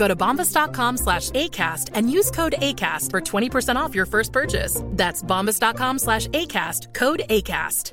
Go 0.00 0.08
to 0.08 0.16
bombas.com 0.16 0.96
slash 0.96 1.28
ACAST 1.32 1.90
and 1.92 2.10
use 2.10 2.30
code 2.30 2.54
ACAST 2.56 3.10
for 3.10 3.20
20% 3.20 3.76
off 3.76 3.94
your 3.94 4.06
first 4.06 4.32
purchase. 4.32 4.82
That's 4.92 5.22
bombas.com 5.22 5.98
slash 5.98 6.26
ACAST, 6.28 6.94
code 6.94 7.22
ACAST. 7.28 7.92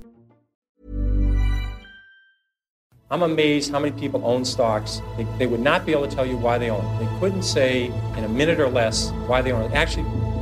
I'm 3.11 3.23
amazed 3.23 3.72
how 3.72 3.80
many 3.80 3.97
people 4.00 4.22
own 4.23 4.45
stocks. 4.45 5.02
They, 5.17 5.25
they 5.38 5.47
would 5.47 5.59
not 5.59 5.85
be 5.85 5.91
able 5.91 6.08
to 6.08 6.16
tell 6.16 6.25
you 6.25 6.38
why 6.38 6.58
they 6.58 6.69
own. 6.69 6.85
They 6.97 7.19
couldn't 7.19 7.44
say 7.44 7.88
in 8.16 8.23
a 8.23 8.30
minute 8.30 8.62
or 8.62 8.69
less 8.69 9.09
why 9.28 9.41
they 9.41 9.51
own. 9.51 9.73
Actually, 9.73 10.06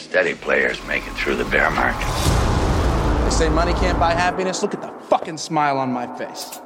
steady 0.00 0.34
players 0.34 0.80
make 0.86 1.02
it 1.10 1.14
through 1.16 1.44
the 1.44 1.50
bear 1.50 1.70
market. 1.70 2.08
They 3.24 3.30
say 3.30 3.50
money 3.50 3.72
can't 3.72 3.98
buy 3.98 4.12
happiness. 4.20 4.62
Look 4.62 4.74
at 4.74 4.82
the 4.82 5.16
fucking 5.16 5.38
smile 5.38 5.78
on 5.78 5.92
my 5.92 6.06
face. 6.18 6.60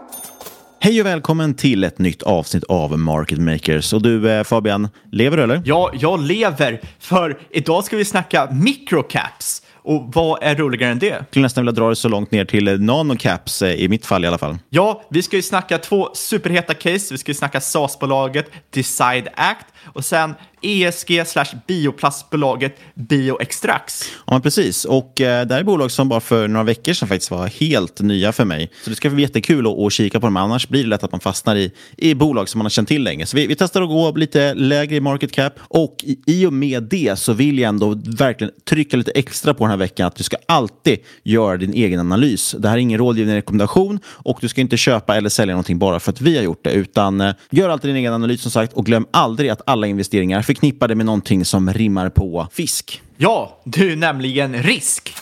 Hej 0.80 1.00
och 1.00 1.06
välkommen 1.06 1.54
till 1.54 1.84
ett 1.84 1.98
nytt 1.98 2.22
avsnitt 2.22 2.64
av 2.64 2.98
Market 2.98 3.38
Makers. 3.38 3.92
Och 3.92 4.02
du 4.02 4.30
eh, 4.30 4.44
Fabian, 4.44 4.88
lever 5.12 5.36
du 5.36 5.42
eller? 5.42 5.62
Ja, 5.64 5.90
jag 5.94 6.20
lever. 6.20 6.80
För 6.98 7.38
idag 7.50 7.84
ska 7.84 7.96
vi 7.96 8.04
snacka 8.04 8.48
microcaps. 8.52 9.62
Och 9.82 10.10
vad 10.14 10.42
är 10.42 10.54
roligare 10.54 10.92
än 10.92 10.98
det? 10.98 11.06
Jag 11.06 11.24
skulle 11.30 11.42
nästan 11.42 11.64
vilja 11.64 11.72
dra 11.72 11.88
det 11.88 11.96
så 11.96 12.08
långt 12.08 12.30
ner 12.30 12.44
till 12.44 12.80
nanocaps, 12.80 13.62
eh, 13.62 13.74
i 13.74 13.88
mitt 13.88 14.06
fall 14.06 14.24
i 14.24 14.28
alla 14.28 14.38
fall. 14.38 14.58
Ja, 14.70 15.02
vi 15.10 15.22
ska 15.22 15.36
ju 15.36 15.42
snacka 15.42 15.78
två 15.78 16.10
superheta 16.14 16.74
case. 16.74 17.14
Vi 17.14 17.18
ska 17.18 17.30
ju 17.30 17.34
snacka 17.34 17.60
SAS-bolaget 17.60 18.50
Decide 18.70 19.28
Act 19.34 19.66
och 19.84 20.04
sen 20.04 20.34
ESG 20.64 21.26
slash 21.26 21.46
bioplastbolaget 21.66 22.78
Bioextrax. 22.94 24.02
Ja, 24.26 24.32
men 24.32 24.42
precis. 24.42 24.84
Och 24.84 25.20
eh, 25.20 25.46
det 25.46 25.54
här 25.54 25.60
är 25.60 25.64
bolag 25.64 25.90
som 25.90 26.08
bara 26.08 26.20
för 26.20 26.48
några 26.48 26.64
veckor 26.64 26.92
sedan 26.92 27.08
faktiskt 27.08 27.30
var 27.30 27.46
helt 27.46 28.00
nya 28.00 28.32
för 28.32 28.44
mig. 28.44 28.70
Så 28.84 28.90
det 28.90 28.96
ska 28.96 29.10
bli 29.10 29.22
jättekul 29.22 29.66
att, 29.66 29.78
att 29.78 29.92
kika 29.92 30.20
på 30.20 30.26
dem. 30.26 30.36
Annars 30.36 30.68
blir 30.68 30.82
det 30.82 30.88
lätt 30.88 31.04
att 31.04 31.12
man 31.12 31.20
fastnar 31.20 31.56
i, 31.56 31.72
i 31.96 32.14
bolag 32.14 32.48
som 32.48 32.58
man 32.58 32.64
har 32.64 32.70
känt 32.70 32.88
till 32.88 33.02
länge. 33.02 33.26
Så 33.26 33.36
vi, 33.36 33.46
vi 33.46 33.56
testar 33.56 33.82
att 33.82 33.88
gå 33.88 34.10
lite 34.16 34.54
lägre 34.54 34.96
i 34.96 35.00
market 35.00 35.32
cap. 35.32 35.52
Och 35.60 35.96
i, 36.02 36.18
i 36.26 36.46
och 36.46 36.52
med 36.52 36.82
det 36.82 37.18
så 37.18 37.32
vill 37.32 37.58
jag 37.58 37.68
ändå 37.68 38.02
verkligen 38.04 38.52
trycka 38.68 38.96
lite 38.96 39.10
extra 39.10 39.54
på 39.54 39.64
den 39.64 39.70
här 39.70 39.76
veckan 39.76 40.06
att 40.06 40.16
du 40.16 40.24
ska 40.24 40.36
alltid 40.48 40.98
göra 41.22 41.56
din 41.56 41.74
egen 41.74 42.00
analys. 42.00 42.54
Det 42.58 42.68
här 42.68 42.76
är 42.76 42.80
ingen 42.80 42.98
rådgivning 42.98 43.36
rekommendation 43.36 44.00
och 44.06 44.38
du 44.40 44.48
ska 44.48 44.60
inte 44.60 44.76
köpa 44.76 45.16
eller 45.16 45.28
sälja 45.28 45.54
någonting 45.54 45.78
bara 45.78 46.00
för 46.00 46.12
att 46.12 46.20
vi 46.20 46.36
har 46.36 46.44
gjort 46.44 46.64
det. 46.64 46.72
Utan 46.72 47.20
eh, 47.20 47.34
gör 47.50 47.68
alltid 47.68 47.88
din 47.88 47.96
egen 47.96 48.12
analys 48.12 48.42
som 48.42 48.50
sagt 48.50 48.72
och 48.72 48.86
glöm 48.86 49.06
aldrig 49.10 49.50
att 49.50 49.62
alla 49.74 49.86
investeringar 49.86 50.42
förknippade 50.42 50.94
med 50.94 51.06
någonting 51.06 51.44
som 51.44 51.72
rimmar 51.72 52.08
på 52.10 52.48
fisk. 52.52 53.02
Ja, 53.16 53.60
du 53.64 53.92
är 53.92 53.96
nämligen 53.96 54.62
risk. 54.62 55.14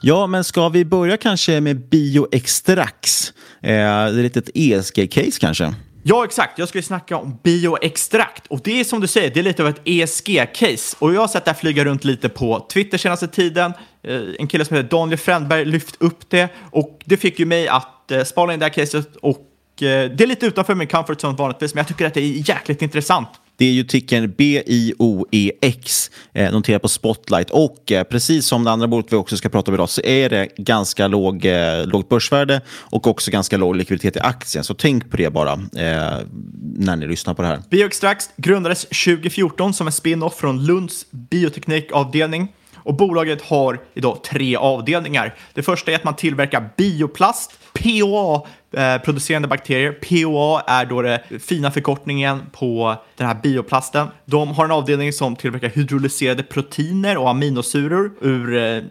Ja, 0.00 0.26
men 0.26 0.44
ska 0.44 0.68
vi 0.68 0.84
börja 0.84 1.16
kanske 1.16 1.60
med 1.60 1.88
Bioextrax? 1.88 3.32
Eh, 3.60 3.68
det 3.70 3.72
är 3.72 4.08
ett 4.08 4.14
litet 4.14 4.50
ESG-case 4.54 5.40
kanske? 5.40 5.74
Ja, 6.02 6.24
exakt. 6.24 6.58
Jag 6.58 6.68
ska 6.68 6.78
ju 6.78 6.82
snacka 6.82 7.16
om 7.16 7.38
bioextrakt 7.42 8.46
och 8.46 8.60
det 8.64 8.80
är 8.80 8.84
som 8.84 9.00
du 9.00 9.06
säger, 9.06 9.30
det 9.30 9.40
är 9.40 9.44
lite 9.44 9.62
av 9.62 9.68
ett 9.68 9.80
ESG-case 9.84 10.96
och 10.98 11.14
jag 11.14 11.20
har 11.20 11.28
sett 11.28 11.44
det 11.44 11.50
här 11.50 11.58
flyga 11.58 11.84
runt 11.84 12.04
lite 12.04 12.28
på 12.28 12.66
Twitter 12.72 12.98
senaste 12.98 13.28
tiden. 13.28 13.72
Eh, 14.02 14.20
en 14.38 14.46
kille 14.46 14.64
som 14.64 14.76
heter 14.76 14.90
Daniel 14.90 15.18
Frändberg 15.18 15.64
lyft 15.64 15.96
upp 15.98 16.30
det 16.30 16.48
och 16.70 17.00
det 17.04 17.16
fick 17.16 17.38
ju 17.38 17.46
mig 17.46 17.68
att 17.68 18.10
eh, 18.10 18.24
spara 18.24 18.54
in 18.54 18.58
det 18.58 18.64
här 18.64 18.70
caset 18.70 19.16
och 19.16 19.38
eh, 19.82 20.10
det 20.10 20.24
är 20.24 20.26
lite 20.26 20.46
utanför 20.46 20.74
min 20.74 20.88
comfort 20.88 21.18
zone 21.18 21.36
vanligtvis, 21.36 21.74
men 21.74 21.80
jag 21.80 21.88
tycker 21.88 22.06
att 22.06 22.14
det 22.14 22.20
är 22.20 22.48
jäkligt 22.48 22.82
intressant. 22.82 23.28
Det 23.56 23.66
är 23.66 23.72
ju 23.72 23.84
tickern 23.84 24.34
BIOEX, 24.38 26.10
eh, 26.32 26.52
noterad 26.52 26.82
på 26.82 26.88
Spotlight. 26.88 27.50
Och 27.50 27.92
eh, 27.92 28.04
precis 28.04 28.46
som 28.46 28.64
det 28.64 28.70
andra 28.70 28.88
bolaget 28.88 29.12
vi 29.12 29.16
också 29.16 29.36
ska 29.36 29.48
prata 29.48 29.70
om 29.70 29.74
idag 29.74 29.88
så 29.88 30.02
är 30.02 30.30
det 30.30 30.48
ganska 30.56 31.08
låg, 31.08 31.44
eh, 31.44 31.86
lågt 31.86 32.08
börsvärde 32.08 32.60
och 32.68 33.06
också 33.06 33.30
ganska 33.30 33.56
låg 33.56 33.76
likviditet 33.76 34.16
i 34.16 34.20
aktien. 34.20 34.64
Så 34.64 34.74
tänk 34.74 35.10
på 35.10 35.16
det 35.16 35.30
bara 35.30 35.52
eh, 35.52 36.18
när 36.76 36.96
ni 36.96 37.06
lyssnar 37.06 37.34
på 37.34 37.42
det 37.42 37.48
här. 37.48 37.62
Bioextrax 37.70 38.30
grundades 38.36 38.82
2014 38.82 39.74
som 39.74 39.86
en 39.86 39.92
spin-off 39.92 40.34
från 40.36 40.66
Lunds 40.66 41.06
bioteknikavdelning. 41.10 42.48
Och 42.84 42.94
bolaget 42.94 43.42
har 43.42 43.80
idag 43.94 44.24
tre 44.24 44.56
avdelningar. 44.56 45.34
Det 45.54 45.62
första 45.62 45.90
är 45.90 45.96
att 45.96 46.04
man 46.04 46.16
tillverkar 46.16 46.70
bioplast, 46.76 47.58
POA 47.72 48.46
eh, 48.72 49.02
producerande 49.02 49.48
bakterier. 49.48 49.92
POA 49.92 50.62
är 50.66 50.84
då 50.84 51.02
den 51.02 51.18
fina 51.40 51.70
förkortningen 51.70 52.42
på 52.52 52.96
den 53.16 53.26
här 53.26 53.36
bioplasten. 53.42 54.08
De 54.24 54.48
har 54.48 54.64
en 54.64 54.70
avdelning 54.70 55.12
som 55.12 55.36
tillverkar 55.36 55.68
hydrolyserade 55.68 56.42
proteiner 56.42 57.16
och 57.16 57.30
aminosyror 57.30 58.12
ur 58.20 58.56
eh, 58.56 58.82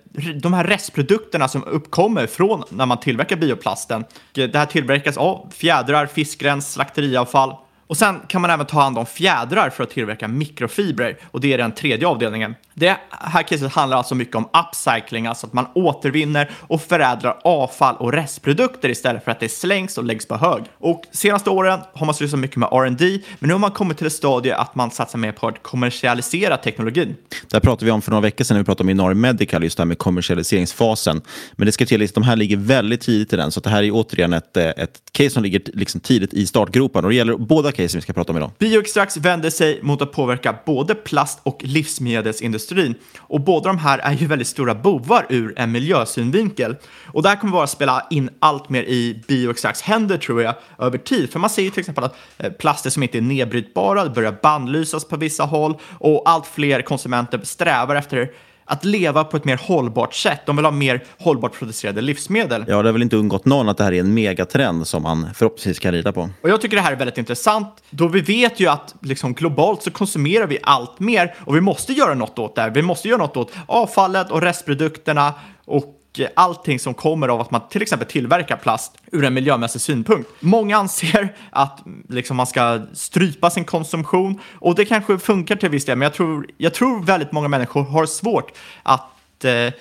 de 0.41 0.53
här 0.53 0.63
restprodukterna 0.63 1.47
som 1.47 1.63
uppkommer 1.63 2.27
från 2.27 2.63
när 2.69 2.85
man 2.85 2.99
tillverkar 2.99 3.35
bioplasten. 3.35 4.05
Det 4.31 4.55
här 4.55 4.65
tillverkas 4.65 5.17
av 5.17 5.51
fjädrar, 5.55 6.05
fiskrens, 6.05 6.73
slakteriavfall 6.73 7.55
och 7.91 7.97
sen 7.97 8.19
kan 8.27 8.41
man 8.41 8.49
även 8.51 8.65
ta 8.65 8.81
hand 8.81 8.97
om 8.97 9.05
fjädrar 9.05 9.69
för 9.69 9.83
att 9.83 9.89
tillverka 9.89 10.27
mikrofibrer 10.27 11.17
och 11.31 11.41
det 11.41 11.53
är 11.53 11.57
den 11.57 11.71
tredje 11.71 12.07
avdelningen. 12.07 12.55
Det 12.73 12.97
här 13.09 13.43
caset 13.43 13.71
handlar 13.71 13.97
alltså 13.97 14.15
mycket 14.15 14.35
om 14.35 14.49
upcycling, 14.67 15.27
alltså 15.27 15.47
att 15.47 15.53
man 15.53 15.67
återvinner 15.75 16.51
och 16.59 16.81
förädlar 16.81 17.37
avfall 17.43 17.95
och 17.95 18.13
restprodukter 18.13 18.89
istället 18.89 19.23
för 19.23 19.31
att 19.31 19.39
det 19.39 19.49
slängs 19.49 19.97
och 19.97 20.03
läggs 20.03 20.25
på 20.25 20.35
hög. 20.35 20.63
Och 20.77 21.03
senaste 21.11 21.49
åren 21.49 21.79
har 21.93 22.05
man 22.05 22.15
sysslat 22.15 22.39
mycket 22.39 22.57
med 22.57 22.69
R&D, 22.71 23.19
men 23.39 23.47
nu 23.47 23.53
har 23.53 23.59
man 23.59 23.71
kommit 23.71 23.97
till 23.97 24.07
ett 24.07 24.13
stadie 24.13 24.55
att 24.55 24.75
man 24.75 24.91
satsar 24.91 25.19
mer 25.19 25.31
på 25.31 25.47
att 25.47 25.63
kommersialisera 25.63 26.57
teknologin. 26.57 27.15
Det 27.51 27.59
pratade 27.59 27.85
vi 27.85 27.91
om 27.91 28.01
för 28.01 28.11
några 28.11 28.21
veckor 28.21 28.43
sedan 28.43 28.55
när 28.55 28.61
vi 28.61 28.65
pratade 28.65 28.83
om 28.83 28.89
Inari 28.89 29.15
Medical, 29.15 29.63
just 29.63 29.77
det 29.77 29.81
här 29.83 29.87
med 29.87 29.97
kommersialiseringsfasen. 29.97 31.21
Men 31.51 31.65
det 31.65 31.71
ska 31.71 31.85
till 31.85 32.03
att 32.03 32.13
de 32.13 32.23
här 32.23 32.35
ligger 32.35 32.57
väldigt 32.57 33.01
tidigt 33.01 33.33
i 33.33 33.35
den, 33.35 33.51
så 33.51 33.59
det 33.59 33.69
här 33.69 33.83
är 33.83 33.91
återigen 33.93 34.33
ett, 34.33 34.57
eh, 34.57 34.65
ett 34.65 35.01
case 35.11 35.29
som 35.29 35.43
ligger 35.43 35.61
liksom 35.73 36.01
tidigt 36.01 36.33
i 36.33 36.47
startgroparna. 36.47 37.07
Och 37.07 37.11
det 37.11 37.17
gäller 37.17 37.37
båda 37.37 37.71
casen 37.83 37.97
vi 37.97 38.01
ska 38.01 38.13
prata 38.13 38.31
om 38.31 38.37
idag. 38.37 38.51
Bioextrax 38.57 39.17
vänder 39.17 39.49
sig 39.49 39.79
mot 39.81 40.01
att 40.01 40.11
påverka 40.11 40.55
både 40.65 40.95
plast 40.95 41.39
och 41.43 41.57
livsmedelsindustrin. 41.63 42.95
Och 43.19 43.41
båda 43.41 43.67
de 43.67 43.77
här 43.77 43.99
är 43.99 44.13
ju 44.13 44.27
väldigt 44.27 44.47
stora 44.47 44.75
bovar 44.75 45.25
ur 45.29 45.53
en 45.57 45.71
miljösynvinkel. 45.71 46.75
Och 47.05 47.23
det 47.23 47.29
här 47.29 47.35
kommer 47.35 47.53
bara 47.53 47.67
spela 47.67 48.07
in 48.09 48.29
allt 48.39 48.69
mer 48.69 48.83
i 48.83 49.23
Bioextrax 49.27 49.81
händer 49.81 50.17
tror 50.17 50.41
jag 50.41 50.55
över 50.79 50.97
tid. 50.97 51.31
För 51.31 51.39
man 51.39 51.49
ser 51.49 51.61
ju 51.61 51.69
till 51.69 51.79
exempel 51.79 52.03
att 52.03 52.15
eh, 52.37 52.51
plaster 52.51 52.89
som 52.89 53.03
inte 53.03 53.17
är 53.17 53.21
nedbrytbara 53.21 54.09
börjar 54.09 54.37
bannlysas 54.41 55.05
på 55.05 55.17
vissa 55.17 55.43
håll 55.43 55.77
och 55.97 56.23
allt 56.25 56.47
fler 56.47 56.81
konsumenter 56.81 57.39
strävar 57.43 57.95
efter 57.95 58.31
att 58.65 58.85
leva 58.85 59.23
på 59.23 59.37
ett 59.37 59.45
mer 59.45 59.57
hållbart 59.57 60.13
sätt. 60.13 60.41
De 60.45 60.55
vill 60.55 60.65
ha 60.65 60.71
mer 60.71 61.03
hållbart 61.19 61.53
producerade 61.53 62.01
livsmedel. 62.01 62.65
Ja, 62.67 62.81
det 62.81 62.87
har 62.87 62.93
väl 62.93 63.01
inte 63.01 63.15
undgått 63.15 63.45
någon 63.45 63.69
att 63.69 63.77
det 63.77 63.83
här 63.83 63.93
är 63.93 63.99
en 63.99 64.13
megatrend 64.13 64.87
som 64.87 65.03
man 65.03 65.29
förhoppningsvis 65.35 65.79
kan 65.79 65.91
rida 65.91 66.11
på. 66.11 66.29
Och 66.41 66.49
jag 66.49 66.61
tycker 66.61 66.75
det 66.77 66.83
här 66.83 66.91
är 66.91 66.95
väldigt 66.95 67.17
intressant, 67.17 67.83
då 67.89 68.07
vi 68.07 68.21
vet 68.21 68.59
ju 68.59 68.67
att 68.67 68.95
liksom, 69.01 69.33
globalt 69.33 69.83
så 69.83 69.91
konsumerar 69.91 70.47
vi 70.47 70.59
allt 70.63 70.99
mer 70.99 71.35
och 71.39 71.55
vi 71.55 71.61
måste 71.61 71.93
göra 71.93 72.13
något 72.13 72.39
åt 72.39 72.55
det 72.55 72.61
här. 72.61 72.69
Vi 72.69 72.81
måste 72.81 73.07
göra 73.07 73.17
något 73.17 73.37
åt 73.37 73.51
avfallet 73.65 74.31
och 74.31 74.41
restprodukterna 74.41 75.33
och 75.65 75.97
Eh, 76.17 76.27
allting 76.33 76.79
som 76.79 76.93
kommer 76.93 77.27
av 77.27 77.41
att 77.41 77.51
man 77.51 77.61
till 77.69 77.81
exempel 77.81 78.07
tillverkar 78.07 78.57
plast 78.57 78.97
ur 79.11 79.23
en 79.23 79.33
miljömässig 79.33 79.81
synpunkt. 79.81 80.29
Många 80.39 80.77
anser 80.77 81.35
att 81.49 81.85
mm, 81.85 82.05
liksom, 82.09 82.37
man 82.37 82.47
ska 82.47 82.81
strypa 82.93 83.49
sin 83.49 83.65
konsumtion. 83.65 84.39
Och 84.53 84.75
det 84.75 84.85
kanske 84.85 85.19
funkar 85.19 85.55
till 85.55 85.69
viss 85.69 85.85
del, 85.85 85.97
men 85.97 86.05
jag 86.05 86.13
tror, 86.13 86.47
jag 86.57 86.73
tror 86.73 87.03
väldigt 87.03 87.31
många 87.31 87.47
människor 87.47 87.83
har 87.83 88.05
svårt 88.05 88.51
att 88.83 89.45
eh, 89.45 89.73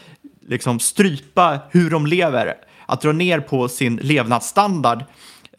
liksom 0.48 0.80
strypa 0.80 1.58
hur 1.70 1.90
de 1.90 2.06
lever, 2.06 2.54
att 2.86 3.00
dra 3.00 3.12
ner 3.12 3.40
på 3.40 3.68
sin 3.68 3.96
levnadsstandard 3.96 5.04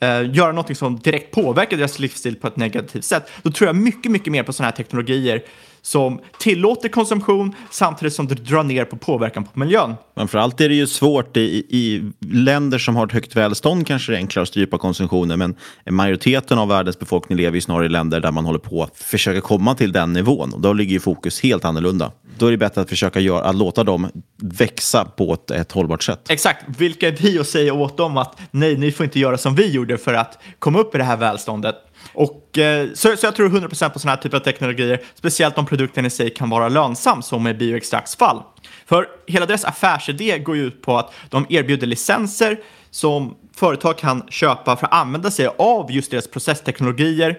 eh, 0.01 0.35
göra 0.35 0.51
något 0.51 0.77
som 0.77 0.99
direkt 0.99 1.31
påverkar 1.31 1.77
deras 1.77 1.99
livsstil 1.99 2.35
på 2.35 2.47
ett 2.47 2.57
negativt 2.57 3.05
sätt, 3.05 3.29
då 3.41 3.51
tror 3.51 3.67
jag 3.67 3.75
mycket, 3.75 4.11
mycket 4.11 4.31
mer 4.31 4.43
på 4.43 4.53
sådana 4.53 4.69
här 4.69 4.77
teknologier 4.77 5.43
som 5.81 6.19
tillåter 6.39 6.89
konsumtion 6.89 7.55
samtidigt 7.71 8.13
som 8.13 8.27
det 8.27 8.35
drar 8.35 8.63
ner 8.63 8.85
på 8.85 8.97
påverkan 8.97 9.43
på 9.43 9.59
miljön. 9.59 9.95
Framförallt 10.15 10.61
är 10.61 10.69
det 10.69 10.75
ju 10.75 10.87
svårt 10.87 11.37
i, 11.37 11.65
i 11.69 12.11
länder 12.19 12.77
som 12.77 12.95
har 12.95 13.07
ett 13.07 13.13
högt 13.13 13.35
välstånd 13.35 13.87
kanske 13.87 14.11
det 14.11 14.15
är 14.15 14.17
enklare 14.17 14.43
att 14.43 14.49
strypa 14.49 14.77
konsumtionen 14.77 15.39
men 15.39 15.55
majoriteten 15.89 16.57
av 16.57 16.67
världens 16.67 16.99
befolkning 16.99 17.37
lever 17.37 17.55
ju 17.55 17.61
snarare 17.61 17.85
i 17.85 17.89
länder 17.89 18.19
där 18.19 18.31
man 18.31 18.45
håller 18.45 18.59
på 18.59 18.83
att 18.83 18.97
försöka 18.97 19.41
komma 19.41 19.75
till 19.75 19.91
den 19.91 20.13
nivån 20.13 20.53
och 20.53 20.61
då 20.61 20.73
ligger 20.73 20.93
ju 20.93 20.99
fokus 20.99 21.41
helt 21.41 21.65
annorlunda. 21.65 22.11
Då 22.37 22.47
är 22.47 22.51
det 22.51 22.57
bättre 22.57 22.81
att 22.81 22.89
försöka 22.89 23.19
göra, 23.19 23.43
att 23.43 23.55
låta 23.55 23.83
dem 23.83 24.07
växa 24.41 25.05
på 25.05 25.33
ett, 25.33 25.51
ett 25.51 25.71
hållbart 25.71 26.03
sätt. 26.03 26.29
Exakt, 26.29 26.65
vilka 26.77 27.07
är 27.07 27.11
vi 27.11 27.39
att 27.39 27.47
säga 27.47 27.73
åt 27.73 27.97
dem 27.97 28.17
att 28.17 28.39
nej, 28.51 28.77
ni 28.77 28.91
får 28.91 29.03
inte 29.03 29.19
göra 29.19 29.37
som 29.37 29.55
vi 29.55 29.71
gjorde 29.71 29.97
för 29.97 30.13
att 30.13 30.41
komma 30.59 30.79
upp 30.79 30.95
i 30.95 30.97
det 30.97 31.03
här 31.03 31.17
välståndet. 31.17 31.75
Och, 32.13 32.57
eh, 32.57 32.89
så, 32.93 33.17
så 33.17 33.25
jag 33.25 33.35
tror 33.35 33.49
100% 33.49 33.89
på 33.89 33.99
sådana 33.99 34.15
här 34.15 34.21
typer 34.21 34.37
av 34.37 34.41
teknologier, 34.41 35.01
speciellt 35.15 35.57
om 35.57 35.65
produkten 35.65 36.05
i 36.05 36.09
sig 36.09 36.29
kan 36.29 36.49
vara 36.49 36.69
lönsam, 36.69 37.21
som 37.21 37.47
i 37.47 37.53
Bioextracts 37.53 38.15
fall. 38.15 38.43
För 38.85 39.07
hela 39.27 39.45
deras 39.45 39.65
affärsidé 39.65 40.39
går 40.39 40.55
ju 40.55 40.63
ut 40.63 40.81
på 40.81 40.97
att 40.97 41.13
de 41.29 41.45
erbjuder 41.49 41.87
licenser 41.87 42.59
som 42.91 43.35
företag 43.55 43.97
kan 43.97 44.23
köpa 44.29 44.75
för 44.75 44.85
att 44.85 44.93
använda 44.93 45.31
sig 45.31 45.47
av 45.57 45.91
just 45.91 46.11
deras 46.11 46.27
processteknologier. 46.27 47.37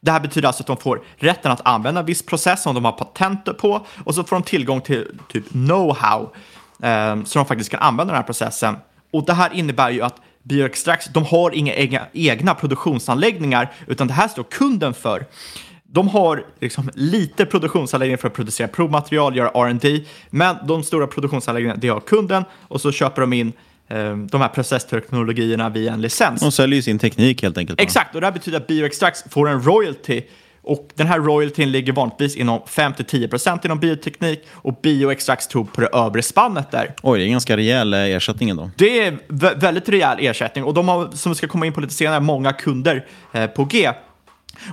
Det 0.00 0.10
här 0.10 0.20
betyder 0.20 0.46
alltså 0.46 0.62
att 0.62 0.66
de 0.66 0.76
får 0.76 1.02
rätten 1.16 1.52
att 1.52 1.66
använda 1.66 2.00
en 2.00 2.06
viss 2.06 2.26
process 2.26 2.62
som 2.62 2.74
de 2.74 2.84
har 2.84 2.92
patent 2.92 3.58
på 3.58 3.86
och 4.04 4.14
så 4.14 4.24
får 4.24 4.36
de 4.36 4.42
tillgång 4.42 4.80
till 4.80 5.18
typ 5.28 5.48
know-how 5.48 6.28
eh, 6.82 7.24
så 7.24 7.38
de 7.38 7.46
faktiskt 7.46 7.70
kan 7.70 7.80
använda 7.80 8.12
den 8.12 8.20
här 8.20 8.26
processen. 8.26 8.76
Och 9.12 9.26
det 9.26 9.32
här 9.32 9.54
innebär 9.54 9.90
ju 9.90 10.02
att 10.02 10.16
Bioextrax, 10.42 11.06
de 11.06 11.24
har 11.24 11.50
inga 11.54 11.74
egna, 11.74 12.06
egna 12.12 12.54
produktionsanläggningar, 12.54 13.72
utan 13.86 14.06
det 14.06 14.12
här 14.12 14.28
står 14.28 14.42
kunden 14.42 14.94
för. 14.94 15.24
De 15.92 16.08
har 16.08 16.44
liksom 16.60 16.90
lite 16.94 17.46
produktionsanläggningar 17.46 18.16
för 18.16 18.28
att 18.28 18.34
producera 18.34 18.68
provmaterial, 18.68 19.36
göra 19.36 19.48
R&D, 19.48 20.04
men 20.30 20.56
de 20.66 20.82
stora 20.82 21.06
produktionsanläggningarna, 21.06 21.80
det 21.80 21.88
har 21.88 22.00
kunden 22.00 22.44
och 22.68 22.80
så 22.80 22.92
köper 22.92 23.20
de 23.20 23.32
in 23.32 23.52
eh, 23.88 24.16
de 24.16 24.40
här 24.40 24.48
processteknologierna 24.48 25.68
via 25.68 25.92
en 25.92 26.00
licens. 26.00 26.40
De 26.40 26.52
säljer 26.52 26.76
ju 26.76 26.82
sin 26.82 26.98
teknik 26.98 27.42
helt 27.42 27.58
enkelt. 27.58 27.80
Exakt, 27.80 28.14
och 28.14 28.20
det 28.20 28.26
här 28.26 28.32
betyder 28.32 28.58
att 28.58 28.66
Bioextrax 28.66 29.24
får 29.30 29.48
en 29.48 29.62
royalty 29.62 30.22
och 30.62 30.88
den 30.94 31.06
här 31.06 31.18
royaltyn 31.18 31.72
ligger 31.72 31.92
vanligtvis 31.92 32.36
inom 32.36 32.60
5-10% 32.60 33.64
inom 33.64 33.78
bioteknik 33.78 34.40
och 34.52 34.78
Bioextrax 34.82 35.48
tog 35.48 35.72
på 35.72 35.80
det 35.80 35.86
övre 35.92 36.22
spannet 36.22 36.70
där. 36.70 36.94
Oj, 37.02 37.18
det 37.18 37.24
är 37.24 37.26
en 37.26 37.32
ganska 37.32 37.56
rejäl 37.56 37.94
eh, 37.94 38.00
ersättning 38.00 38.48
ändå. 38.48 38.70
Det 38.76 39.00
är 39.00 39.18
väldigt 39.60 39.88
rejäl 39.88 40.18
ersättning 40.20 40.64
och 40.64 40.74
de 40.74 40.88
har, 40.88 41.10
som 41.10 41.32
vi 41.32 41.36
ska 41.36 41.48
komma 41.48 41.66
in 41.66 41.72
på 41.72 41.80
lite 41.80 41.94
senare, 41.94 42.20
många 42.20 42.52
kunder 42.52 43.06
eh, 43.32 43.46
på 43.46 43.64
G. 43.64 43.90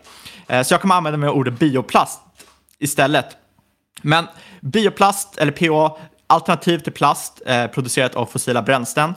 Eh, 0.49 0.63
så 0.63 0.75
jag 0.75 0.81
kommer 0.81 0.95
använda 0.95 1.19
mig 1.19 1.29
av 1.29 1.37
ordet 1.37 1.59
bioplast 1.59 2.21
istället. 2.79 3.27
Men 4.03 4.27
bioplast, 4.61 5.39
eller 5.39 5.53
PA, 5.53 5.99
alternativ 6.27 6.79
till 6.79 6.93
plast 6.93 7.43
eh, 7.47 7.67
producerat 7.67 8.15
av 8.15 8.27
fossila 8.27 8.63
bränslen. 8.63 9.15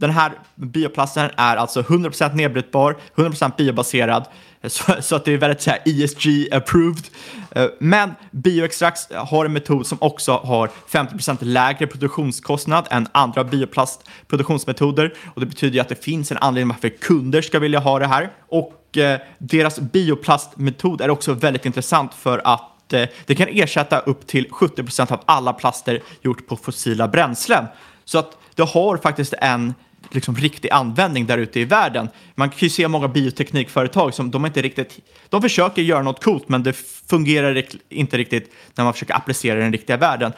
Den 0.00 0.10
här 0.10 0.32
bioplasten 0.54 1.30
är 1.36 1.56
alltså 1.56 1.82
100% 1.82 2.34
nedbrytbar, 2.34 2.96
100% 3.14 3.56
biobaserad, 3.56 4.24
eh, 4.60 4.68
så, 4.68 4.92
så, 5.00 5.16
att 5.16 5.24
det 5.24 5.32
är 5.32 5.38
väldigt 5.38 5.62
så 5.62 5.70
ESG-approved. 5.70 7.10
Eh, 7.50 7.66
men 7.78 8.14
Bioextrax 8.30 9.00
har 9.10 9.44
en 9.44 9.52
metod 9.52 9.86
som 9.86 9.98
också 10.00 10.32
har 10.32 10.70
50% 10.88 11.38
lägre 11.40 11.86
produktionskostnad 11.86 12.86
än 12.90 13.08
andra 13.12 13.44
bioplastproduktionsmetoder. 13.44 15.14
Och 15.34 15.40
det 15.40 15.46
betyder 15.46 15.74
ju 15.74 15.80
att 15.80 15.88
det 15.88 16.04
finns 16.04 16.30
en 16.30 16.38
anledning 16.38 16.68
varför 16.68 16.88
kunder 16.88 17.42
ska 17.42 17.58
vilja 17.58 17.78
ha 17.78 17.98
det 17.98 18.06
här. 18.06 18.30
Och 18.48 18.98
eh, 18.98 19.20
deras 19.38 19.80
bioplastmetod 19.80 21.00
är 21.00 21.10
också 21.10 21.32
väldigt 21.32 21.66
intressant 21.66 22.14
för 22.14 22.40
att 22.44 22.92
eh, 22.92 23.08
det 23.26 23.34
kan 23.34 23.48
ersätta 23.50 23.98
upp 23.98 24.26
till 24.26 24.48
70% 24.48 25.12
av 25.12 25.20
alla 25.26 25.52
plaster 25.52 26.02
gjort 26.22 26.46
på 26.46 26.56
fossila 26.56 27.08
bränslen. 27.08 27.66
Så 28.04 28.18
att 28.18 28.36
det 28.54 28.62
har 28.62 28.96
faktiskt 28.96 29.34
en 29.38 29.74
liksom 30.10 30.36
riktig 30.36 30.70
användning 30.70 31.26
där 31.26 31.38
ute 31.38 31.60
i 31.60 31.64
världen. 31.64 32.08
Man 32.34 32.50
kan 32.50 32.58
ju 32.58 32.70
se 32.70 32.88
många 32.88 33.08
bioteknikföretag 33.08 34.14
som 34.14 34.30
de 34.30 34.46
inte 34.46 34.62
riktigt, 34.62 34.98
de 35.28 35.42
försöker 35.42 35.82
göra 35.82 36.02
något 36.02 36.24
coolt 36.24 36.48
men 36.48 36.62
det 36.62 36.72
fungerar 37.10 37.64
inte 37.88 38.18
riktigt 38.18 38.52
när 38.74 38.84
man 38.84 38.92
försöker 38.92 39.14
applicera 39.14 39.60
den 39.60 39.72
riktiga 39.72 39.96
världen. 39.96 40.32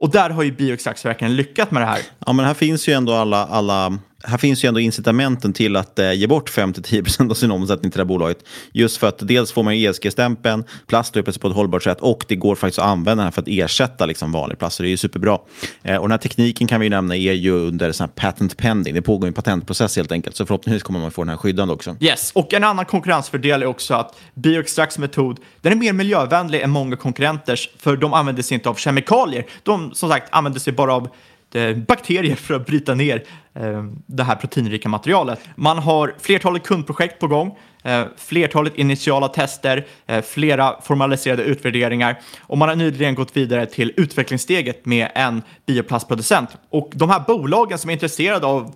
Och 0.00 0.10
där 0.10 0.30
har 0.30 0.42
ju 0.42 0.52
Bioextrax 0.52 1.04
verkligen 1.04 1.36
lyckats 1.36 1.70
med 1.70 1.82
det 1.82 1.86
här. 1.86 2.00
Ja, 2.26 2.32
men 2.32 2.46
här 2.46 2.54
finns 2.54 2.88
ju 2.88 2.92
ändå 2.92 3.12
alla, 3.12 3.46
alla 3.46 3.98
här 4.24 4.38
finns 4.38 4.64
ju 4.64 4.68
ändå 4.68 4.80
incitamenten 4.80 5.52
till 5.52 5.76
att 5.76 5.98
eh, 5.98 6.12
ge 6.12 6.26
bort 6.26 6.50
5-10% 6.50 7.30
av 7.30 7.34
sin 7.34 7.50
omsättning 7.50 7.90
till 7.90 7.98
det 7.98 8.02
här 8.02 8.08
bolaget. 8.08 8.38
Just 8.72 8.96
för 8.96 9.08
att 9.08 9.28
dels 9.28 9.52
får 9.52 9.62
man 9.62 9.74
ESG-stämpeln, 9.74 10.64
plast 10.86 11.16
upplöses 11.16 11.40
på 11.40 11.48
ett 11.48 11.54
hållbart 11.54 11.82
sätt 11.82 12.00
och 12.00 12.24
det 12.28 12.36
går 12.36 12.54
faktiskt 12.54 12.78
att 12.78 12.84
använda 12.84 13.20
den 13.20 13.24
här 13.24 13.30
för 13.30 13.42
att 13.42 13.48
ersätta 13.48 14.06
liksom, 14.06 14.32
vanlig 14.32 14.58
plast. 14.58 14.76
Så 14.76 14.82
det 14.82 14.88
är 14.88 14.90
ju 14.90 14.96
superbra. 14.96 15.38
Eh, 15.82 15.96
och 15.96 16.02
den 16.02 16.10
här 16.10 16.18
tekniken 16.18 16.66
kan 16.66 16.80
vi 16.80 16.88
nämna 16.88 17.16
är 17.16 17.32
ju 17.32 17.52
under 17.52 17.92
sån 17.92 18.08
patent 18.08 18.56
pending. 18.56 18.94
Det 18.94 19.02
pågår 19.02 19.26
en 19.26 19.34
patentprocess 19.34 19.96
helt 19.96 20.12
enkelt. 20.12 20.36
Så 20.36 20.46
förhoppningsvis 20.46 20.82
kommer 20.82 21.00
man 21.00 21.10
få 21.10 21.22
den 21.22 21.28
här 21.28 21.36
skyddande 21.36 21.74
också. 21.74 21.96
Yes, 22.00 22.32
och 22.34 22.54
en 22.54 22.64
annan 22.64 22.84
konkurrensfördel 22.84 23.62
är 23.62 23.66
också 23.66 23.94
att 23.94 24.16
Bioextracts 24.34 24.98
metod 24.98 25.38
den 25.60 25.72
är 25.72 25.76
mer 25.76 25.92
miljövänlig 25.92 26.60
än 26.60 26.70
många 26.70 26.96
konkurrenters 26.96 27.70
för 27.78 27.96
de 27.96 28.14
använder 28.14 28.42
sig 28.42 28.54
inte 28.54 28.68
av 28.68 28.74
kemikalier. 28.74 29.46
De 29.62 29.94
som 29.94 30.10
sagt 30.10 30.28
använder 30.30 30.60
sig 30.60 30.72
bara 30.72 30.94
av 30.94 31.08
Eh, 31.54 31.76
bakterier 31.76 32.36
för 32.36 32.54
att 32.54 32.66
bryta 32.66 32.94
ner 32.94 33.24
eh, 33.54 33.84
det 34.06 34.22
här 34.22 34.36
proteinrika 34.36 34.88
materialet. 34.88 35.40
Man 35.56 35.78
har 35.78 36.14
flertalet 36.20 36.62
kundprojekt 36.62 37.18
på 37.18 37.26
gång, 37.26 37.58
eh, 37.82 38.04
flertalet 38.16 38.76
initiala 38.76 39.28
tester, 39.28 39.86
flera 40.22 40.80
formaliserade 40.82 41.42
utvärderingar 41.42 42.20
och 42.40 42.58
man 42.58 42.68
har 42.68 42.76
nyligen 42.76 43.14
gått 43.14 43.36
vidare 43.36 43.66
till 43.66 43.92
utvecklingssteget 43.96 44.86
med 44.86 45.08
en 45.14 45.42
bioplastproducent. 45.66 46.50
Och 46.70 46.90
de 46.94 47.10
här 47.10 47.20
bolagen 47.26 47.78
som 47.78 47.90
är 47.90 47.94
intresserade 47.94 48.46
av 48.46 48.74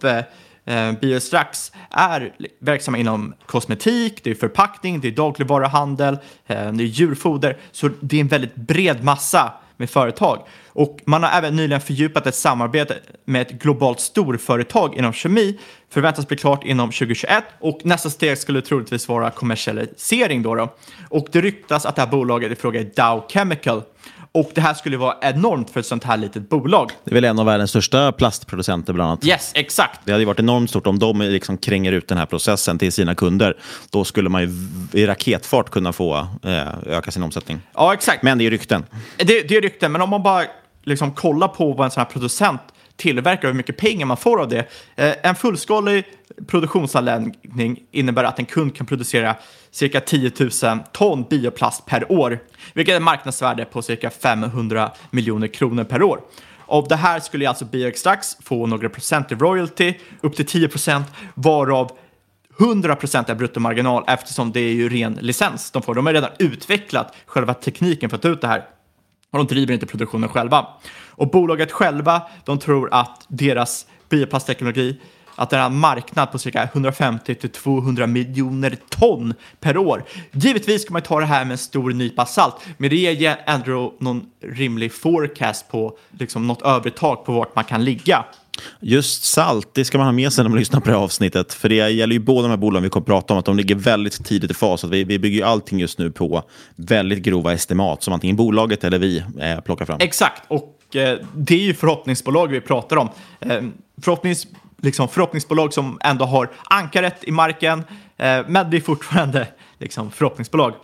Biostrax 1.00 1.72
är 1.90 2.32
verksamma 2.60 2.98
inom 2.98 3.34
kosmetik, 3.46 4.24
det 4.24 4.30
är 4.30 4.34
förpackning, 4.34 5.00
det 5.00 5.08
är 5.08 5.12
dagligvaruhandel, 5.12 6.18
det 6.46 6.54
är 6.54 6.80
djurfoder, 6.80 7.56
så 7.72 7.90
det 8.00 8.16
är 8.16 8.20
en 8.20 8.28
väldigt 8.28 8.54
bred 8.54 9.04
massa 9.04 9.52
med 9.76 9.90
företag. 9.90 10.46
Och 10.68 10.98
man 11.04 11.22
har 11.22 11.30
även 11.30 11.56
nyligen 11.56 11.80
fördjupat 11.80 12.26
ett 12.26 12.34
samarbete 12.34 12.96
med 13.24 13.42
ett 13.42 13.50
globalt 13.50 14.00
storföretag 14.00 14.94
inom 14.94 15.12
kemi, 15.12 15.58
förväntas 15.90 16.28
bli 16.28 16.36
klart 16.36 16.64
inom 16.64 16.88
2021 16.88 17.44
och 17.60 17.80
nästa 17.84 18.10
steg 18.10 18.38
skulle 18.38 18.62
troligtvis 18.62 19.08
vara 19.08 19.30
kommersialisering 19.30 20.42
då. 20.42 20.54
då. 20.54 20.74
Och 21.08 21.28
det 21.32 21.40
ryktas 21.40 21.86
att 21.86 21.96
det 21.96 22.02
här 22.02 22.08
bolaget 22.08 22.52
i 22.52 22.54
fråga 22.54 22.80
är 22.80 22.84
Dow 22.84 23.24
Chemical. 23.28 23.82
Och 24.36 24.50
det 24.54 24.60
här 24.60 24.74
skulle 24.74 24.96
vara 24.96 25.16
enormt 25.20 25.70
för 25.70 25.80
ett 25.80 25.86
sånt 25.86 26.04
här 26.04 26.16
litet 26.16 26.48
bolag. 26.48 26.90
Det 27.04 27.10
är 27.10 27.14
väl 27.14 27.24
en 27.24 27.38
av 27.38 27.46
världens 27.46 27.70
största 27.70 28.12
plastproducenter 28.12 28.92
bland 28.92 29.10
annat. 29.10 29.26
Yes, 29.26 29.52
exakt. 29.54 30.00
Det 30.04 30.12
hade 30.12 30.24
varit 30.24 30.38
enormt 30.38 30.70
stort 30.70 30.86
om 30.86 30.98
de 30.98 31.20
liksom 31.20 31.58
kränger 31.58 31.92
ut 31.92 32.08
den 32.08 32.18
här 32.18 32.26
processen 32.26 32.78
till 32.78 32.92
sina 32.92 33.14
kunder. 33.14 33.56
Då 33.90 34.04
skulle 34.04 34.28
man 34.28 34.42
ju 34.42 34.50
i 34.92 35.06
raketfart 35.06 35.70
kunna 35.70 35.92
få 35.92 36.28
eh, 36.42 36.68
öka 36.86 37.10
sin 37.10 37.22
omsättning. 37.22 37.60
Ja, 37.74 37.94
exakt. 37.94 38.22
Men 38.22 38.38
det 38.38 38.46
är 38.46 38.50
rykten. 38.50 38.84
Det, 39.16 39.24
det 39.48 39.56
är 39.56 39.60
rykten, 39.60 39.92
men 39.92 40.02
om 40.02 40.10
man 40.10 40.22
bara 40.22 40.44
liksom 40.84 41.12
kollar 41.12 41.48
på 41.48 41.72
vad 41.72 41.84
en 41.84 41.90
sån 41.90 42.00
här 42.00 42.10
producent 42.10 42.60
tillverkar 42.96 43.48
och 43.48 43.52
hur 43.52 43.56
mycket 43.56 43.76
pengar 43.76 44.06
man 44.06 44.16
får 44.16 44.40
av 44.40 44.48
det. 44.48 44.68
Eh, 44.96 45.12
en 45.22 45.34
fullskalig 45.34 46.04
produktionsanläggning 46.46 47.80
innebär 47.90 48.24
att 48.24 48.38
en 48.38 48.46
kund 48.46 48.76
kan 48.76 48.86
producera 48.86 49.36
cirka 49.70 50.00
10 50.00 50.32
000 50.38 50.50
ton 50.92 51.24
bioplast 51.30 51.86
per 51.86 52.12
år, 52.12 52.38
vilket 52.76 52.92
är 52.92 52.96
ett 52.96 53.02
marknadsvärde 53.02 53.64
på 53.64 53.82
cirka 53.82 54.10
500 54.10 54.90
miljoner 55.10 55.48
kronor 55.48 55.84
per 55.84 56.02
år. 56.02 56.20
Av 56.66 56.88
det 56.88 56.96
här 56.96 57.20
skulle 57.20 57.48
alltså 57.48 57.64
Bioextrax 57.64 58.36
få 58.42 58.66
några 58.66 58.88
procent 58.88 59.32
i 59.32 59.34
royalty, 59.34 59.94
upp 60.20 60.36
till 60.36 60.46
10 60.46 60.68
procent, 60.68 61.06
varav 61.34 61.90
100 62.60 62.96
procent 62.96 63.28
är 63.28 63.34
bruttomarginal 63.34 64.04
eftersom 64.06 64.52
det 64.52 64.60
är 64.60 64.72
ju 64.72 64.88
ren 64.88 65.18
licens 65.20 65.70
de 65.70 65.82
får. 65.82 65.94
De 65.94 66.06
har 66.06 66.12
redan 66.12 66.30
utvecklat 66.38 67.14
själva 67.26 67.54
tekniken 67.54 68.10
för 68.10 68.16
att 68.16 68.22
ta 68.22 68.28
ut 68.28 68.40
det 68.40 68.48
här 68.48 68.64
och 69.30 69.38
de 69.38 69.46
driver 69.46 69.74
inte 69.74 69.86
produktionen 69.86 70.28
själva. 70.28 70.66
Och 71.08 71.30
bolaget 71.30 71.72
själva, 71.72 72.22
de 72.44 72.58
tror 72.58 72.88
att 72.92 73.26
deras 73.28 73.86
bioplastteknologi 74.08 75.00
att 75.36 75.50
den 75.50 75.60
har 75.60 75.66
en 75.66 75.78
marknad 75.78 76.32
på 76.32 76.38
cirka 76.38 76.62
150 76.62 77.34
till 77.34 77.50
200 77.50 78.06
miljoner 78.06 78.76
ton 78.88 79.34
per 79.60 79.76
år. 79.76 80.04
Givetvis 80.32 80.82
ska 80.82 80.92
man 80.92 81.02
ta 81.02 81.20
det 81.20 81.26
här 81.26 81.44
med 81.44 81.52
en 81.52 81.58
stor 81.58 81.90
nypa 81.90 82.26
salt, 82.26 82.54
men 82.76 82.90
det 82.90 82.96
ger 82.96 83.40
ändå 83.46 83.94
någon 83.98 84.26
rimlig 84.42 84.92
forecast 84.92 85.68
på 85.68 85.98
liksom 86.18 86.46
något 86.46 86.96
tak 86.96 87.24
på 87.24 87.32
vart 87.32 87.54
man 87.54 87.64
kan 87.64 87.84
ligga. 87.84 88.24
Just 88.80 89.24
salt, 89.24 89.68
det 89.74 89.84
ska 89.84 89.98
man 89.98 90.06
ha 90.06 90.12
med 90.12 90.32
sig 90.32 90.44
när 90.44 90.48
man 90.48 90.58
lyssnar 90.58 90.80
på 90.80 90.86
det 90.86 90.96
här 90.96 91.02
avsnittet. 91.02 91.54
För 91.54 91.68
det 91.68 91.74
gäller 91.74 92.12
ju 92.12 92.18
båda 92.18 92.42
de 92.42 92.50
här 92.50 92.56
bolagen 92.56 92.82
vi 92.82 92.88
kommer 92.88 93.02
att 93.02 93.06
prata 93.06 93.34
om, 93.34 93.38
att 93.38 93.44
de 93.44 93.56
ligger 93.56 93.74
väldigt 93.74 94.24
tidigt 94.24 94.50
i 94.50 94.54
fas. 94.54 94.84
Att 94.84 94.90
vi, 94.90 95.04
vi 95.04 95.18
bygger 95.18 95.36
ju 95.36 95.42
allting 95.42 95.78
just 95.78 95.98
nu 95.98 96.10
på 96.10 96.42
väldigt 96.76 97.18
grova 97.18 97.52
estimat 97.52 98.02
som 98.02 98.14
antingen 98.14 98.36
bolaget 98.36 98.84
eller 98.84 98.98
vi 98.98 99.18
eh, 99.40 99.60
plockar 99.60 99.84
fram. 99.84 99.98
Exakt, 100.00 100.42
och 100.48 100.96
eh, 100.96 101.18
det 101.34 101.54
är 101.54 101.62
ju 101.62 101.74
förhoppningsbolag 101.74 102.48
vi 102.48 102.60
pratar 102.60 102.96
om. 102.96 103.08
Eh, 103.40 103.62
förhoppnings, 104.02 104.46
liksom, 104.82 105.08
förhoppningsbolag 105.08 105.72
som 105.72 105.98
ändå 106.04 106.24
har 106.24 106.50
ankaret 106.70 107.24
i 107.24 107.30
marken, 107.30 107.78
eh, 108.16 108.40
men 108.48 108.70
det 108.70 108.76
är 108.76 108.80
fortfarande 108.80 109.48
liksom, 109.78 110.10
förhoppningsbolag. 110.10 110.74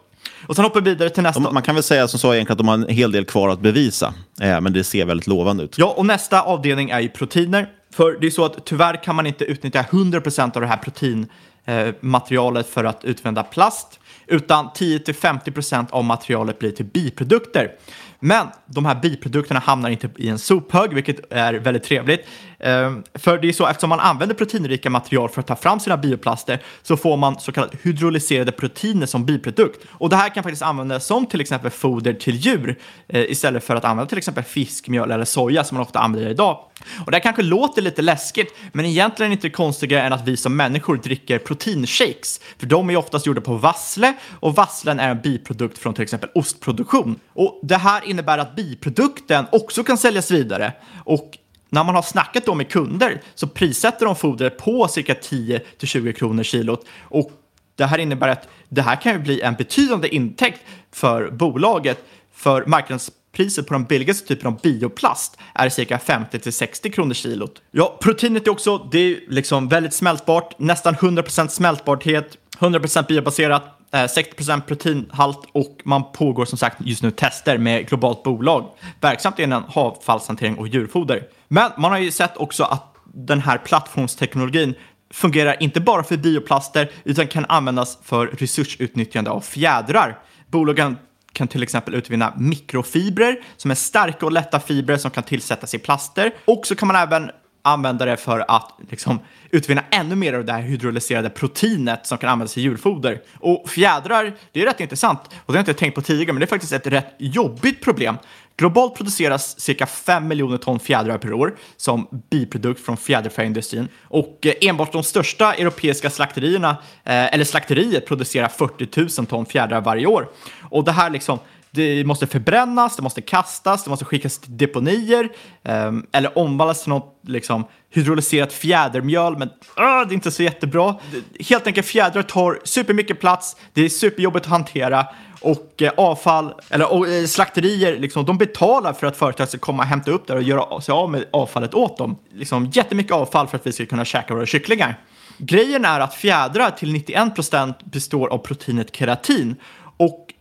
Och 0.46 0.56
sen 0.56 0.64
hoppar 0.64 0.80
vi 0.80 0.90
vidare 0.90 1.10
till 1.10 1.22
nästa. 1.22 1.40
Man 1.40 1.62
kan 1.62 1.74
väl 1.74 1.84
säga 1.84 2.08
som 2.08 2.18
så 2.18 2.34
egentligen 2.34 2.52
att 2.52 2.58
de 2.58 2.68
har 2.68 2.74
en 2.74 2.88
hel 2.88 3.12
del 3.12 3.24
kvar 3.24 3.48
att 3.48 3.60
bevisa, 3.60 4.14
eh, 4.40 4.60
men 4.60 4.72
det 4.72 4.84
ser 4.84 5.04
väldigt 5.04 5.26
lovande 5.26 5.64
ut. 5.64 5.78
Ja, 5.78 5.94
och 5.96 6.06
nästa 6.06 6.42
avdelning 6.42 6.90
är 6.90 7.00
ju 7.00 7.08
proteiner. 7.08 7.68
För 7.94 8.18
det 8.20 8.26
är 8.26 8.30
så 8.30 8.44
att 8.44 8.64
tyvärr 8.64 9.02
kan 9.04 9.16
man 9.16 9.26
inte 9.26 9.44
utnyttja 9.44 9.82
100% 9.82 10.56
av 10.56 10.62
det 10.62 10.68
här 10.68 10.76
proteinmaterialet 10.76 12.68
för 12.68 12.84
att 12.84 13.04
utvinna 13.04 13.42
plast, 13.42 14.00
utan 14.26 14.68
10-50% 14.68 15.86
av 15.90 16.04
materialet 16.04 16.58
blir 16.58 16.70
till 16.70 16.84
biprodukter. 16.84 17.72
Men 18.20 18.46
de 18.66 18.84
här 18.84 18.94
biprodukterna 18.94 19.60
hamnar 19.60 19.90
inte 19.90 20.10
i 20.16 20.28
en 20.28 20.38
sophög, 20.38 20.94
vilket 20.94 21.32
är 21.32 21.54
väldigt 21.54 21.82
trevligt. 21.82 22.26
Ehm, 22.62 23.02
för 23.14 23.38
det 23.38 23.48
är 23.48 23.52
så, 23.52 23.66
eftersom 23.66 23.90
man 23.90 24.00
använder 24.00 24.34
proteinrika 24.34 24.90
material 24.90 25.28
för 25.28 25.40
att 25.40 25.46
ta 25.46 25.56
fram 25.56 25.80
sina 25.80 25.96
bioplaster 25.96 26.62
så 26.82 26.96
får 26.96 27.16
man 27.16 27.40
så 27.40 27.52
kallade 27.52 27.76
hydrolyserade 27.82 28.52
proteiner 28.52 29.06
som 29.06 29.26
biprodukt. 29.26 29.86
Och 29.90 30.08
det 30.08 30.16
här 30.16 30.28
kan 30.28 30.42
faktiskt 30.42 30.62
användas 30.62 31.06
som 31.06 31.26
till 31.26 31.40
exempel 31.40 31.70
foder 31.70 32.12
till 32.12 32.36
djur 32.36 32.78
eh, 33.08 33.20
istället 33.30 33.64
för 33.64 33.76
att 33.76 33.84
använda 33.84 34.08
till 34.08 34.18
exempel 34.18 34.44
fiskmjöl 34.44 35.10
eller 35.10 35.24
soja 35.24 35.64
som 35.64 35.76
man 35.76 35.82
ofta 35.86 35.98
använder 35.98 36.30
idag. 36.30 36.58
Och 37.04 37.10
det 37.10 37.16
här 37.16 37.22
kanske 37.22 37.42
låter 37.42 37.82
lite 37.82 38.02
läskigt, 38.02 38.54
men 38.72 38.86
egentligen 38.86 39.32
inte 39.32 39.50
konstigare 39.50 40.02
än 40.02 40.12
att 40.12 40.28
vi 40.28 40.36
som 40.36 40.56
människor 40.56 40.96
dricker 40.96 41.38
proteinshakes. 41.38 42.40
För 42.58 42.66
de 42.66 42.90
är 42.90 42.96
oftast 42.96 43.26
gjorda 43.26 43.40
på 43.40 43.54
vassle 43.54 44.14
och 44.40 44.54
vasslen 44.54 45.00
är 45.00 45.10
en 45.10 45.20
biprodukt 45.20 45.78
från 45.78 45.94
till 45.94 46.02
exempel 46.02 46.30
ostproduktion. 46.34 47.18
Och 47.34 47.60
det 47.62 47.76
här 47.76 48.02
innebär 48.04 48.38
att 48.38 48.56
biprodukten 48.56 49.46
också 49.52 49.84
kan 49.84 49.98
säljas 49.98 50.30
vidare. 50.30 50.72
Och 51.04 51.38
när 51.72 51.84
man 51.84 51.94
har 51.94 52.02
snackat 52.02 52.46
då 52.46 52.54
med 52.54 52.68
kunder 52.68 53.22
så 53.34 53.46
prissätter 53.46 54.06
de 54.06 54.16
fodret 54.16 54.58
på 54.58 54.88
cirka 54.88 55.14
10-20 55.14 56.12
kronor 56.12 56.42
kilot. 56.42 56.86
Och 57.02 57.30
det 57.76 57.84
här 57.84 57.98
innebär 57.98 58.28
att 58.28 58.48
det 58.68 58.82
här 58.82 58.96
kan 58.96 59.12
ju 59.12 59.18
bli 59.18 59.40
en 59.40 59.54
betydande 59.54 60.14
intäkt 60.14 60.60
för 60.92 61.30
bolaget. 61.30 62.04
För 62.34 62.66
marknadspriset 62.66 63.66
på 63.66 63.74
den 63.74 63.84
billigaste 63.84 64.28
typen 64.28 64.46
av 64.46 64.60
bioplast 64.60 65.38
är 65.54 65.68
cirka 65.68 65.96
50-60 65.98 66.90
kronor 66.90 67.14
kilot. 67.14 67.62
Ja, 67.70 67.98
proteinet 68.00 68.46
är 68.46 68.50
också 68.50 68.78
det 68.92 68.98
är 68.98 69.20
liksom 69.28 69.68
väldigt 69.68 69.94
smältbart, 69.94 70.58
nästan 70.58 70.94
100% 70.94 71.48
smältbarhet, 71.48 72.36
100% 72.58 73.06
biobaserat, 73.06 73.64
eh, 73.92 74.04
60% 74.04 74.60
proteinhalt 74.66 75.48
och 75.52 75.80
man 75.84 76.12
pågår 76.12 76.44
som 76.44 76.58
sagt 76.58 76.76
just 76.80 77.02
nu 77.02 77.10
tester 77.10 77.58
med 77.58 77.88
globalt 77.88 78.22
bolag 78.22 78.68
verksamt 79.00 79.38
inom 79.38 79.64
avfallshantering 79.74 80.58
och 80.58 80.68
djurfoder. 80.68 81.22
Men 81.52 81.70
man 81.76 81.90
har 81.90 81.98
ju 81.98 82.10
sett 82.10 82.36
också 82.36 82.64
att 82.64 82.96
den 83.14 83.40
här 83.40 83.58
plattformsteknologin 83.58 84.74
fungerar 85.10 85.62
inte 85.62 85.80
bara 85.80 86.02
för 86.04 86.16
bioplaster 86.16 86.90
utan 87.04 87.26
kan 87.26 87.44
användas 87.48 87.98
för 88.02 88.26
resursutnyttjande 88.26 89.30
av 89.30 89.40
fjädrar. 89.40 90.18
Bolagen 90.50 90.96
kan 91.32 91.48
till 91.48 91.62
exempel 91.62 91.94
utvinna 91.94 92.32
mikrofibrer 92.36 93.36
som 93.56 93.70
är 93.70 93.74
starka 93.74 94.26
och 94.26 94.32
lätta 94.32 94.60
fibrer 94.60 94.96
som 94.96 95.10
kan 95.10 95.22
tillsättas 95.22 95.74
i 95.74 95.78
plaster. 95.78 96.34
Och 96.44 96.66
så 96.66 96.74
kan 96.74 96.88
man 96.88 96.96
även 96.96 97.30
använda 97.62 98.04
det 98.04 98.16
för 98.16 98.44
att 98.48 98.78
liksom, 98.90 99.20
utvinna 99.50 99.84
ännu 99.90 100.16
mer 100.16 100.32
av 100.32 100.44
det 100.44 100.52
här 100.52 100.62
hydrolyserade 100.62 101.30
proteinet 101.30 102.06
som 102.06 102.18
kan 102.18 102.30
användas 102.30 102.58
i 102.58 102.60
djurfoder. 102.60 103.20
Och 103.38 103.68
fjädrar, 103.68 104.32
det 104.52 104.62
är 104.62 104.66
rätt 104.66 104.80
intressant 104.80 105.20
och 105.24 105.52
det 105.52 105.52
har 105.52 105.56
jag 105.56 105.62
inte 105.62 105.74
tänkt 105.74 105.94
på 105.94 106.02
tidigare, 106.02 106.32
men 106.32 106.40
det 106.40 106.44
är 106.44 106.48
faktiskt 106.48 106.72
ett 106.72 106.86
rätt 106.86 107.14
jobbigt 107.18 107.84
problem. 107.84 108.16
Globalt 108.62 108.94
produceras 108.94 109.60
cirka 109.60 109.86
5 109.86 110.28
miljoner 110.28 110.58
ton 110.58 110.80
fjädrar 110.80 111.18
per 111.18 111.32
år 111.32 111.56
som 111.76 112.08
biprodukt 112.30 112.84
från 112.84 112.96
fjäderfäindustrin. 112.96 113.88
Och 114.02 114.46
eh, 114.46 114.54
enbart 114.60 114.92
de 114.92 115.02
största 115.02 115.54
europeiska 115.54 116.10
slakterierna, 116.10 116.70
eh, 117.04 117.34
eller 117.34 117.44
slakteriet, 117.44 118.06
producerar 118.06 118.48
40 118.48 119.20
000 119.20 119.26
ton 119.26 119.46
fjädrar 119.46 119.80
varje 119.80 120.06
år. 120.06 120.28
Och 120.70 120.84
det 120.84 120.92
här 120.92 121.10
liksom 121.10 121.38
det 121.74 122.04
måste 122.04 122.26
förbrännas, 122.26 122.96
det 122.96 123.02
måste 123.02 123.20
kastas, 123.20 123.84
det 123.84 123.90
måste 123.90 124.04
skickas 124.04 124.38
till 124.38 124.56
deponier 124.56 125.28
eh, 125.62 125.92
eller 126.12 126.38
omvandlas 126.38 126.82
till 126.82 126.90
något 126.90 127.20
liksom, 127.26 127.64
hydrolyserat 127.90 128.52
fjädermjöl, 128.52 129.36
men 129.38 129.48
uh, 129.48 129.54
det 129.76 130.12
är 130.12 130.12
inte 130.12 130.30
så 130.30 130.42
jättebra. 130.42 130.96
Helt 131.40 131.66
enkelt 131.66 131.86
fjädrar 131.86 132.22
tar 132.22 132.60
supermycket 132.64 133.20
plats, 133.20 133.56
det 133.72 133.84
är 133.84 133.88
superjobbigt 133.88 134.46
att 134.46 134.50
hantera 134.50 135.06
och 135.42 135.82
eh, 135.82 135.92
avfall, 135.96 136.54
eller 136.70 136.92
och, 136.92 137.08
eh, 137.08 137.24
slakterier, 137.24 137.98
liksom, 137.98 138.24
de 138.24 138.38
betalar 138.38 138.92
för 138.92 139.06
att 139.06 139.16
företag 139.16 139.48
ska 139.48 139.58
komma 139.58 139.82
och 139.82 139.88
hämta 139.88 140.10
upp 140.10 140.26
det 140.26 140.34
och 140.34 140.42
göra 140.42 140.80
sig 140.80 140.92
av 140.92 141.10
med 141.10 141.24
avfallet 141.30 141.74
åt 141.74 141.98
dem. 141.98 142.18
Liksom, 142.32 142.70
jättemycket 142.74 143.12
avfall 143.12 143.48
för 143.48 143.56
att 143.56 143.66
vi 143.66 143.72
ska 143.72 143.86
kunna 143.86 144.04
käka 144.04 144.34
våra 144.34 144.46
kycklingar. 144.46 144.98
Grejen 145.38 145.84
är 145.84 146.00
att 146.00 146.14
fjädrar 146.14 146.70
till 146.70 146.96
91% 146.96 147.74
består 147.84 148.28
av 148.28 148.38
proteinet 148.38 148.96
keratin 148.96 149.56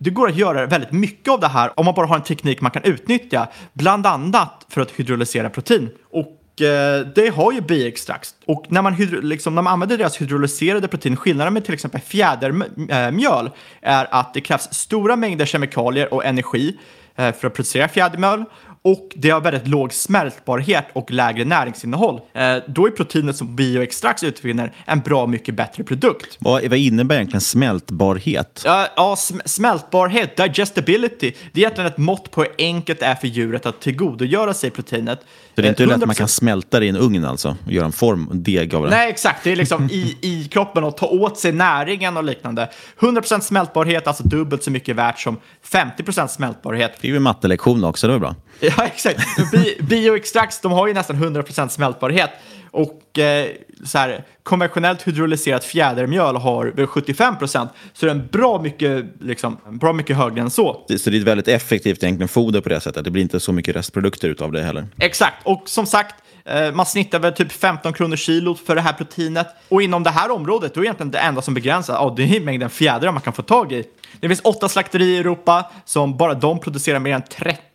det 0.04 0.10
går 0.10 0.30
att 0.30 0.36
göra 0.36 0.66
väldigt 0.66 0.92
mycket 0.92 1.34
av 1.34 1.40
det 1.40 1.48
här 1.48 1.80
om 1.80 1.86
man 1.86 1.94
bara 1.94 2.06
har 2.06 2.16
en 2.16 2.24
teknik 2.24 2.62
man 2.62 2.72
kan 2.72 2.84
utnyttja, 2.84 3.48
bland 3.74 4.06
annat 4.06 4.66
för 4.70 4.82
att 4.82 4.92
hydrolysera 4.92 5.50
protein. 5.50 5.90
Och 6.12 6.62
eh, 6.62 7.06
det 7.16 7.36
har 7.36 7.52
ju 7.52 7.62
biextrakt. 7.62 8.36
Och 8.46 8.66
när 8.70 8.82
man, 8.82 8.96
liksom, 9.22 9.56
när 9.56 9.62
man 9.62 9.74
använder 9.74 9.98
deras 9.98 10.22
hydrolyserade 10.22 10.88
protein, 10.88 11.16
skillnaden 11.16 11.54
med 11.54 11.66
till 11.66 11.74
exempel 11.74 12.02
fjädermjöl 12.02 13.46
eh, 13.46 13.52
är 13.82 14.08
att 14.12 14.34
det 14.34 14.42
krävs 14.42 14.74
stora 14.74 15.16
mängder 15.16 15.46
kemikalier 15.46 16.14
och 16.14 16.26
energi 16.26 16.78
eh, 17.16 17.34
för 17.34 17.48
att 17.48 17.54
producera 17.54 17.88
fjädermjöl 17.88 18.46
och 18.84 19.10
det 19.16 19.30
har 19.30 19.42
väldigt 19.42 19.68
låg 19.68 19.94
smältbarhet 19.94 20.86
och 20.94 21.12
lägre 21.12 21.46
näringsinnehåll. 21.46 22.22
Eh, 22.34 22.56
då 22.68 22.88
är 22.88 22.92
proteinet 22.92 23.36
som 23.36 23.56
Bioextrax 23.56 24.24
utvinner 24.24 24.74
en 24.86 25.00
bra 25.00 25.28
mycket 25.28 25.56
bättre 25.56 25.84
produkt. 25.84 26.38
Vad, 26.40 26.64
vad 26.64 26.80
innebär 26.80 27.16
egentligen 27.16 27.42
smältbarhet? 27.42 28.62
Ja, 28.66 28.88
ja 28.96 29.16
sm 29.16 29.40
smältbarhet, 29.46 30.38
digestibility, 30.38 31.34
det 31.52 31.60
är 31.60 31.64
egentligen 31.64 31.92
ett 31.92 31.98
mått 31.98 32.32
på 32.32 32.42
hur 32.42 32.52
enkelt 32.58 33.00
det 33.00 33.06
är 33.06 33.16
för 33.16 33.28
djuret 33.28 33.66
att 33.66 33.82
tillgodogöra 33.82 34.54
sig 34.54 34.70
proteinet. 34.70 35.20
Så 35.56 35.62
det 35.62 35.68
är 35.68 35.70
inte 35.70 35.84
100%... 35.84 35.88
lätt 35.88 36.02
att 36.02 36.06
man 36.06 36.16
kan 36.16 36.28
smälta 36.28 36.80
det 36.80 36.86
i 36.86 36.90
en 36.90 36.98
ugn 36.98 37.26
alltså? 37.26 37.58
Och 37.66 37.72
göra 37.72 37.86
en 37.86 37.92
form, 37.92 38.30
en 38.32 38.44
deg 38.44 38.76
av 38.76 38.84
det? 38.84 38.90
Nej, 38.90 39.10
exakt. 39.10 39.44
Det 39.44 39.52
är 39.52 39.56
liksom 39.56 39.90
i, 39.92 40.18
i 40.22 40.48
kroppen 40.52 40.84
och 40.84 40.98
ta 40.98 41.08
åt 41.08 41.38
sig 41.38 41.52
näringen 41.52 42.18
och 42.18 42.24
liknande. 42.24 42.70
100% 43.00 43.40
smältbarhet, 43.40 44.08
alltså 44.08 44.24
dubbelt 44.24 44.64
så 44.64 44.72
mycket 44.72 44.96
värt 44.96 45.20
som 45.20 45.38
50% 45.72 46.28
smältbarhet. 46.28 47.00
Fick 47.00 47.14
vi 47.14 47.20
mattelektion 47.20 47.84
också, 47.84 48.08
det 48.08 48.14
var 48.14 48.20
bra. 48.20 48.36
Ja, 48.78 48.86
exakt. 48.86 49.52
Bi 49.52 49.78
Bioextrax, 49.80 50.62
de 50.62 50.72
har 50.72 50.88
ju 50.88 50.94
nästan 50.94 51.16
100% 51.16 51.68
smältbarhet. 51.68 52.30
Och 52.72 53.20
eh, 53.20 53.48
så 53.86 53.98
här, 53.98 54.24
konventionellt 54.44 55.08
hydrolyserat 55.08 55.64
fjädermjöl 55.64 56.36
har 56.36 56.72
75%, 56.72 57.68
så 57.94 58.06
det 58.06 58.12
är 58.12 58.16
en 58.16 58.28
bra 58.28 58.62
mycket, 58.62 59.06
liksom, 59.20 59.58
bra 59.70 59.94
mycket 59.94 60.18
högre 60.18 60.42
än 60.42 60.50
så. 60.50 60.86
Så 60.98 61.10
det 61.10 61.18
är 61.18 61.20
ett 61.20 61.28
väldigt 61.28 61.48
effektivt 61.48 62.04
egentligen 62.04 62.28
foder 62.28 62.62
på 62.62 62.70
det 62.70 62.80
sättet. 62.80 63.04
Det 63.04 63.12
blir 63.12 63.22
inte 63.22 63.40
så 63.40 63.52
mycket 63.54 63.76
restprodukter 63.76 64.36
av 64.40 64.52
det 64.52 64.64
heller. 64.64 64.88
Exakt, 65.00 65.36
och 65.44 65.64
som 65.66 65.86
sagt, 65.86 66.16
eh, 66.46 66.72
man 66.72 66.86
snittar 66.86 67.20
väl 67.20 67.34
typ 67.34 67.52
15 67.52 67.94
kronor 67.94 68.16
kilot 68.16 68.60
för 68.60 68.76
det 68.76 68.82
här 68.82 68.94
proteinet. 68.94 69.48
Och 69.70 69.82
inom 69.82 70.04
det 70.04 70.10
här 70.10 70.32
området, 70.32 70.74
då 70.74 70.80
är 70.80 70.84
egentligen 70.84 71.12
det 71.12 71.20
enda 71.20 71.42
som 71.42 71.54
begränsar, 71.54 71.94
ja, 71.94 72.14
det 72.18 72.24
är 72.24 72.40
mängden 72.40 72.70
fjädrar 72.70 73.12
man 73.12 73.22
kan 73.22 73.34
få 73.34 73.42
tag 73.42 73.74
i. 73.74 73.84
Det 74.20 74.28
finns 74.28 74.42
åtta 74.44 74.70
slakterier 74.70 75.08
i 75.08 75.18
Europa 75.18 75.72
som 75.86 76.18
bara 76.18 76.34
de 76.34 76.60
producerar 76.60 77.00
mer 77.00 77.16
än 77.16 77.22
30 77.22 77.71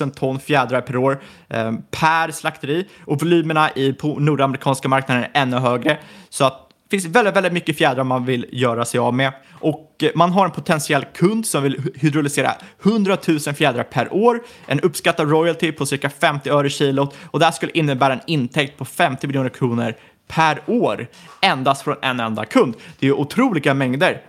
000 0.00 0.10
ton 0.10 0.40
fjädrar 0.40 0.80
per 0.80 0.96
år 0.96 1.22
eh, 1.48 1.72
per 1.90 2.30
slakteri 2.30 2.88
och 3.04 3.20
volymerna 3.20 3.70
i, 3.70 3.92
på 3.92 4.18
nordamerikanska 4.18 4.88
marknaden 4.88 5.24
är 5.24 5.30
ännu 5.34 5.56
högre. 5.56 5.98
Så 6.30 6.44
att 6.44 6.68
det 6.88 7.00
finns 7.00 7.16
väldigt, 7.16 7.36
väldigt 7.36 7.52
mycket 7.52 7.78
fjädrar 7.78 8.04
man 8.04 8.24
vill 8.24 8.46
göra 8.52 8.84
sig 8.84 9.00
av 9.00 9.14
med. 9.14 9.32
Och 9.52 10.02
eh, 10.02 10.10
man 10.14 10.30
har 10.30 10.44
en 10.44 10.50
potentiell 10.50 11.04
kund 11.04 11.46
som 11.46 11.62
vill 11.62 11.82
hydrolysera 11.94 12.54
100 12.82 13.16
000 13.28 13.38
fjädrar 13.38 13.82
per 13.82 14.14
år, 14.14 14.40
en 14.66 14.80
uppskattad 14.80 15.30
royalty 15.30 15.72
på 15.72 15.86
cirka 15.86 16.10
50 16.10 16.50
öre 16.50 16.70
kilot 16.70 17.16
och 17.30 17.38
det 17.38 17.44
här 17.44 17.52
skulle 17.52 17.72
innebära 17.72 18.12
en 18.12 18.20
intäkt 18.26 18.78
på 18.78 18.84
50 18.84 19.26
miljoner 19.26 19.48
kronor 19.48 19.94
per 20.28 20.62
år 20.66 21.06
endast 21.42 21.82
från 21.82 21.96
en 22.02 22.20
enda 22.20 22.44
kund. 22.44 22.74
Det 22.98 23.06
är 23.06 23.08
ju 23.08 23.14
otroliga 23.14 23.74
mängder 23.74 24.22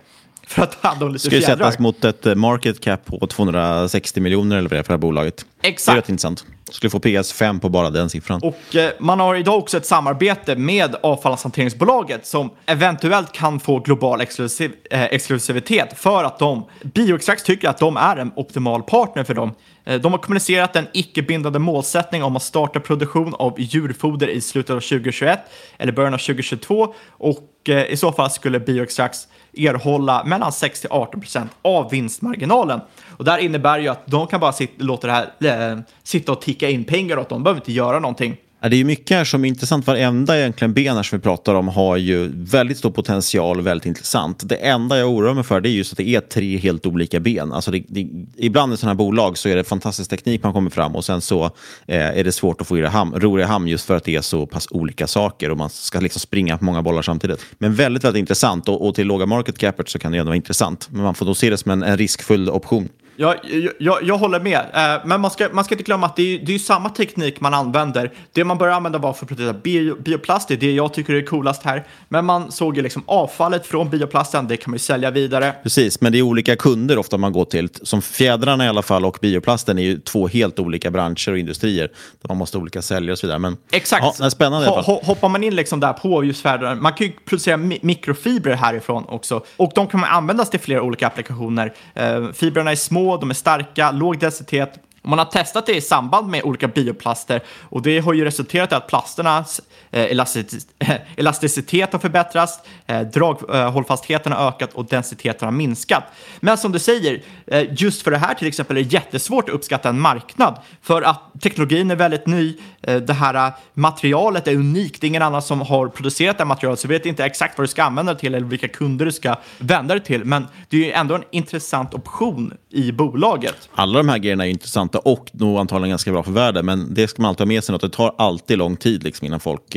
för 0.56 0.62
att 0.62 0.82
ta 0.82 0.88
hand 0.88 1.02
om 1.02 1.12
lite 1.12 1.30
fjädrar. 1.30 1.42
Ska 1.42 1.52
sättas 1.52 1.78
mot 1.78 2.04
ett 2.04 2.26
eh, 2.26 2.34
market 2.34 2.80
cap 2.80 3.04
på 3.04 3.26
260 3.26 4.20
miljoner 4.20 4.56
eller 4.56 4.68
vad 4.68 4.76
det 4.76 4.78
är 4.78 4.82
för 4.82 4.88
det 4.88 4.94
här 4.94 4.98
bolaget. 4.98 5.46
Exakt. 5.62 5.86
Det 5.86 5.98
är 5.98 6.02
rätt 6.02 6.08
intressant. 6.08 6.44
Skulle 6.70 6.90
få 6.90 6.98
PS5 6.98 7.60
på 7.60 7.68
bara 7.68 7.90
den 7.90 8.10
siffran. 8.10 8.40
Och 8.42 8.76
eh, 8.76 8.90
man 8.98 9.20
har 9.20 9.34
idag 9.34 9.58
också 9.58 9.76
ett 9.76 9.86
samarbete 9.86 10.56
med 10.56 10.96
avfallshanteringsbolaget 11.02 12.26
som 12.26 12.50
eventuellt 12.66 13.32
kan 13.32 13.60
få 13.60 13.78
global 13.78 14.20
exklusiv, 14.20 14.72
eh, 14.90 15.04
exklusivitet 15.04 15.98
för 15.98 16.24
att 16.24 16.38
de, 16.38 16.66
Bioextrax 16.82 17.42
tycker 17.42 17.68
att 17.68 17.78
de 17.78 17.96
är 17.96 18.16
en 18.16 18.32
optimal 18.36 18.82
partner 18.82 19.24
för 19.24 19.34
dem. 19.34 19.54
Eh, 19.84 20.00
de 20.00 20.12
har 20.12 20.18
kommunicerat 20.18 20.76
en 20.76 20.86
icke-bindande 20.92 21.58
målsättning 21.58 22.24
om 22.24 22.36
att 22.36 22.42
starta 22.42 22.80
produktion 22.80 23.34
av 23.34 23.60
djurfoder 23.60 24.28
i 24.28 24.40
slutet 24.40 24.70
av 24.70 24.80
2021 24.80 25.40
eller 25.78 25.92
början 25.92 26.14
av 26.14 26.18
2022 26.18 26.94
och 27.10 27.52
i 27.88 27.96
så 27.96 28.12
fall 28.12 28.30
skulle 28.30 28.60
Bioextrax 28.60 29.28
erhålla 29.56 30.24
mellan 30.24 30.52
6 30.52 30.80
till 30.80 30.90
18 30.92 31.20
procent 31.20 31.50
av 31.62 31.90
vinstmarginalen. 31.90 32.80
Och 33.16 33.24
det 33.24 33.30
här 33.30 33.38
innebär 33.38 33.78
ju 33.78 33.88
att 33.88 34.06
de 34.06 34.26
kan 34.26 34.40
bara 34.40 34.52
sitta, 34.52 34.84
låta 34.84 35.26
det 35.38 35.50
här 35.50 35.72
äh, 35.72 35.78
sitta 36.02 36.32
och 36.32 36.40
ticka 36.40 36.70
in 36.70 36.84
pengar 36.84 37.18
åt 37.18 37.28
dem. 37.28 37.38
De 37.38 37.42
behöver 37.42 37.60
inte 37.60 37.72
göra 37.72 37.98
någonting. 37.98 38.36
Det 38.70 38.76
är 38.76 38.84
mycket 38.84 39.16
här 39.16 39.24
som 39.24 39.44
är 39.44 39.48
intressant. 39.48 39.86
Varenda 39.86 40.38
egentligen 40.38 40.72
ben 40.72 41.04
som 41.04 41.18
vi 41.18 41.22
pratar 41.22 41.54
om 41.54 41.68
har 41.68 41.96
ju 41.96 42.30
väldigt 42.34 42.78
stor 42.78 42.90
potential 42.90 43.58
och 43.58 43.66
väldigt 43.66 43.86
intressant. 43.86 44.48
Det 44.48 44.56
enda 44.56 44.98
jag 44.98 45.10
oroar 45.10 45.34
mig 45.34 45.44
för 45.44 45.60
det 45.60 45.68
är 45.68 45.70
just 45.70 45.92
att 45.92 45.96
det 45.96 46.08
är 46.08 46.20
tre 46.20 46.56
helt 46.56 46.86
olika 46.86 47.20
ben. 47.20 47.52
Alltså 47.52 47.70
det, 47.70 47.84
det, 47.88 48.08
ibland 48.36 48.72
i 48.72 48.76
sådana 48.76 48.90
här 48.90 48.96
bolag 48.96 49.38
så 49.38 49.48
är 49.48 49.56
det 49.56 49.64
fantastisk 49.64 50.10
teknik 50.10 50.42
man 50.42 50.52
kommer 50.52 50.70
fram 50.70 50.96
och 50.96 51.04
sen 51.04 51.20
så 51.20 51.44
eh, 51.86 52.18
är 52.18 52.24
det 52.24 52.32
svårt 52.32 52.60
att 52.60 52.66
få 52.66 52.78
i 52.78 52.80
det 52.80 52.88
ham, 52.88 53.14
ro 53.14 53.40
i 53.40 53.42
hamn 53.42 53.68
just 53.68 53.86
för 53.86 53.96
att 53.96 54.04
det 54.04 54.16
är 54.16 54.20
så 54.20 54.46
pass 54.46 54.68
olika 54.70 55.06
saker 55.06 55.50
och 55.50 55.56
man 55.56 55.70
ska 55.70 56.00
liksom 56.00 56.20
springa 56.20 56.58
på 56.58 56.64
många 56.64 56.82
bollar 56.82 57.02
samtidigt. 57.02 57.44
Men 57.58 57.74
väldigt, 57.74 58.04
väldigt 58.04 58.20
intressant 58.20 58.68
och, 58.68 58.88
och 58.88 58.94
till 58.94 59.06
låga 59.06 59.26
market 59.26 59.58
capet 59.58 59.88
så 59.88 59.98
kan 59.98 60.12
det 60.12 60.18
ändå 60.18 60.28
vara 60.28 60.36
intressant. 60.36 60.88
Men 60.90 61.02
man 61.02 61.14
får 61.14 61.26
nog 61.26 61.36
se 61.36 61.50
det 61.50 61.56
som 61.56 61.70
en, 61.70 61.82
en 61.82 61.98
riskfull 61.98 62.50
option. 62.50 62.88
Jag, 63.16 63.36
jag, 63.78 63.98
jag 64.02 64.18
håller 64.18 64.40
med, 64.40 64.60
eh, 64.74 65.06
men 65.06 65.20
man 65.20 65.30
ska, 65.30 65.48
man 65.52 65.64
ska 65.64 65.74
inte 65.74 65.84
glömma 65.84 66.06
att 66.06 66.16
det 66.16 66.34
är, 66.34 66.38
det 66.38 66.54
är 66.54 66.58
samma 66.58 66.88
teknik 66.88 67.40
man 67.40 67.54
använder. 67.54 68.10
Det 68.32 68.44
man 68.44 68.58
började 68.58 68.76
använda 68.76 68.98
var 68.98 69.12
för 69.12 69.24
att 69.24 69.28
producera 69.28 69.52
bio, 69.52 69.96
bioplast, 70.02 70.48
det 70.48 70.54
är 70.54 70.58
det 70.58 70.72
jag 70.72 70.94
tycker 70.94 71.14
är 71.14 71.22
coolast 71.22 71.62
här. 71.62 71.84
Men 72.08 72.24
man 72.24 72.52
såg 72.52 72.76
ju 72.76 72.82
liksom 72.82 73.02
avfallet 73.06 73.66
från 73.66 73.90
bioplasten, 73.90 74.48
det 74.48 74.56
kan 74.56 74.70
man 74.70 74.74
ju 74.74 74.78
sälja 74.78 75.10
vidare. 75.10 75.54
Precis, 75.62 76.00
men 76.00 76.12
det 76.12 76.18
är 76.18 76.22
olika 76.22 76.56
kunder 76.56 76.98
ofta 76.98 77.18
man 77.18 77.32
går 77.32 77.44
till. 77.44 77.68
Som 77.82 78.02
fjädrarna 78.02 78.66
i 78.66 78.68
alla 78.68 78.82
fall 78.82 79.04
och 79.04 79.18
bioplasten 79.20 79.78
är 79.78 79.82
ju 79.82 79.98
två 79.98 80.28
helt 80.28 80.58
olika 80.58 80.90
branscher 80.90 81.30
och 81.30 81.38
industrier. 81.38 81.90
Där 82.20 82.28
man 82.28 82.36
måste 82.36 82.58
ha 82.58 82.62
olika 82.62 82.82
säljare 82.82 83.12
och 83.12 83.18
så 83.18 83.26
vidare. 83.26 83.38
Men, 83.38 83.56
Exakt. 83.70 84.20
Ja, 84.20 84.30
spännande 84.30 84.68
Ho 84.68 85.00
hoppar 85.04 85.28
man 85.28 85.44
in 85.44 85.56
liksom 85.56 85.80
där 85.80 85.92
på 85.92 86.24
just 86.24 86.42
fjädrar, 86.42 86.74
man 86.74 86.92
kan 86.92 87.06
ju 87.06 87.12
producera 87.24 87.56
mi 87.56 87.78
mikrofibrer 87.82 88.54
härifrån 88.54 89.04
också. 89.08 89.44
Och 89.56 89.72
de 89.74 89.86
kan 89.86 90.00
man 90.00 90.10
användas 90.10 90.50
till 90.50 90.60
flera 90.60 90.82
olika 90.82 91.06
applikationer. 91.06 91.72
Uh, 92.00 92.32
fibrerna 92.32 92.70
är 92.70 92.76
små, 92.76 93.05
de 93.20 93.30
är 93.30 93.34
starka, 93.34 93.90
låg 93.90 94.18
densitet. 94.18 94.80
Man 95.06 95.18
har 95.18 95.26
testat 95.26 95.66
det 95.66 95.74
i 95.74 95.80
samband 95.80 96.28
med 96.28 96.42
olika 96.44 96.68
bioplaster 96.68 97.42
och 97.62 97.82
det 97.82 97.98
har 97.98 98.12
ju 98.12 98.24
resulterat 98.24 98.72
i 98.72 98.74
att 98.74 98.88
plasternas 98.88 99.60
eh, 99.90 100.04
elasticitet 101.16 101.92
har 101.92 101.98
förbättrats, 101.98 102.58
eh, 102.86 103.00
draghållfastheten 103.00 104.32
eh, 104.32 104.38
har 104.38 104.48
ökat 104.48 104.72
och 104.72 104.86
densiteten 104.86 105.46
har 105.46 105.52
minskat. 105.52 106.04
Men 106.40 106.58
som 106.58 106.72
du 106.72 106.78
säger, 106.78 107.22
eh, 107.46 107.64
just 107.70 108.02
för 108.02 108.10
det 108.10 108.18
här 108.18 108.34
till 108.34 108.48
exempel 108.48 108.76
är 108.76 108.82
det 108.82 108.92
jättesvårt 108.92 109.48
att 109.48 109.54
uppskatta 109.54 109.88
en 109.88 110.00
marknad 110.00 110.58
för 110.82 111.02
att 111.02 111.20
teknologin 111.42 111.90
är 111.90 111.96
väldigt 111.96 112.26
ny, 112.26 112.56
eh, 112.82 112.96
det 112.96 113.12
här 113.12 113.34
eh, 113.34 113.54
materialet 113.74 114.48
är 114.48 114.54
unikt, 114.54 115.00
det 115.00 115.04
är 115.04 115.08
ingen 115.08 115.22
annan 115.22 115.42
som 115.42 115.60
har 115.60 115.88
producerat 115.88 116.38
det 116.38 116.44
här 116.44 116.48
materialet 116.48 116.80
så 116.80 116.88
vi 116.88 116.94
vet 116.94 117.06
inte 117.06 117.24
exakt 117.24 117.58
vad 117.58 117.64
du 117.64 117.68
ska 117.68 117.84
använda 117.84 118.14
det 118.14 118.20
till 118.20 118.34
eller 118.34 118.46
vilka 118.46 118.68
kunder 118.68 119.04
du 119.04 119.12
ska 119.12 119.36
vända 119.58 119.94
det 119.94 120.00
till. 120.00 120.24
Men 120.24 120.46
det 120.68 120.76
är 120.76 120.84
ju 120.84 120.92
ändå 120.92 121.14
en 121.14 121.24
intressant 121.30 121.94
option 121.94 122.54
i 122.70 122.92
bolaget. 122.92 123.68
Alla 123.74 123.98
de 123.98 124.08
här 124.08 124.18
grejerna 124.18 124.46
är 124.46 124.50
intressanta 124.50 124.95
och 124.98 125.30
nog 125.32 125.58
antagligen 125.58 125.90
ganska 125.90 126.12
bra 126.12 126.22
för 126.22 126.32
världen. 126.32 126.66
Men 126.66 126.94
det 126.94 127.08
ska 127.08 127.22
man 127.22 127.28
alltid 127.28 127.40
ha 127.40 127.46
med 127.46 127.64
sig, 127.64 127.74
att 127.74 127.80
det 127.80 127.88
tar 127.88 128.14
alltid 128.18 128.58
lång 128.58 128.76
tid 128.76 129.04
liksom, 129.04 129.26
innan 129.26 129.40
folk 129.40 129.76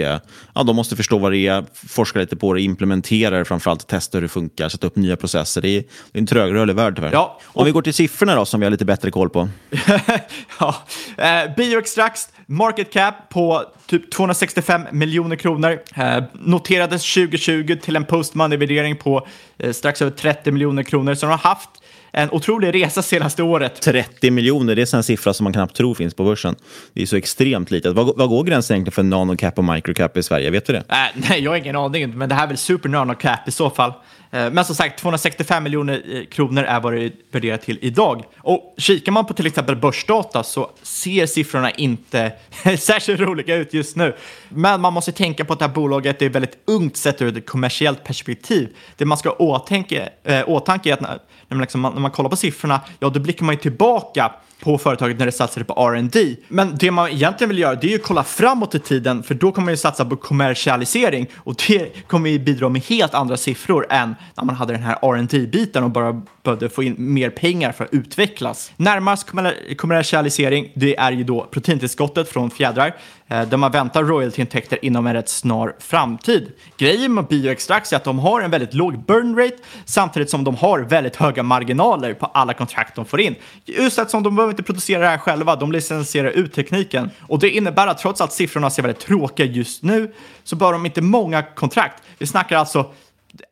ja, 0.53 0.63
de 0.63 0.75
måste 0.75 0.95
förstå 0.95 1.17
vad 1.17 1.31
det 1.31 1.47
är, 1.47 1.65
forska 1.73 2.19
lite 2.19 2.35
på 2.35 2.53
det, 2.53 2.61
implementera 2.61 3.37
det, 3.37 3.45
framförallt 3.45 3.87
testa 3.87 4.17
hur 4.17 4.21
det 4.21 4.27
funkar, 4.27 4.69
sätta 4.69 4.87
upp 4.87 4.95
nya 4.95 5.17
processer. 5.17 5.61
Det 5.61 5.69
är, 5.69 5.83
det 6.11 6.17
är 6.17 6.21
en 6.21 6.27
trögrörlig 6.27 6.75
värld 6.75 6.95
tyvärr. 6.95 7.11
Ja, 7.13 7.39
och... 7.43 7.59
Om 7.59 7.65
vi 7.65 7.71
går 7.71 7.81
till 7.81 7.93
siffrorna 7.93 8.35
då, 8.35 8.45
som 8.45 8.59
vi 8.59 8.65
har 8.65 8.71
lite 8.71 8.85
bättre 8.85 9.11
koll 9.11 9.29
på. 9.29 9.49
ja, 10.59 10.75
eh, 11.17 11.55
Bioextracts 11.57 12.29
market 12.45 12.93
cap 12.93 13.29
på 13.29 13.63
typ 13.87 14.11
265 14.11 14.81
miljoner 14.91 15.35
kronor. 15.35 15.79
Eh, 15.95 16.23
noterades 16.33 17.13
2020 17.13 17.77
till 17.81 17.95
en 17.95 18.05
post-money-värdering 18.05 18.95
på 18.97 19.27
eh, 19.57 19.71
strax 19.71 20.01
över 20.01 20.11
30 20.11 20.51
miljoner 20.51 20.83
kronor. 20.83 21.15
Så 21.15 21.25
de 21.25 21.31
har 21.31 21.37
haft 21.37 21.69
en 22.11 22.31
otrolig 22.31 22.73
resa 22.73 23.01
senaste 23.01 23.43
året. 23.43 23.81
30 23.81 24.31
miljoner, 24.31 24.75
det 24.75 24.93
är 24.93 24.95
en 24.95 25.03
siffra 25.03 25.33
som 25.33 25.43
man 25.43 25.53
knappt 25.53 25.75
tror 25.75 25.95
finns 25.95 26.13
på 26.13 26.23
börsen. 26.23 26.55
Det 26.93 27.01
är 27.01 27.05
så 27.05 27.15
extremt 27.15 27.71
litet. 27.71 27.93
Vad, 27.93 28.17
vad 28.17 28.29
går 28.29 28.43
gränsen 28.43 28.75
egentligen 28.75 28.91
för 28.91 29.03
nanocap 29.03 29.57
och 29.57 29.63
microcap 29.63 30.17
i 30.17 30.23
Sverige? 30.23 30.49
Vet 30.49 30.65
du 30.65 30.73
det? 30.73 30.83
Äh, 30.89 30.95
nej, 31.29 31.43
jag 31.43 31.51
har 31.51 31.57
ingen 31.57 31.75
aning, 31.75 32.17
men 32.17 32.29
det 32.29 32.35
här 32.35 32.43
är 32.43 32.47
väl 32.47 32.57
super 32.57 32.89
nanocap 32.89 33.47
i 33.47 33.51
så 33.51 33.69
fall. 33.69 33.93
Eh, 34.31 34.51
Men 34.51 34.65
som 34.65 34.75
sagt, 34.75 34.99
265 34.99 35.63
miljoner 35.63 36.03
eh, 36.13 36.25
kronor 36.25 36.63
är 36.63 36.79
vad 36.79 36.93
det 36.93 37.03
är 37.03 37.11
värderat 37.31 37.61
till 37.61 37.79
idag. 37.81 38.23
Och 38.37 38.75
kikar 38.77 39.11
man 39.11 39.25
på 39.25 39.33
till 39.33 39.47
exempel 39.47 39.75
börsdata 39.75 40.43
så 40.43 40.71
ser 40.81 41.25
siffrorna 41.25 41.71
inte 41.71 42.31
särskilt 42.79 43.19
roliga 43.19 43.55
ut 43.55 43.73
just 43.73 43.95
nu. 43.95 44.15
Men 44.49 44.81
man 44.81 44.93
måste 44.93 45.11
tänka 45.11 45.45
på 45.45 45.53
att 45.53 45.59
det 45.59 45.65
här 45.65 45.73
bolaget 45.73 46.21
är 46.21 46.29
väldigt 46.29 46.57
ungt 46.65 46.97
sett 46.97 47.21
ur 47.21 47.37
ett 47.37 47.45
kommersiellt 47.45 48.03
perspektiv. 48.03 48.69
Det 48.97 49.05
man 49.05 49.17
ska 49.17 49.31
åtanke, 49.31 50.09
äh, 50.23 50.49
åtanke 50.49 50.89
är 50.89 50.93
att 50.93 51.29
när, 51.49 51.61
liksom, 51.61 51.81
man 51.81 51.91
liksom, 51.91 52.01
när 52.01 52.01
man 52.01 52.11
kollar 52.11 52.29
på 52.29 52.35
siffrorna, 52.35 52.81
ja 52.99 53.09
då 53.09 53.19
blickar 53.19 53.45
man 53.45 53.55
ju 53.55 53.61
tillbaka 53.61 54.31
på 54.59 54.77
företaget 54.77 55.19
när 55.19 55.25
det 55.25 55.31
satsade 55.31 55.65
på 55.65 55.73
R&D. 55.73 56.35
Men 56.47 56.77
det 56.77 56.91
man 56.91 57.09
egentligen 57.09 57.49
vill 57.49 57.59
göra 57.59 57.75
det 57.75 57.87
är 57.87 57.89
ju 57.89 57.95
att 57.95 58.03
kolla 58.03 58.23
framåt 58.23 58.75
i 58.75 58.79
tiden 58.79 59.23
för 59.23 59.35
då 59.35 59.51
kommer 59.51 59.65
man 59.65 59.73
ju 59.73 59.77
satsa 59.77 60.05
på 60.05 60.15
kommersialisering 60.15 61.27
och 61.35 61.55
det 61.67 62.07
kommer 62.07 62.29
ju 62.29 62.39
bidra 62.39 62.69
med 62.69 62.81
helt 62.81 63.13
andra 63.13 63.37
siffror 63.37 63.85
än 63.89 64.15
när 64.35 64.43
man 64.43 64.55
hade 64.55 64.73
den 64.73 64.83
här 64.83 64.95
rd 64.95 65.49
biten 65.49 65.83
och 65.83 65.89
bara 65.89 66.21
behövde 66.49 66.75
få 66.75 66.83
in 66.83 66.95
mer 66.97 67.29
pengar 67.29 67.71
för 67.71 67.83
att 67.83 67.93
utvecklas. 67.93 68.71
Närmast 68.77 69.31
kommersialisering 69.77 70.71
det 70.75 70.97
är 70.97 71.11
ju 71.11 71.23
då 71.23 71.47
proteintillskottet 71.51 72.29
från 72.29 72.51
fjädrar 72.51 72.95
eh, 73.27 73.41
där 73.41 73.57
man 73.57 73.71
väntar 73.71 74.03
royaltyintäkter 74.03 74.85
inom 74.85 75.07
en 75.07 75.13
rätt 75.13 75.29
snar 75.29 75.75
framtid. 75.79 76.51
Grejen 76.77 77.13
med 77.13 77.27
bioextrakt 77.27 77.91
är 77.91 77.95
att 77.95 78.03
de 78.03 78.19
har 78.19 78.41
en 78.41 78.51
väldigt 78.51 78.73
låg 78.73 79.05
burn 79.05 79.37
rate 79.37 79.57
samtidigt 79.85 80.29
som 80.29 80.43
de 80.43 80.55
har 80.55 80.79
väldigt 80.79 81.15
höga 81.15 81.43
marginaler 81.43 82.13
på 82.13 82.25
alla 82.25 82.53
kontrakt 82.53 82.95
de 82.95 83.05
får 83.05 83.21
in. 83.21 83.35
Just 83.65 83.99
eftersom 83.99 84.23
de 84.23 84.35
behöver 84.35 84.53
inte 84.53 84.63
producera 84.63 85.01
det 85.01 85.07
här 85.07 85.17
själva, 85.17 85.55
de 85.55 85.71
licensierar 85.71 86.29
ut 86.29 86.53
tekniken. 86.53 87.09
Och 87.21 87.39
det 87.39 87.49
innebär 87.49 87.87
att 87.87 87.97
trots 87.97 88.21
att 88.21 88.33
siffrorna 88.33 88.69
ser 88.69 88.83
väldigt 88.83 89.03
tråkiga 89.03 89.45
just 89.45 89.83
nu 89.83 90.13
så 90.43 90.55
bör 90.55 90.71
de 90.71 90.85
inte 90.85 91.01
många 91.01 91.43
kontrakt. 91.43 92.03
Vi 92.17 92.27
snackar 92.27 92.57
alltså 92.57 92.91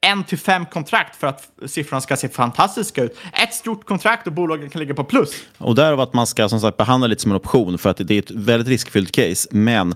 en 0.01 0.23
till 0.23 0.37
fem 0.37 0.65
kontrakt 0.65 1.15
för 1.15 1.27
att 1.27 1.49
siffrorna 1.65 2.01
ska 2.01 2.17
se 2.17 2.29
fantastiska 2.29 3.03
ut. 3.03 3.17
Ett 3.43 3.53
stort 3.53 3.85
kontrakt 3.85 4.27
och 4.27 4.33
bolagen 4.33 4.69
kan 4.69 4.79
ligga 4.79 4.93
på 4.93 5.03
plus. 5.03 5.35
Och 5.57 5.75
därav 5.75 5.99
att 5.99 6.13
man 6.13 6.27
ska 6.27 6.49
som 6.49 6.59
sagt 6.59 6.77
behandla 6.77 7.07
lite 7.07 7.21
som 7.21 7.31
en 7.31 7.37
option 7.37 7.77
för 7.77 7.89
att 7.89 7.97
det 7.97 8.13
är 8.13 8.19
ett 8.19 8.31
väldigt 8.31 8.67
riskfyllt 8.67 9.11
case. 9.11 9.49
Men 9.51 9.95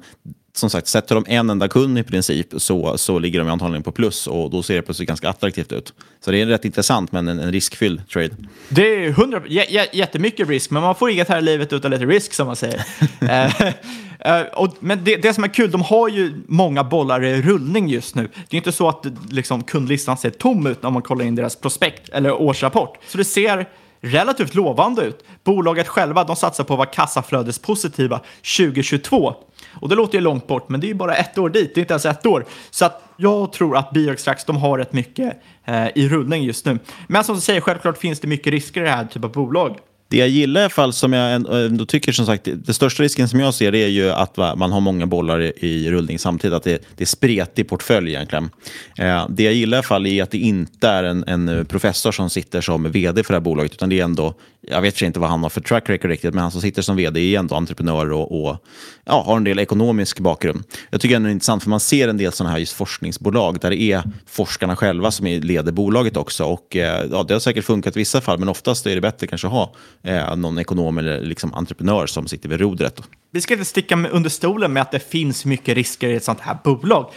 som 0.53 0.69
sagt, 0.69 0.87
sätter 0.87 1.15
de 1.15 1.25
en 1.27 1.49
enda 1.49 1.67
kund 1.67 1.99
i 1.99 2.03
princip 2.03 2.47
så, 2.57 2.97
så 2.97 3.19
ligger 3.19 3.39
de 3.39 3.49
antagligen 3.49 3.83
på 3.83 3.91
plus 3.91 4.27
och 4.27 4.49
då 4.49 4.63
ser 4.63 4.75
det 4.75 4.81
plötsligt 4.81 5.07
ganska 5.07 5.29
attraktivt 5.29 5.71
ut. 5.71 5.93
Så 6.25 6.31
det 6.31 6.41
är 6.41 6.45
rätt 6.45 6.65
intressant 6.65 7.11
men 7.11 7.27
en, 7.27 7.39
en 7.39 7.51
riskfylld 7.51 8.09
trade. 8.09 8.29
Det 8.69 9.05
är 9.05 9.09
100, 9.09 9.41
j- 9.47 9.89
jättemycket 9.93 10.49
risk, 10.49 10.71
men 10.71 10.83
man 10.83 10.95
får 10.95 11.09
inget 11.09 11.29
här 11.29 11.37
i 11.37 11.41
livet 11.41 11.73
utan 11.73 11.91
lite 11.91 12.05
risk 12.05 12.33
som 12.33 12.47
man 12.47 12.55
säger. 12.55 12.85
Uh, 13.21 14.41
och, 14.53 14.75
men 14.79 15.03
det, 15.03 15.15
det, 15.15 15.33
som 15.33 15.43
är 15.43 15.47
kul, 15.47 15.71
de 15.71 15.81
har 15.81 16.09
ju 16.09 16.33
många 16.47 16.83
bollar 16.83 17.23
i 17.23 17.41
rullning 17.41 17.89
just 17.89 18.15
nu. 18.15 18.29
Det 18.49 18.55
är 18.55 18.57
inte 18.57 18.71
så 18.71 18.89
att 18.89 19.05
liksom, 19.29 19.63
kundlistan 19.63 20.17
ser 20.17 20.29
tom 20.29 20.67
ut 20.67 20.83
när 20.83 20.89
man 20.89 21.01
kollar 21.01 21.25
in 21.25 21.35
deras 21.35 21.55
prospekt 21.55 22.09
eller 22.09 22.31
årsrapport. 22.31 22.97
Så 23.07 23.17
det 23.17 23.25
ser 23.25 23.65
relativt 24.01 24.55
lovande 24.55 25.01
ut. 25.01 25.23
Bolaget 25.43 25.87
själva 25.87 26.23
de 26.23 26.35
satsar 26.35 26.63
på 26.63 26.73
att 26.73 26.77
vara 26.77 26.89
kassaflödespositiva 26.89 28.21
2022. 28.57 29.35
Och 29.73 29.89
det 29.89 29.95
låter 29.95 30.17
ju 30.17 30.23
långt 30.23 30.47
bort, 30.47 30.69
men 30.69 30.79
det 30.79 30.87
är 30.87 30.89
ju 30.89 30.93
bara 30.93 31.15
ett 31.15 31.37
år 31.37 31.49
dit, 31.49 31.75
det 31.75 31.79
är 31.79 31.81
inte 31.81 31.93
ens 31.93 32.05
ett 32.05 32.25
år. 32.25 32.45
Så 32.71 32.85
att 32.85 33.03
jag 33.17 33.53
tror 33.53 33.77
att 33.77 33.91
Bioextrax, 33.91 34.45
de 34.45 34.57
har 34.57 34.77
rätt 34.77 34.93
mycket 34.93 35.41
eh, 35.65 35.87
i 35.95 36.09
rullning 36.09 36.43
just 36.43 36.65
nu. 36.65 36.79
Men 37.07 37.23
som 37.23 37.35
du 37.35 37.41
säger, 37.41 37.61
självklart 37.61 37.97
finns 37.97 38.19
det 38.19 38.27
mycket 38.27 38.53
risker 38.53 38.81
i 38.81 38.83
det 38.83 38.89
här 38.89 39.05
typen 39.05 39.23
av 39.23 39.31
bolag. 39.31 39.77
Det 40.11 40.17
jag 40.17 40.29
gillar 40.29 40.61
i 40.61 40.63
alla 40.63 40.69
fall, 40.69 40.93
som 40.93 41.13
jag 41.13 41.33
ändå 41.65 41.85
tycker 41.85 42.11
som 42.11 42.25
sagt, 42.25 42.47
det 42.53 42.73
största 42.73 43.03
risken 43.03 43.29
som 43.29 43.39
jag 43.39 43.53
ser 43.53 43.71
det 43.71 43.77
är 43.77 43.87
ju 43.87 44.11
att 44.11 44.37
man 44.37 44.71
har 44.71 44.79
många 44.79 45.05
bollar 45.05 45.41
i, 45.41 45.91
rullning 45.91 46.19
samtidigt, 46.19 46.55
att 46.55 46.63
det, 46.63 46.83
det 46.95 47.03
är 47.03 47.05
spretig 47.05 47.69
portfölj 47.69 48.09
egentligen. 48.09 48.49
Eh, 48.97 49.25
det 49.29 49.43
jag 49.43 49.53
gillar 49.53 49.77
i 49.77 49.79
alla 49.79 49.87
fall 49.87 50.05
är 50.05 50.23
att 50.23 50.31
det 50.31 50.37
inte 50.37 50.87
är 50.87 51.03
en, 51.03 51.23
en, 51.27 51.65
professor 51.65 52.11
som 52.11 52.29
sitter 52.29 52.61
som 52.61 52.91
vd 52.91 53.23
för 53.23 53.33
det 53.33 53.37
här 53.37 53.43
bolaget, 53.43 53.73
utan 53.73 53.89
det 53.89 53.99
är 53.99 54.03
ändå, 54.03 54.33
jag 54.61 54.81
vet 54.81 55.01
inte 55.01 55.19
vad 55.19 55.29
han 55.29 55.43
har 55.43 55.49
för 55.49 55.61
track 55.61 55.89
record 55.89 56.11
riktigt, 56.11 56.33
men 56.33 56.41
han 56.41 56.51
som 56.51 56.61
sitter 56.61 56.81
som 56.81 56.95
vd 56.95 57.35
är 57.35 57.39
ändå 57.39 57.55
entreprenör 57.55 58.11
och, 58.11 58.41
och 58.41 58.65
ja, 59.05 59.23
har 59.25 59.37
en 59.37 59.43
del 59.43 59.59
ekonomisk 59.59 60.19
bakgrund. 60.19 60.63
Jag 60.89 61.01
tycker 61.01 61.15
ändå 61.15 61.27
det 61.27 61.31
är 61.31 61.33
intressant, 61.33 61.63
för 61.63 61.69
man 61.69 61.79
ser 61.79 62.07
en 62.07 62.17
del 62.17 62.31
sådana 62.31 62.51
här 62.51 62.59
just 62.59 62.73
forskningsbolag 62.73 63.59
där 63.59 63.69
det 63.69 63.81
är 63.81 64.03
forskarna 64.25 64.75
själva 64.75 65.11
som 65.11 65.25
leder 65.25 65.71
bolaget 65.71 66.17
också. 66.17 66.45
Och, 66.45 66.75
eh, 66.75 67.05
ja, 67.11 67.23
det 67.23 67.33
har 67.33 67.39
säkert 67.39 67.65
funkat 67.65 67.95
i 67.95 67.99
vissa 67.99 68.21
fall, 68.21 68.39
men 68.39 68.49
oftast 68.49 68.87
är 68.87 68.95
det 68.95 69.01
bättre 69.01 69.27
kanske 69.27 69.47
att 69.47 69.53
ha 69.53 69.73
eh, 70.03 70.35
någon 70.35 70.59
ekonom 70.59 70.97
eller 70.97 71.21
liksom 71.21 71.53
entreprenör 71.53 72.07
som 72.07 72.27
sitter 72.27 72.49
vid 72.49 72.59
rodret. 72.59 73.01
Vi 73.31 73.41
ska 73.41 73.53
inte 73.53 73.65
sticka 73.65 74.07
under 74.11 74.29
stolen 74.29 74.73
med 74.73 74.81
att 74.81 74.91
det 74.91 75.09
finns 75.09 75.45
mycket 75.45 75.75
risker 75.75 76.09
i 76.09 76.15
ett 76.15 76.23
sånt 76.23 76.39
här 76.39 76.57
bolag. 76.63 77.11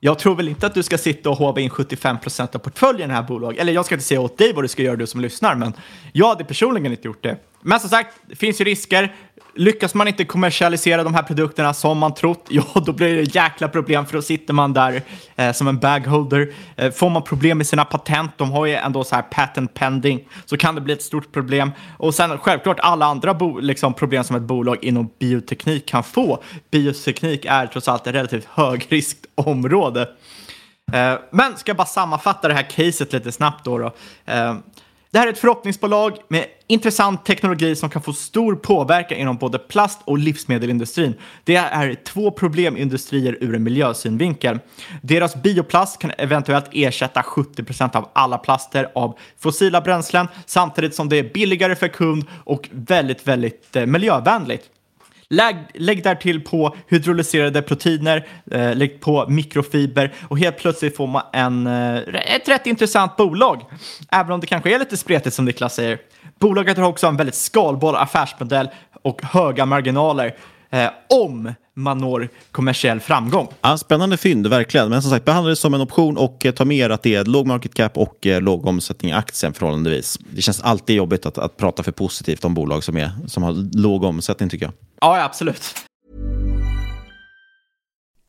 Jag 0.00 0.18
tror 0.18 0.34
väl 0.34 0.48
inte 0.48 0.66
att 0.66 0.74
du 0.74 0.82
ska 0.82 0.98
sitta 0.98 1.30
och 1.30 1.36
håva 1.36 1.60
in 1.60 1.70
75 1.70 2.18
procent 2.18 2.54
av 2.54 2.58
portföljen 2.58 3.10
i 3.10 3.12
det 3.12 3.14
här 3.14 3.22
bolaget. 3.22 3.60
Eller 3.60 3.72
jag 3.72 3.86
ska 3.86 3.94
inte 3.94 4.04
säga 4.04 4.20
åt 4.20 4.38
dig 4.38 4.52
vad 4.52 4.64
du 4.64 4.68
ska 4.68 4.82
göra, 4.82 4.96
du 4.96 5.06
som 5.06 5.20
lyssnar, 5.20 5.54
men 5.54 5.72
jag 6.12 6.28
hade 6.28 6.44
personligen 6.44 6.92
inte 6.92 7.08
gjort 7.08 7.22
det. 7.22 7.36
Men 7.60 7.80
som 7.80 7.90
sagt, 7.90 8.16
det 8.26 8.36
finns 8.36 8.60
ju 8.60 8.64
risker. 8.64 9.14
Lyckas 9.54 9.94
man 9.94 10.08
inte 10.08 10.24
kommersialisera 10.24 11.02
de 11.04 11.14
här 11.14 11.22
produkterna 11.22 11.74
som 11.74 11.98
man 11.98 12.14
trott, 12.14 12.46
ja 12.50 12.64
då 12.86 12.92
blir 12.92 13.14
det 13.14 13.34
jäkla 13.34 13.68
problem 13.68 14.06
för 14.06 14.14
då 14.14 14.22
sitter 14.22 14.54
man 14.54 14.72
där 14.72 15.02
eh, 15.36 15.52
som 15.52 15.68
en 15.68 15.78
bagholder. 15.78 16.52
Eh, 16.76 16.92
får 16.92 17.10
man 17.10 17.22
problem 17.22 17.58
med 17.58 17.66
sina 17.66 17.84
patent, 17.84 18.30
de 18.36 18.50
har 18.50 18.66
ju 18.66 18.74
ändå 18.74 19.04
så 19.04 19.14
här 19.14 19.22
patent 19.22 19.74
pending, 19.74 20.28
så 20.44 20.56
kan 20.56 20.74
det 20.74 20.80
bli 20.80 20.92
ett 20.92 21.02
stort 21.02 21.32
problem. 21.32 21.72
Och 21.96 22.14
sen 22.14 22.38
självklart 22.38 22.80
alla 22.80 23.06
andra 23.06 23.38
liksom, 23.60 23.94
problem 23.94 24.24
som 24.24 24.36
ett 24.36 24.42
bolag 24.42 24.84
inom 24.84 25.10
bioteknik 25.18 25.86
kan 25.86 26.04
få. 26.04 26.42
Bioteknik 26.70 27.44
är 27.44 27.66
trots 27.66 27.88
allt 27.88 28.06
ett 28.06 28.14
relativt 28.14 28.44
högriskområde. 28.44 30.08
Eh, 30.92 31.14
men 31.30 31.56
ska 31.56 31.70
jag 31.70 31.76
bara 31.76 31.86
sammanfatta 31.86 32.48
det 32.48 32.54
här 32.54 32.62
caset 32.62 33.12
lite 33.12 33.32
snabbt 33.32 33.64
då. 33.64 33.78
då. 33.78 33.92
Eh, 34.24 34.54
det 35.10 35.18
här 35.18 35.26
är 35.26 35.32
ett 35.32 35.38
förhoppningsbolag 35.38 36.18
med 36.28 36.46
intressant 36.66 37.24
teknologi 37.24 37.76
som 37.76 37.90
kan 37.90 38.02
få 38.02 38.12
stor 38.12 38.54
påverkan 38.54 39.18
inom 39.18 39.36
både 39.36 39.58
plast 39.58 40.00
och 40.04 40.18
livsmedelsindustrin. 40.18 41.14
Det 41.44 41.56
är 41.56 41.94
två 42.04 42.30
problemindustrier 42.30 43.38
ur 43.40 43.54
en 43.54 43.62
miljösynvinkel. 43.62 44.58
Deras 45.02 45.42
bioplast 45.42 45.98
kan 46.00 46.12
eventuellt 46.18 46.68
ersätta 46.72 47.22
70% 47.22 47.96
av 47.96 48.08
alla 48.12 48.38
plaster 48.38 48.90
av 48.94 49.18
fossila 49.38 49.80
bränslen 49.80 50.28
samtidigt 50.46 50.94
som 50.94 51.08
det 51.08 51.16
är 51.16 51.32
billigare 51.34 51.76
för 51.76 51.88
kund 51.88 52.24
och 52.44 52.68
väldigt, 52.72 53.28
väldigt 53.28 53.76
eh, 53.76 53.86
miljövänligt. 53.86 54.70
Lägg, 55.30 55.56
lägg 55.74 56.02
där 56.02 56.14
till 56.14 56.44
på 56.44 56.76
hydrolyserade 56.86 57.62
proteiner, 57.62 58.26
eh, 58.50 58.74
lägg 58.74 59.00
på 59.00 59.26
mikrofiber 59.28 60.14
och 60.28 60.38
helt 60.38 60.58
plötsligt 60.58 60.96
får 60.96 61.06
man 61.06 61.22
en, 61.32 61.66
eh, 61.66 61.96
ett 62.34 62.48
rätt 62.48 62.66
intressant 62.66 63.16
bolag. 63.16 63.64
Även 64.12 64.32
om 64.32 64.40
det 64.40 64.46
kanske 64.46 64.74
är 64.74 64.78
lite 64.78 64.96
spretigt 64.96 65.34
som 65.34 65.44
Niklas 65.44 65.74
säger. 65.74 65.98
Bolaget 66.38 66.78
har 66.78 66.84
också 66.84 67.06
en 67.06 67.16
väldigt 67.16 67.34
skalbar 67.34 67.94
affärsmodell 67.94 68.68
och 69.02 69.22
höga 69.22 69.66
marginaler. 69.66 70.34
Eh, 70.70 70.90
om 71.08 71.52
man 71.74 71.98
når 71.98 72.28
kommersiell 72.52 73.00
framgång. 73.00 73.48
Ja, 73.60 73.78
spännande 73.78 74.16
fynd, 74.16 74.46
verkligen. 74.46 74.88
Men 74.88 75.02
som 75.02 75.10
sagt, 75.10 75.24
behandla 75.24 75.50
det 75.50 75.56
som 75.56 75.74
en 75.74 75.80
option 75.80 76.16
och 76.16 76.46
eh, 76.46 76.52
ta 76.52 76.64
med 76.64 76.76
er 76.76 76.90
att 76.90 77.02
det 77.02 77.14
är 77.14 77.24
låg 77.24 77.46
market 77.46 77.74
cap 77.74 77.96
och 77.96 78.26
eh, 78.26 78.40
låg 78.40 78.66
omsättning 78.66 79.10
i 79.10 79.14
aktien 79.14 79.54
förhållandevis. 79.54 80.18
Det 80.30 80.42
känns 80.42 80.60
alltid 80.60 80.96
jobbigt 80.96 81.26
att, 81.26 81.38
att 81.38 81.56
prata 81.56 81.82
för 81.82 81.92
positivt 81.92 82.44
om 82.44 82.54
bolag 82.54 82.84
som, 82.84 82.96
är, 82.96 83.10
som 83.26 83.42
har 83.42 83.78
låg 83.78 84.04
omsättning 84.04 84.48
tycker 84.48 84.66
jag. 84.66 84.72
Ja, 85.00 85.24
absolut. 85.24 85.74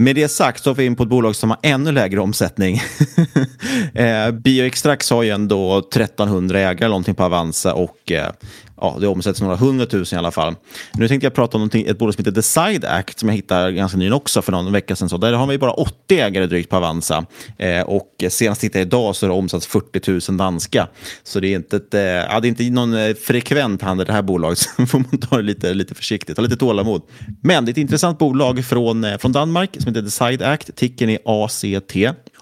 Med 0.00 0.16
det 0.16 0.28
sagt 0.28 0.62
så 0.62 0.70
har 0.70 0.74
vi 0.74 0.84
in 0.84 0.96
på 0.96 1.02
ett 1.02 1.08
bolag 1.08 1.36
som 1.36 1.50
har 1.50 1.58
ännu 1.62 1.92
lägre 1.92 2.20
omsättning. 2.20 2.74
eh, 3.94 4.30
Bioextrax 4.30 5.10
har 5.10 5.22
ju 5.22 5.30
ändå 5.30 5.78
1300 5.78 6.60
ägare 6.60 6.88
någonting 6.88 7.14
på 7.14 7.24
Avanza 7.24 7.74
och 7.74 8.12
eh, 8.12 8.32
ja, 8.80 8.96
det 9.00 9.06
omsätts 9.06 9.40
några 9.40 9.56
hundratusen 9.56 10.16
i 10.16 10.18
alla 10.18 10.30
fall. 10.30 10.54
Nu 10.92 11.08
tänkte 11.08 11.26
jag 11.26 11.34
prata 11.34 11.58
om 11.58 11.70
ett 11.72 11.98
bolag 11.98 12.14
som 12.14 12.24
heter 12.24 12.30
Decide 12.30 12.84
Act 12.84 13.18
som 13.18 13.28
jag 13.28 13.36
hittade 13.36 13.72
ganska 13.72 13.98
nyligen 13.98 14.14
också 14.14 14.42
för 14.42 14.52
någon 14.52 14.72
vecka 14.72 14.96
sedan. 14.96 15.08
Så 15.08 15.16
där 15.16 15.32
har 15.32 15.46
vi 15.46 15.58
bara 15.58 15.72
80 15.72 16.18
ägare 16.18 16.46
drygt 16.46 16.70
på 16.70 16.76
Avanza 16.76 17.26
eh, 17.58 17.80
och 17.80 18.24
senast 18.28 18.60
tittade 18.60 18.78
jag 18.78 18.86
idag 18.86 19.16
så 19.16 19.26
har 19.26 19.32
det 19.32 19.38
omsatts 19.38 19.66
40 19.66 20.30
000 20.30 20.38
danska. 20.38 20.88
Så 21.22 21.40
det 21.40 21.48
är 21.48 21.56
inte, 21.56 21.76
ett, 21.76 21.94
eh, 21.94 22.00
ja, 22.02 22.40
det 22.40 22.46
är 22.46 22.48
inte 22.48 22.70
någon 22.70 22.94
eh, 22.94 23.14
frekvent 23.14 23.82
handel 23.82 24.06
det 24.06 24.12
här 24.12 24.22
bolaget, 24.22 24.58
så 24.76 24.86
får 24.86 24.98
man 24.98 25.18
ta 25.18 25.36
det 25.36 25.42
lite, 25.42 25.74
lite 25.74 25.94
försiktigt, 25.94 26.36
ha 26.36 26.44
lite 26.44 26.56
tålamod. 26.56 27.02
Men 27.42 27.64
det 27.64 27.70
är 27.70 27.72
ett 27.72 27.78
intressant 27.78 28.18
bolag 28.18 28.64
från, 28.64 29.04
eh, 29.04 29.18
från 29.18 29.32
Danmark 29.32 29.76
som 29.78 29.88
heter 29.88 30.02
Decide 30.02 30.42
Act. 30.42 30.76
Ticken 30.76 31.10
är 31.10 31.18
ACT. 31.24 31.96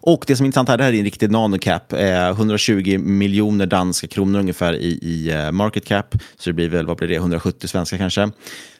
Och 0.08 0.24
det 0.26 0.36
som 0.36 0.44
är 0.44 0.46
intressant 0.46 0.68
här, 0.68 0.76
det 0.76 0.84
här 0.84 0.92
är 0.92 0.98
en 0.98 1.04
riktig 1.04 1.30
nanocap. 1.30 1.92
Eh, 1.92 2.28
120 2.28 2.98
miljoner 2.98 3.66
danska 3.66 4.06
kronor 4.06 4.38
ungefär 4.38 4.72
i, 4.74 4.98
i 5.02 5.30
eh, 5.30 5.52
market 5.52 5.84
cap. 5.84 6.14
Så 6.38 6.50
det 6.50 6.54
blir 6.54 6.68
väl, 6.68 6.86
vad 6.86 6.96
blir 6.96 7.08
det, 7.08 7.14
170 7.14 7.68
svenska 7.68 7.98
kanske. 7.98 8.30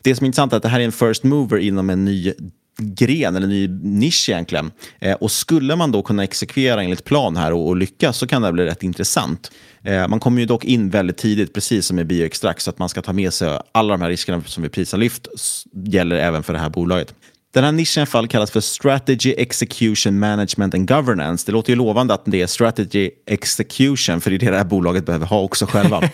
Det 0.03 0.15
som 0.15 0.25
är 0.25 0.27
intressant 0.27 0.53
är 0.53 0.57
att 0.57 0.63
det 0.63 0.69
här 0.69 0.81
är 0.81 0.85
en 0.85 0.93
first 0.93 1.25
mover 1.25 1.59
inom 1.59 1.91
en 1.91 2.05
ny 2.05 2.33
gren 2.79 3.37
eller 3.37 3.47
ny 3.47 3.69
nisch 3.69 4.29
egentligen. 4.29 4.71
Eh, 5.01 5.15
och 5.15 5.31
skulle 5.31 5.77
man 5.77 5.93
då 5.93 6.03
kunna 6.03 6.25
exekvera 6.25 6.83
enligt 6.83 7.05
plan 7.05 7.37
här 7.37 7.53
och, 7.53 7.69
och 7.69 7.77
lyckas 7.77 8.19
så 8.19 8.27
kan 8.27 8.43
det 8.43 8.53
bli 8.53 8.65
rätt 8.65 8.83
intressant. 8.83 9.51
Eh, 9.83 10.09
man 10.09 10.21
kommer 10.21 10.41
ju 10.41 10.47
dock 10.47 10.65
in 10.65 10.91
väldigt 10.91 11.17
tidigt, 11.17 11.55
precis 11.55 11.87
som 11.87 11.99
i 11.99 12.05
bioextrakt, 12.05 12.63
så 12.63 12.71
att 12.71 12.79
man 12.79 12.89
ska 12.89 13.03
ta 13.03 13.13
med 13.13 13.33
sig 13.33 13.61
alla 13.73 13.93
de 13.93 14.03
här 14.03 14.09
riskerna 14.09 14.43
som 14.47 14.63
vi 14.63 14.69
prisar 14.69 14.99
lyft, 14.99 15.29
gäller 15.73 16.17
även 16.17 16.43
för 16.43 16.53
det 16.53 16.59
här 16.59 16.71
bolaget. 16.71 17.15
Den 17.59 17.65
här 17.65 17.73
nischen 17.73 18.03
i 18.03 18.07
fall 18.07 18.29
kallas 18.29 18.51
för 18.51 18.61
Strategy 18.61 19.35
Execution 19.39 20.19
Management 20.19 20.75
and 20.75 20.89
Governance. 20.89 21.47
Det 21.47 21.53
låter 21.53 21.71
ju 21.71 21.77
lovande 21.77 22.15
att 22.15 22.23
det 22.25 22.43
är 22.43 22.47
Strategy 22.47 23.11
Execution, 23.27 24.21
för 24.21 24.31
det 24.31 24.37
är 24.37 24.39
det 24.39 24.51
det 24.51 24.57
här 24.57 24.65
bolaget 24.65 25.07
behöver 25.07 25.27
ha 25.27 25.41
också 25.41 25.67
själva. 25.67 26.03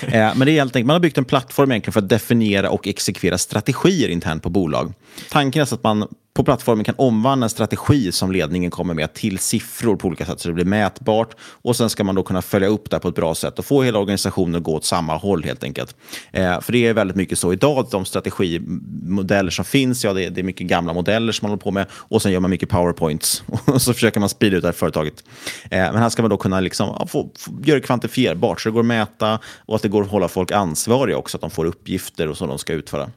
eh, 0.00 0.32
men 0.36 0.38
det 0.38 0.50
är 0.50 0.54
helt 0.54 0.76
enkelt, 0.76 0.86
man 0.86 0.94
har 0.94 1.00
byggt 1.00 1.18
en 1.18 1.24
plattform 1.24 1.70
egentligen 1.70 1.92
för 1.92 2.00
att 2.00 2.08
definiera 2.08 2.70
och 2.70 2.88
exekvera 2.88 3.38
strategier 3.38 4.08
internt 4.08 4.42
på 4.42 4.50
bolag. 4.50 4.92
Tanken 5.30 5.62
är 5.62 5.74
att 5.74 5.82
man 5.82 6.08
på 6.36 6.44
plattformen 6.44 6.84
kan 6.84 6.94
omvandla 6.98 7.44
en 7.46 7.50
strategi 7.50 8.12
som 8.12 8.32
ledningen 8.32 8.70
kommer 8.70 8.94
med 8.94 9.14
till 9.14 9.38
siffror 9.38 9.96
på 9.96 10.08
olika 10.08 10.26
sätt 10.26 10.40
så 10.40 10.48
det 10.48 10.54
blir 10.54 10.64
mätbart. 10.64 11.36
Och 11.40 11.76
sen 11.76 11.90
ska 11.90 12.04
man 12.04 12.14
då 12.14 12.22
kunna 12.22 12.42
följa 12.42 12.68
upp 12.68 12.90
det 12.90 12.98
på 12.98 13.08
ett 13.08 13.14
bra 13.14 13.34
sätt 13.34 13.58
och 13.58 13.64
få 13.64 13.82
hela 13.82 13.98
organisationen 13.98 14.54
att 14.54 14.62
gå 14.62 14.74
åt 14.74 14.84
samma 14.84 15.16
håll 15.16 15.44
helt 15.44 15.64
enkelt. 15.64 15.96
Eh, 16.32 16.60
för 16.60 16.72
det 16.72 16.86
är 16.86 16.94
väldigt 16.94 17.16
mycket 17.16 17.38
så 17.38 17.52
idag, 17.52 17.86
de 17.90 18.04
strategimodeller 18.04 19.50
som 19.50 19.64
finns, 19.64 20.04
ja 20.04 20.12
det 20.12 20.24
är, 20.24 20.30
det 20.30 20.40
är 20.40 20.42
mycket 20.42 20.66
gamla 20.66 20.92
modeller 20.92 21.32
som 21.32 21.46
man 21.46 21.50
håller 21.50 21.62
på 21.62 21.70
med 21.70 21.86
och 21.92 22.22
sen 22.22 22.32
gör 22.32 22.40
man 22.40 22.50
mycket 22.50 22.68
powerpoints 22.68 23.42
och 23.64 23.82
så 23.82 23.94
försöker 23.94 24.20
man 24.20 24.28
sprida 24.28 24.56
ut 24.56 24.62
det 24.62 24.68
här 24.68 24.72
företaget. 24.72 25.24
Eh, 25.70 25.78
men 25.78 25.96
här 25.96 26.08
ska 26.08 26.22
man 26.22 26.30
då 26.30 26.36
kunna 26.36 26.60
liksom, 26.60 26.96
ja, 26.98 27.06
få, 27.06 27.30
få, 27.38 27.52
göra 27.64 27.80
det 27.80 27.86
kvantifierbart 27.86 28.60
så 28.60 28.68
det 28.68 28.72
går 28.72 28.80
att 28.80 28.86
mäta 28.86 29.38
och 29.66 29.76
att 29.76 29.82
det 29.82 29.88
går 29.88 30.02
att 30.02 30.10
hålla 30.10 30.28
folk 30.28 30.50
ansvariga 30.50 31.16
också, 31.16 31.36
att 31.36 31.40
de 31.40 31.50
får 31.50 31.64
uppgifter 31.64 32.28
och 32.28 32.36
så 32.36 32.46
de 32.46 32.58
ska 32.58 32.72
utföra. 32.72 33.10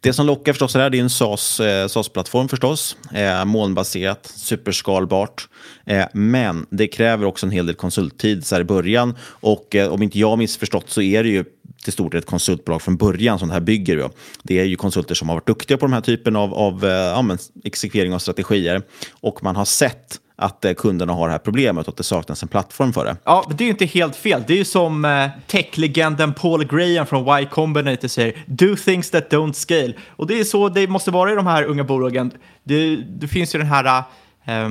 Det 0.00 0.12
som 0.12 0.26
lockar 0.26 0.52
förstås 0.52 0.76
är, 0.76 0.90
det 0.90 0.98
är 0.98 1.02
en 1.02 1.10
SAS-plattform 1.10 2.42
eh, 2.42 2.46
SAS 2.46 2.50
förstås. 2.50 2.96
Eh, 3.14 3.44
molnbaserat, 3.44 4.32
superskalbart. 4.36 5.48
Eh, 5.86 6.06
men 6.12 6.66
det 6.70 6.88
kräver 6.88 7.26
också 7.26 7.46
en 7.46 7.52
hel 7.52 7.66
del 7.66 7.74
konsulttid 7.74 8.46
så 8.46 8.54
här 8.54 8.62
i 8.62 8.64
början. 8.64 9.16
Och 9.22 9.74
eh, 9.74 9.92
om 9.92 10.02
inte 10.02 10.18
jag 10.18 10.38
missförstått 10.38 10.90
så 10.90 11.02
är 11.02 11.22
det 11.22 11.28
ju 11.28 11.44
till 11.84 11.92
stor 11.92 12.10
del 12.10 12.18
ett 12.18 12.26
konsultbolag 12.26 12.82
från 12.82 12.96
början 12.96 13.38
som 13.38 13.48
det 13.48 13.54
här 13.54 13.60
bygger. 13.60 13.96
Ju. 13.96 14.08
Det 14.42 14.60
är 14.60 14.64
ju 14.64 14.76
konsulter 14.76 15.14
som 15.14 15.28
har 15.28 15.36
varit 15.36 15.46
duktiga 15.46 15.78
på 15.78 15.86
den 15.86 15.92
här 15.92 16.00
typen 16.00 16.36
av, 16.36 16.54
av 16.54 16.84
eh, 16.84 16.90
ja, 16.90 17.36
exekvering 17.64 18.14
av 18.14 18.18
strategier. 18.18 18.82
Och 19.10 19.42
man 19.42 19.56
har 19.56 19.64
sett 19.64 20.20
att 20.40 20.64
eh, 20.64 20.72
kunderna 20.72 21.12
har 21.12 21.26
det 21.26 21.32
här 21.32 21.38
problemet 21.38 21.86
och 21.86 21.92
att 21.92 21.96
det 21.96 22.02
saknas 22.02 22.42
en 22.42 22.48
plattform 22.48 22.92
för 22.92 23.04
det. 23.04 23.16
Ja, 23.24 23.44
det 23.50 23.64
är 23.64 23.66
ju 23.66 23.70
inte 23.70 23.84
helt 23.84 24.16
fel. 24.16 24.44
Det 24.46 24.52
är 24.52 24.56
ju 24.56 24.64
som 24.64 25.04
eh, 25.04 25.28
techlegenden 25.46 26.34
Paul 26.34 26.64
Graham 26.64 27.06
från 27.06 27.40
Y 27.40 27.46
Combinator 27.46 28.08
säger, 28.08 28.44
do 28.46 28.76
things 28.76 29.10
that 29.10 29.32
don't 29.32 29.52
scale. 29.52 29.92
Och 30.08 30.26
det 30.26 30.40
är 30.40 30.44
så 30.44 30.68
det 30.68 30.88
måste 30.88 31.10
vara 31.10 31.32
i 31.32 31.34
de 31.34 31.46
här 31.46 31.64
unga 31.64 31.84
bolagen. 31.84 32.30
Det, 32.64 32.96
det 32.96 33.28
finns 33.28 33.54
ju 33.54 33.58
den 33.58 33.68
här 33.68 34.02
eh, 34.44 34.68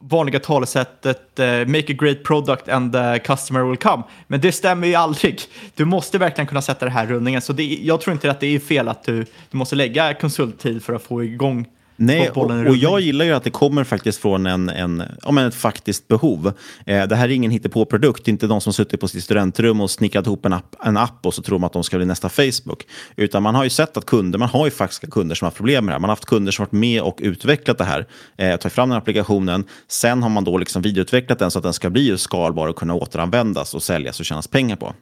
vanliga 0.00 0.40
talesättet 0.40 1.40
uh, 1.40 1.66
make 1.66 1.92
a 1.92 1.96
great 1.98 2.24
product 2.24 2.68
and 2.68 2.92
the 2.92 3.18
customer 3.18 3.64
will 3.64 3.76
come. 3.76 4.02
Men 4.26 4.40
det 4.40 4.52
stämmer 4.52 4.86
ju 4.86 4.94
aldrig. 4.94 5.40
Du 5.74 5.84
måste 5.84 6.18
verkligen 6.18 6.46
kunna 6.46 6.62
sätta 6.62 6.84
det 6.84 6.90
här 6.90 7.06
rundningen. 7.06 7.42
Så 7.42 7.52
det, 7.52 7.62
jag 7.62 8.00
tror 8.00 8.12
inte 8.12 8.30
att 8.30 8.40
det 8.40 8.46
är 8.46 8.58
fel 8.58 8.88
att 8.88 9.04
du, 9.04 9.26
du 9.50 9.56
måste 9.56 9.76
lägga 9.76 10.14
konsulttid 10.14 10.82
för 10.82 10.94
att 10.94 11.02
få 11.02 11.24
igång 11.24 11.66
Nej, 11.96 12.30
och, 12.30 12.50
och 12.50 12.76
jag 12.76 13.00
gillar 13.00 13.24
ju 13.24 13.32
att 13.32 13.44
det 13.44 13.50
kommer 13.50 13.84
faktiskt 13.84 14.20
från 14.20 14.46
en, 14.46 14.68
en, 14.68 15.02
ja, 15.22 15.30
men 15.30 15.46
ett 15.46 15.54
faktiskt 15.54 16.08
behov. 16.08 16.52
Eh, 16.86 17.06
det 17.06 17.16
här 17.16 17.24
är 17.24 17.32
ingen 17.32 17.50
hittepå-produkt, 17.50 18.28
inte 18.28 18.46
de 18.46 18.60
som 18.60 18.72
suttit 18.72 19.00
på 19.00 19.08
sitt 19.08 19.24
studentrum 19.24 19.80
och 19.80 19.90
snickrat 19.90 20.26
ihop 20.26 20.46
en 20.46 20.52
app, 20.52 20.76
en 20.84 20.96
app 20.96 21.26
och 21.26 21.34
så 21.34 21.42
tror 21.42 21.54
de 21.54 21.64
att 21.64 21.72
de 21.72 21.84
ska 21.84 21.96
bli 21.96 22.06
nästa 22.06 22.28
Facebook. 22.28 22.86
Utan 23.16 23.42
man 23.42 23.54
har 23.54 23.64
ju 23.64 23.70
sett 23.70 23.96
att 23.96 24.06
kunder, 24.06 24.38
man 24.38 24.48
har 24.48 24.64
ju 24.64 24.70
faktiska 24.70 25.06
kunder 25.06 25.34
som 25.34 25.46
har 25.46 25.50
problem 25.50 25.84
med 25.84 25.92
det 25.92 25.94
här. 25.94 26.00
Man 26.00 26.08
har 26.08 26.16
haft 26.16 26.26
kunder 26.26 26.52
som 26.52 26.62
varit 26.62 26.72
med 26.72 27.02
och 27.02 27.18
utvecklat 27.22 27.78
det 27.78 27.84
här, 27.84 28.06
eh, 28.36 28.56
tagit 28.56 28.72
fram 28.72 28.88
den 28.88 28.94
här 28.94 29.00
applikationen. 29.00 29.64
Sen 29.88 30.22
har 30.22 30.30
man 30.30 30.44
då 30.44 30.58
liksom 30.58 30.82
videoutvecklat 30.82 31.38
den 31.38 31.50
så 31.50 31.58
att 31.58 31.62
den 31.62 31.72
ska 31.72 31.90
bli 31.90 32.18
skalbar 32.18 32.68
och 32.68 32.76
kunna 32.76 32.94
återanvändas 32.94 33.74
och 33.74 33.82
säljas 33.82 34.20
och 34.20 34.26
tjänas 34.26 34.48
pengar 34.48 34.76
på. 34.76 34.94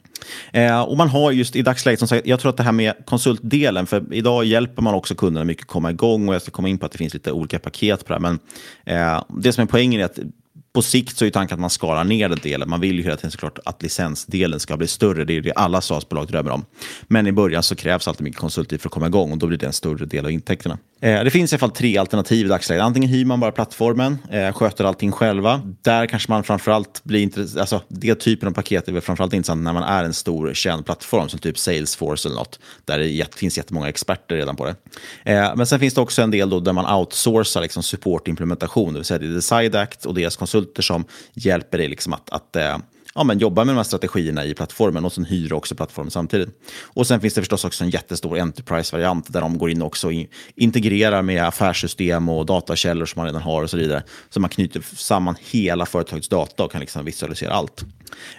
Eh, 0.52 0.82
och 0.82 0.96
man 0.96 1.08
har 1.08 1.32
just 1.32 1.56
i 1.56 1.62
dagsläget, 1.62 1.98
som 1.98 2.08
sagt, 2.08 2.26
jag 2.26 2.40
tror 2.40 2.50
att 2.50 2.56
det 2.56 2.62
här 2.62 2.72
med 2.72 2.94
konsultdelen, 3.04 3.86
för 3.86 4.14
idag 4.14 4.44
hjälper 4.44 4.82
man 4.82 4.94
också 4.94 5.14
kunderna 5.14 5.44
mycket 5.44 5.66
komma 5.66 5.90
igång 5.90 6.28
och 6.28 6.34
jag 6.34 6.42
ska 6.42 6.50
komma 6.50 6.68
in 6.68 6.78
på 6.78 6.86
att 6.86 6.92
det 6.92 6.98
finns 6.98 7.14
lite 7.14 7.32
olika 7.32 7.58
paket 7.58 8.06
på 8.06 8.12
det 8.12 8.14
här. 8.14 8.20
Men 8.20 8.38
eh, 8.84 9.24
det 9.28 9.52
som 9.52 9.62
är 9.62 9.66
poängen 9.66 10.00
är 10.00 10.04
att 10.04 10.18
på 10.72 10.82
sikt 10.82 11.16
så 11.16 11.24
är 11.24 11.30
tanken 11.30 11.54
att 11.54 11.60
man 11.60 11.70
skalar 11.70 12.04
ner 12.04 12.28
den 12.28 12.38
delen. 12.42 12.70
Man 12.70 12.80
vill 12.80 12.96
ju 12.96 13.02
hela 13.02 13.16
tiden 13.16 13.30
såklart 13.30 13.58
att 13.64 13.82
licensdelen 13.82 14.60
ska 14.60 14.76
bli 14.76 14.86
större. 14.86 15.24
Det 15.24 15.36
är 15.36 15.40
det 15.40 15.52
alla 15.52 15.80
SaaS-bolag 15.80 16.26
drömmer 16.26 16.50
om. 16.50 16.64
Men 17.02 17.26
i 17.26 17.32
början 17.32 17.62
så 17.62 17.76
krävs 17.76 18.08
alltid 18.08 18.24
mycket 18.24 18.40
konsulttid 18.40 18.80
för 18.80 18.88
att 18.88 18.92
komma 18.92 19.06
igång 19.06 19.32
och 19.32 19.38
då 19.38 19.46
blir 19.46 19.58
det 19.58 19.66
en 19.66 19.72
större 19.72 20.06
del 20.06 20.24
av 20.24 20.30
intäkterna. 20.30 20.78
Eh, 21.00 21.24
det 21.24 21.30
finns 21.30 21.52
i 21.52 21.54
alla 21.54 21.58
fall 21.60 21.70
tre 21.70 21.98
alternativ 21.98 22.46
i 22.46 22.48
dagsläget. 22.48 22.84
Antingen 22.84 23.10
hyr 23.10 23.24
man 23.24 23.40
bara 23.40 23.52
plattformen, 23.52 24.18
eh, 24.30 24.52
sköter 24.52 24.84
allting 24.84 25.12
själva. 25.12 25.60
Där 25.82 26.06
kanske 26.06 26.30
man 26.30 26.44
framförallt 26.44 27.04
blir 27.04 27.20
intresserad, 27.20 27.60
alltså 27.60 27.80
det 27.88 28.14
typen 28.14 28.48
av 28.48 28.52
paket 28.52 28.88
är 28.88 28.92
väl 28.92 29.02
framförallt 29.02 29.34
intressant 29.34 29.62
när 29.62 29.72
man 29.72 29.82
är 29.82 30.04
en 30.04 30.14
stor 30.14 30.54
känd 30.54 30.84
plattform 30.84 31.28
som 31.28 31.38
typ 31.38 31.58
Salesforce 31.58 32.28
eller 32.28 32.36
något. 32.36 32.58
Där 32.84 32.98
det 32.98 33.34
finns 33.34 33.56
jättemånga 33.56 33.88
experter 33.88 34.36
redan 34.36 34.56
på 34.56 34.64
det. 34.64 34.74
Eh, 35.24 35.56
men 35.56 35.66
sen 35.66 35.80
finns 35.80 35.94
det 35.94 36.00
också 36.00 36.22
en 36.22 36.30
del 36.30 36.50
då 36.50 36.60
där 36.60 36.72
man 36.72 36.98
outsourcar 36.98 37.60
liksom 37.60 37.82
support 37.82 38.28
implementation, 38.28 38.92
det 38.92 38.98
vill 38.98 39.04
säga 39.04 39.18
det 39.18 39.26
är 39.26 39.30
Decide 39.30 39.74
Act 39.74 40.06
och 40.06 40.14
deras 40.14 40.36
konsulter 40.62 40.82
som 40.82 41.04
hjälper 41.34 41.78
dig 41.78 41.88
liksom 41.88 42.12
att, 42.12 42.30
att 42.30 42.56
eh, 42.56 42.78
ja, 43.14 43.24
men 43.24 43.38
jobba 43.38 43.64
med 43.64 43.74
de 43.74 43.76
här 43.76 43.84
strategierna 43.84 44.44
i 44.44 44.54
plattformen 44.54 45.04
och 45.04 45.12
sen 45.12 45.24
hyra 45.24 45.56
också 45.56 45.74
plattformen 45.74 46.10
samtidigt. 46.10 46.48
Och 46.82 47.06
sen 47.06 47.20
finns 47.20 47.34
det 47.34 47.40
förstås 47.40 47.64
också 47.64 47.84
en 47.84 47.90
jättestor 47.90 48.38
enterprise-variant 48.38 49.32
där 49.32 49.40
de 49.40 49.58
går 49.58 49.70
in 49.70 49.82
också 49.82 50.06
och 50.06 50.12
in, 50.12 50.26
integrerar 50.54 51.22
med 51.22 51.44
affärssystem 51.44 52.28
och 52.28 52.46
datakällor 52.46 53.06
som 53.06 53.20
man 53.20 53.26
redan 53.26 53.42
har 53.42 53.62
och 53.62 53.70
så 53.70 53.76
vidare. 53.76 54.02
Så 54.30 54.40
man 54.40 54.50
knyter 54.50 54.82
samman 54.96 55.36
hela 55.50 55.86
företagets 55.86 56.28
data 56.28 56.64
och 56.64 56.72
kan 56.72 56.80
liksom 56.80 57.04
visualisera 57.04 57.52
allt. 57.52 57.84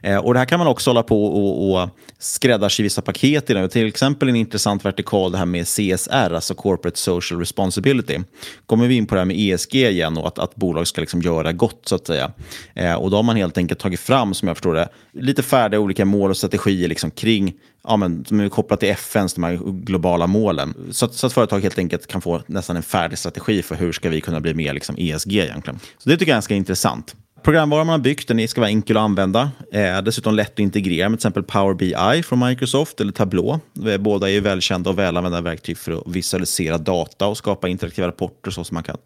Eh, 0.01 0.17
och 0.17 0.33
det 0.33 0.39
här 0.39 0.45
kan 0.45 0.59
man 0.59 0.67
också 0.67 0.89
hålla 0.89 1.03
på 1.03 1.25
och, 1.25 1.81
och 1.81 1.89
skräddarsy 2.19 2.83
vissa 2.83 3.01
paket 3.01 3.49
i. 3.49 3.53
Det. 3.53 3.69
Till 3.69 3.87
exempel 3.87 4.29
en 4.29 4.35
intressant 4.35 4.85
vertikal, 4.85 5.31
det 5.31 5.37
här 5.37 5.45
med 5.45 5.65
CSR, 5.67 6.33
alltså 6.33 6.55
Corporate 6.55 6.99
Social 6.99 7.39
Responsibility. 7.39 8.19
Kommer 8.65 8.87
vi 8.87 8.95
in 8.95 9.05
på 9.05 9.15
det 9.15 9.21
här 9.21 9.25
med 9.25 9.39
ESG 9.39 9.75
igen 9.75 10.17
och 10.17 10.27
att, 10.27 10.39
att 10.39 10.55
bolag 10.55 10.87
ska 10.87 11.01
liksom 11.01 11.21
göra 11.21 11.51
gott 11.51 11.81
så 11.85 11.95
att 11.95 12.07
säga. 12.07 12.31
Eh, 12.73 12.93
och 12.93 13.11
då 13.11 13.17
har 13.17 13.23
man 13.23 13.35
helt 13.35 13.57
enkelt 13.57 13.79
tagit 13.79 13.99
fram, 13.99 14.33
som 14.33 14.47
jag 14.47 14.57
förstår 14.63 14.73
det, 14.73 14.89
lite 15.21 15.43
färdiga 15.43 15.79
olika 15.79 16.05
mål 16.05 16.29
och 16.29 16.37
strategier 16.37 16.87
liksom 16.87 17.11
kring 17.11 17.53
ja, 17.83 17.97
men, 17.97 18.25
som 18.25 18.39
är 18.39 18.49
kopplat 18.49 18.79
till 18.79 18.89
FNs 18.89 19.33
de 19.33 19.43
här 19.43 19.59
globala 19.83 20.27
målen. 20.27 20.73
Så 20.91 21.05
att, 21.05 21.13
så 21.13 21.27
att 21.27 21.33
företag 21.33 21.59
helt 21.59 21.77
enkelt 21.77 22.07
kan 22.07 22.21
få 22.21 22.41
nästan 22.47 22.75
en 22.75 22.83
färdig 22.83 23.17
strategi 23.17 23.61
för 23.61 23.75
hur 23.75 23.91
ska 23.91 24.09
vi 24.09 24.21
kunna 24.21 24.39
bli 24.39 24.53
mer 24.53 24.73
liksom, 24.73 24.95
ESG 24.97 25.33
egentligen. 25.33 25.79
Så 25.97 26.09
det 26.09 26.17
tycker 26.17 26.31
jag 26.31 26.33
är 26.33 26.35
ganska 26.35 26.55
intressant. 26.55 27.15
Programvaran 27.43 27.87
man 27.87 27.93
har 27.93 28.03
byggt 28.03 28.27
den 28.27 28.47
ska 28.47 28.61
vara 28.61 28.69
enkel 28.69 28.97
att 28.97 29.03
använda. 29.03 29.51
Eh, 29.73 30.01
dessutom 30.01 30.35
lätt 30.35 30.51
att 30.51 30.59
integrera 30.59 31.09
med 31.09 31.19
till 31.19 31.27
exempel 31.27 31.43
Power 31.43 31.73
BI 31.73 32.23
från 32.23 32.39
Microsoft 32.39 33.01
eller 33.01 33.11
Tableau. 33.11 33.59
Båda 33.99 34.29
är 34.29 34.41
välkända 34.41 34.89
och 34.89 34.99
välanvända 34.99 35.41
verktyg 35.41 35.77
för 35.77 35.91
att 35.91 36.03
visualisera 36.07 36.77
data 36.77 37.27
och 37.27 37.37
skapa 37.37 37.67
interaktiva 37.67 38.07
rapporter 38.07 38.51
så 38.51 38.63
som 38.63 38.75
man 38.75 38.83
kan 38.83 38.97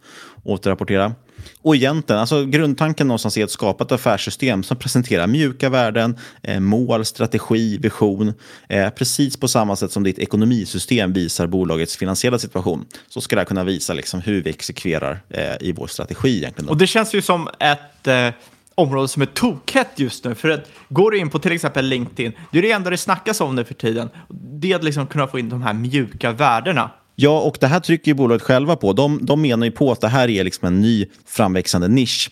återrapportera. 0.43 1.15
Och 1.61 1.75
egentligen, 1.75 2.19
alltså 2.19 2.45
grundtanken 2.45 3.07
någonstans 3.07 3.37
är 3.37 3.43
att 3.43 3.51
skapa 3.51 3.83
ett 3.83 3.91
affärssystem 3.91 4.63
som 4.63 4.77
presenterar 4.77 5.27
mjuka 5.27 5.69
värden, 5.69 6.17
eh, 6.41 6.59
mål, 6.59 7.05
strategi, 7.05 7.77
vision. 7.77 8.33
Eh, 8.69 8.89
precis 8.89 9.37
på 9.37 9.47
samma 9.47 9.75
sätt 9.75 9.91
som 9.91 10.03
ditt 10.03 10.19
ekonomisystem 10.19 11.13
visar 11.13 11.47
bolagets 11.47 11.97
finansiella 11.97 12.39
situation 12.39 12.85
så 13.07 13.21
ska 13.21 13.35
det 13.35 13.39
här 13.39 13.45
kunna 13.45 13.63
visa 13.63 13.93
liksom, 13.93 14.21
hur 14.21 14.43
vi 14.43 14.49
exekverar 14.49 15.19
eh, 15.29 15.41
i 15.59 15.71
vår 15.71 15.87
strategi. 15.87 16.37
Egentligen. 16.37 16.69
Och 16.69 16.77
det 16.77 16.87
känns 16.87 17.13
ju 17.13 17.21
som 17.21 17.49
ett 17.59 18.07
eh, 18.07 18.29
område 18.75 19.07
som 19.07 19.21
är 19.21 19.25
tokhett 19.25 19.91
just 19.95 20.25
nu. 20.25 20.35
För 20.35 20.49
att 20.49 20.69
går 20.89 21.11
du 21.11 21.17
in 21.17 21.29
på 21.29 21.39
till 21.39 21.51
exempel 21.51 21.85
LinkedIn, 21.85 22.33
det 22.51 22.57
är 22.57 22.61
det 22.61 22.71
enda 22.71 22.89
det 22.89 22.97
snackas 22.97 23.41
om 23.41 23.55
nu 23.55 23.63
för 23.63 23.73
tiden. 23.73 24.09
Det 24.29 24.71
är 24.71 24.75
att 24.75 24.83
liksom 24.83 25.07
kunna 25.07 25.27
få 25.27 25.39
in 25.39 25.49
de 25.49 25.61
här 25.61 25.73
mjuka 25.73 26.31
värdena. 26.31 26.91
Ja, 27.19 27.39
och 27.39 27.57
det 27.59 27.67
här 27.67 27.79
trycker 27.79 28.11
ju 28.11 28.15
bolaget 28.15 28.41
själva 28.41 28.75
på. 28.75 28.93
De, 28.93 29.25
de 29.25 29.41
menar 29.41 29.65
ju 29.65 29.71
på 29.71 29.91
att 29.91 30.01
det 30.01 30.07
här 30.07 30.29
är 30.29 30.43
liksom 30.43 30.67
en 30.67 30.81
ny 30.81 31.05
framväxande 31.25 31.87
nisch. 31.87 32.31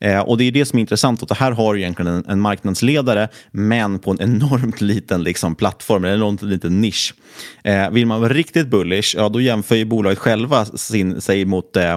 Eh, 0.00 0.20
och 0.20 0.38
det 0.38 0.44
är 0.44 0.52
det 0.52 0.64
som 0.64 0.78
är 0.78 0.80
intressant. 0.80 1.22
Att 1.22 1.28
det 1.28 1.34
här 1.34 1.52
har 1.52 1.76
egentligen 1.76 2.12
en, 2.12 2.24
en 2.28 2.40
marknadsledare, 2.40 3.28
men 3.50 3.98
på 3.98 4.10
en 4.10 4.20
enormt 4.20 4.80
liten 4.80 5.22
liksom, 5.22 5.54
plattform, 5.54 6.04
en 6.04 6.14
enormt 6.14 6.42
liten 6.42 6.80
nisch. 6.80 7.14
Eh, 7.64 7.90
vill 7.90 8.06
man 8.06 8.20
vara 8.20 8.32
riktigt 8.32 8.68
bullish, 8.68 9.14
ja, 9.16 9.28
då 9.28 9.40
jämför 9.40 9.76
ju 9.76 9.84
bolaget 9.84 10.18
själva 10.18 10.64
sin, 10.64 11.20
sig 11.20 11.44
mot 11.44 11.76
eh, 11.76 11.96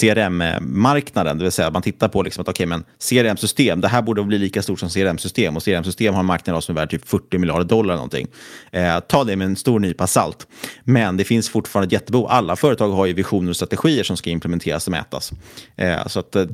CRM-marknaden. 0.00 1.38
Det 1.38 1.44
vill 1.44 1.52
säga 1.52 1.70
man 1.70 1.82
tittar 1.82 2.08
på 2.08 2.22
liksom 2.22 2.42
att 2.42 2.48
okay, 2.48 2.66
men 2.66 2.84
CRM-system, 3.10 3.80
det 3.80 3.88
här 3.88 4.02
borde 4.02 4.22
bli 4.22 4.38
lika 4.38 4.62
stort 4.62 4.80
som 4.80 4.88
CRM-system. 4.88 5.56
Och 5.56 5.64
CRM-system 5.64 6.14
har 6.14 6.20
en 6.20 6.26
marknad 6.26 6.64
som 6.64 6.76
är 6.76 6.80
värd 6.80 6.90
typ 6.90 7.08
40 7.08 7.38
miljarder 7.38 7.64
dollar. 7.64 7.94
Någonting. 7.94 8.26
Eh, 8.72 9.00
ta 9.00 9.24
det 9.24 9.36
med 9.36 9.44
en 9.44 9.56
stor 9.56 9.80
nypa 9.80 10.06
salt. 10.06 10.46
Men 10.84 11.16
det 11.16 11.24
finns 11.24 11.48
fortfarande 11.48 11.86
ett 11.86 11.92
jättebehov. 11.92 12.26
Alla 12.30 12.56
företag 12.56 12.90
har 12.90 13.06
ju 13.06 13.12
visioner 13.12 13.50
och 13.50 13.56
strategier 13.56 14.04
som 14.04 14.16
ska 14.16 14.30
implementeras 14.30 14.86
och 14.86 14.90
mätas. 14.90 15.32
Eh, 15.76 16.06
så 16.06 16.20
att, 16.20 16.36
eh, 16.36 16.44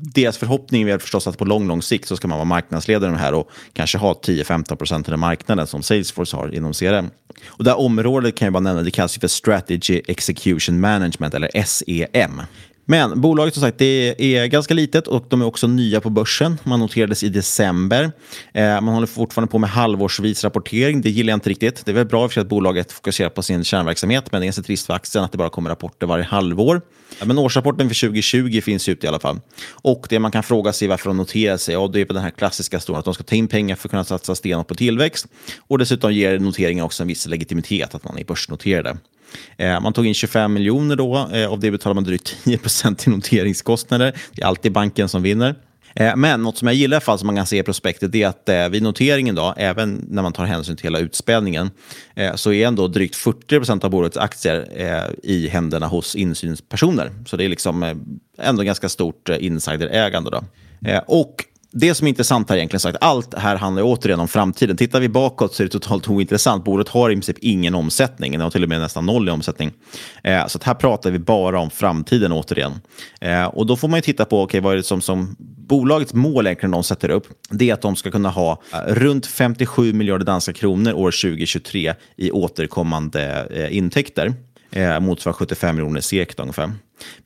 deras 0.00 0.38
förhoppning 0.38 0.88
är 0.88 0.98
förstås 0.98 1.26
att 1.26 1.38
på 1.38 1.44
lång, 1.44 1.68
lång 1.68 1.82
sikt 1.82 2.08
så 2.08 2.16
ska 2.16 2.28
man 2.28 2.38
vara 2.38 2.44
marknadsledare 2.44 3.16
här 3.16 3.34
och 3.34 3.50
kanske 3.72 3.98
ha 3.98 4.12
10-15 4.12 4.76
procent 4.76 5.06
av 5.08 5.10
den 5.10 5.20
marknaden 5.20 5.66
som 5.66 5.82
Salesforce 5.82 6.36
har 6.36 6.54
inom 6.54 6.72
CRM. 6.72 7.10
Och 7.46 7.64
det 7.64 7.70
här 7.70 7.78
området 7.78 8.34
kan 8.34 8.46
jag 8.46 8.52
bara 8.52 8.60
nämna, 8.60 8.82
det 8.82 8.90
kallas 8.90 9.18
för 9.18 9.28
Strategy 9.28 10.02
Execution 10.08 10.80
Management 10.80 11.34
eller 11.34 11.64
SEM. 11.64 12.42
Men 12.90 13.20
bolaget 13.20 13.54
som 13.54 13.60
sagt 13.60 13.78
det 13.78 14.14
är 14.18 14.46
ganska 14.46 14.74
litet 14.74 15.06
och 15.06 15.24
de 15.28 15.40
är 15.42 15.46
också 15.46 15.66
nya 15.66 16.00
på 16.00 16.10
börsen. 16.10 16.58
Man 16.64 16.80
noterades 16.80 17.22
i 17.22 17.28
december. 17.28 18.12
Eh, 18.52 18.80
man 18.80 18.88
håller 18.88 19.06
fortfarande 19.06 19.50
på 19.50 19.58
med 19.58 19.70
halvårsvis 19.70 20.44
rapportering. 20.44 21.00
Det 21.00 21.10
gillar 21.10 21.30
jag 21.30 21.36
inte 21.36 21.50
riktigt. 21.50 21.84
Det 21.84 21.90
är 21.90 21.94
väl 21.94 22.06
bra 22.06 22.24
i 22.24 22.28
för 22.28 22.34
sig 22.34 22.40
att 22.40 22.48
bolaget 22.48 22.92
fokuserar 22.92 23.30
på 23.30 23.42
sin 23.42 23.64
kärnverksamhet, 23.64 24.32
men 24.32 24.40
det 24.40 24.44
är 24.44 24.46
ganska 24.46 24.62
trist 24.62 24.86
för 24.86 24.94
aktien 24.94 25.24
att 25.24 25.32
det 25.32 25.38
bara 25.38 25.50
kommer 25.50 25.70
rapporter 25.70 26.06
varje 26.06 26.24
halvår. 26.24 26.80
Men 27.24 27.38
årsrapporten 27.38 27.88
för 27.88 28.06
2020 28.06 28.60
finns 28.60 28.88
ute 28.88 29.06
i 29.06 29.08
alla 29.08 29.20
fall. 29.20 29.40
Och 29.70 30.06
det 30.08 30.18
man 30.18 30.30
kan 30.30 30.42
fråga 30.42 30.72
sig 30.72 30.88
varför 30.88 31.10
de 31.10 31.16
noterar 31.16 31.56
sig, 31.56 31.74
ja, 31.74 31.90
det 31.92 32.00
är 32.00 32.04
på 32.04 32.12
den 32.12 32.22
här 32.22 32.30
klassiska 32.30 32.80
storyn 32.80 32.98
att 32.98 33.04
de 33.04 33.14
ska 33.14 33.22
ta 33.24 33.36
in 33.36 33.48
pengar 33.48 33.76
för 33.76 33.88
att 33.88 33.90
kunna 33.90 34.04
satsa 34.04 34.34
stenhårt 34.34 34.68
på 34.68 34.74
tillväxt. 34.74 35.26
Och 35.58 35.78
dessutom 35.78 36.12
ger 36.12 36.38
noteringen 36.38 36.84
också 36.84 37.02
en 37.02 37.08
viss 37.08 37.26
legitimitet 37.26 37.94
att 37.94 38.04
man 38.04 38.18
är 38.18 38.24
börsnoterade. 38.24 38.96
Eh, 39.56 39.80
man 39.80 39.92
tog 39.92 40.06
in 40.06 40.14
25 40.14 40.52
miljoner 40.52 40.96
då, 40.96 41.28
eh, 41.32 41.52
av 41.52 41.60
det 41.60 41.70
betalar 41.70 41.94
man 41.94 42.04
drygt 42.04 42.36
10 42.44 42.58
procent 42.58 43.06
i 43.06 43.10
noteringskostnader. 43.10 44.12
Det 44.32 44.42
är 44.42 44.46
alltid 44.46 44.72
banken 44.72 45.08
som 45.08 45.22
vinner. 45.22 45.54
Eh, 45.94 46.16
men 46.16 46.42
något 46.42 46.58
som 46.58 46.68
jag 46.68 46.74
gillar 46.74 46.94
i 46.94 46.96
alla 46.96 47.00
fall 47.00 47.18
som 47.18 47.26
man 47.26 47.36
kan 47.36 47.46
se 47.46 47.58
i 47.58 47.62
prospektet 47.62 48.14
är 48.14 48.26
att 48.26 48.72
vid 48.72 48.82
noteringen, 48.82 49.34
då, 49.34 49.54
även 49.56 50.06
när 50.08 50.22
man 50.22 50.32
tar 50.32 50.44
hänsyn 50.44 50.76
till 50.76 50.84
hela 50.84 50.98
utspädningen, 50.98 51.70
så 52.34 52.52
är 52.52 52.66
ändå 52.66 52.88
drygt 52.88 53.16
40 53.16 53.56
procent 53.56 53.84
av 53.84 53.90
bolagets 53.90 54.16
aktier 54.16 54.68
i 55.22 55.48
händerna 55.48 55.86
hos 55.86 56.16
insynspersoner. 56.16 57.10
Så 57.26 57.36
det 57.36 57.44
är 57.44 57.48
liksom 57.48 58.04
ändå 58.38 58.62
ganska 58.62 58.88
stort 58.88 59.28
insiderägande. 59.28 60.30
Då. 60.30 60.42
Och 61.06 61.44
det 61.70 61.94
som 61.94 62.06
är 62.06 62.08
intressant 62.08 62.50
här 62.50 62.56
egentligen 62.56 62.80
sagt, 62.80 62.98
allt 63.00 63.34
här 63.34 63.56
handlar 63.56 63.82
återigen 63.82 64.20
om 64.20 64.28
framtiden. 64.28 64.76
Tittar 64.76 65.00
vi 65.00 65.08
bakåt 65.08 65.54
så 65.54 65.62
är 65.62 65.64
det 65.64 65.70
totalt 65.70 66.08
ointressant. 66.08 66.64
Bolaget 66.64 66.88
har 66.88 67.10
i 67.10 67.14
princip 67.14 67.38
ingen 67.40 67.74
omsättning, 67.74 68.38
det 68.38 68.44
har 68.44 68.50
till 68.50 68.62
och 68.62 68.68
med 68.68 68.80
nästan 68.80 69.06
noll 69.06 69.28
i 69.28 69.30
omsättning. 69.30 69.72
Eh, 70.22 70.46
så 70.46 70.58
att 70.58 70.64
här 70.64 70.74
pratar 70.74 71.10
vi 71.10 71.18
bara 71.18 71.60
om 71.60 71.70
framtiden 71.70 72.32
återigen. 72.32 72.80
Eh, 73.20 73.44
och 73.44 73.66
då 73.66 73.76
får 73.76 73.88
man 73.88 73.98
ju 73.98 74.02
titta 74.02 74.24
på, 74.24 74.42
okay, 74.42 74.60
vad 74.60 74.72
är 74.72 74.76
det 74.76 74.82
som, 74.82 75.00
som 75.00 75.36
bolagets 75.68 76.14
mål 76.14 76.46
egentligen 76.46 76.70
de 76.70 76.84
sätter 76.84 77.08
upp? 77.08 77.26
Det 77.50 77.70
är 77.70 77.74
att 77.74 77.82
de 77.82 77.96
ska 77.96 78.10
kunna 78.10 78.28
ha 78.28 78.62
eh, 78.72 78.94
runt 78.94 79.26
57 79.26 79.92
miljarder 79.92 80.26
danska 80.26 80.52
kronor 80.52 80.92
år 80.92 81.10
2023 81.10 81.94
i 82.16 82.30
återkommande 82.30 83.46
eh, 83.50 83.76
intäkter. 83.76 84.34
Eh, 84.70 85.00
motsvarar 85.00 85.34
75 85.34 85.76
miljoner 85.76 86.00
SEK 86.00 86.40
ungefär. 86.40 86.72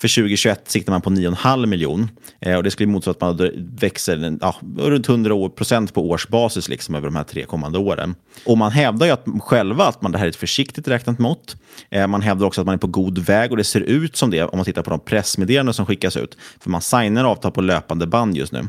För 0.00 0.08
2021 0.08 0.70
siktar 0.70 0.92
man 0.92 1.00
på 1.00 1.10
9,5 1.10 1.66
miljon. 1.66 2.10
Eh, 2.40 2.56
och 2.56 2.62
det 2.62 2.70
skulle 2.70 2.86
motsvara 2.86 3.12
att 3.12 3.38
man 3.38 3.50
växer 3.80 4.38
ja, 4.40 4.56
runt 4.76 5.08
100 5.08 5.48
procent 5.48 5.94
på 5.94 6.10
årsbasis 6.10 6.68
liksom, 6.68 6.94
över 6.94 7.06
de 7.06 7.16
här 7.16 7.24
tre 7.24 7.44
kommande 7.44 7.78
åren. 7.78 8.14
Och 8.46 8.58
man 8.58 8.72
hävdar 8.72 9.06
ju 9.06 9.12
att, 9.12 9.24
själva 9.40 9.84
att 9.84 10.02
man, 10.02 10.12
det 10.12 10.18
här 10.18 10.24
är 10.24 10.30
ett 10.30 10.36
försiktigt 10.36 10.88
räknat 10.88 11.18
mått. 11.18 11.56
Eh, 11.90 12.06
man 12.06 12.22
hävdar 12.22 12.46
också 12.46 12.60
att 12.60 12.66
man 12.66 12.74
är 12.74 12.78
på 12.78 12.86
god 12.86 13.18
väg 13.18 13.50
och 13.50 13.56
det 13.56 13.64
ser 13.64 13.80
ut 13.80 14.16
som 14.16 14.30
det 14.30 14.42
om 14.42 14.58
man 14.58 14.64
tittar 14.64 14.82
på 14.82 14.90
de 14.90 15.00
pressmeddelanden 15.00 15.74
som 15.74 15.86
skickas 15.86 16.16
ut. 16.16 16.36
För 16.60 16.70
man 16.70 16.82
signar 16.82 17.24
avtal 17.24 17.52
på 17.52 17.60
löpande 17.60 18.06
band 18.06 18.36
just 18.36 18.52
nu. 18.52 18.68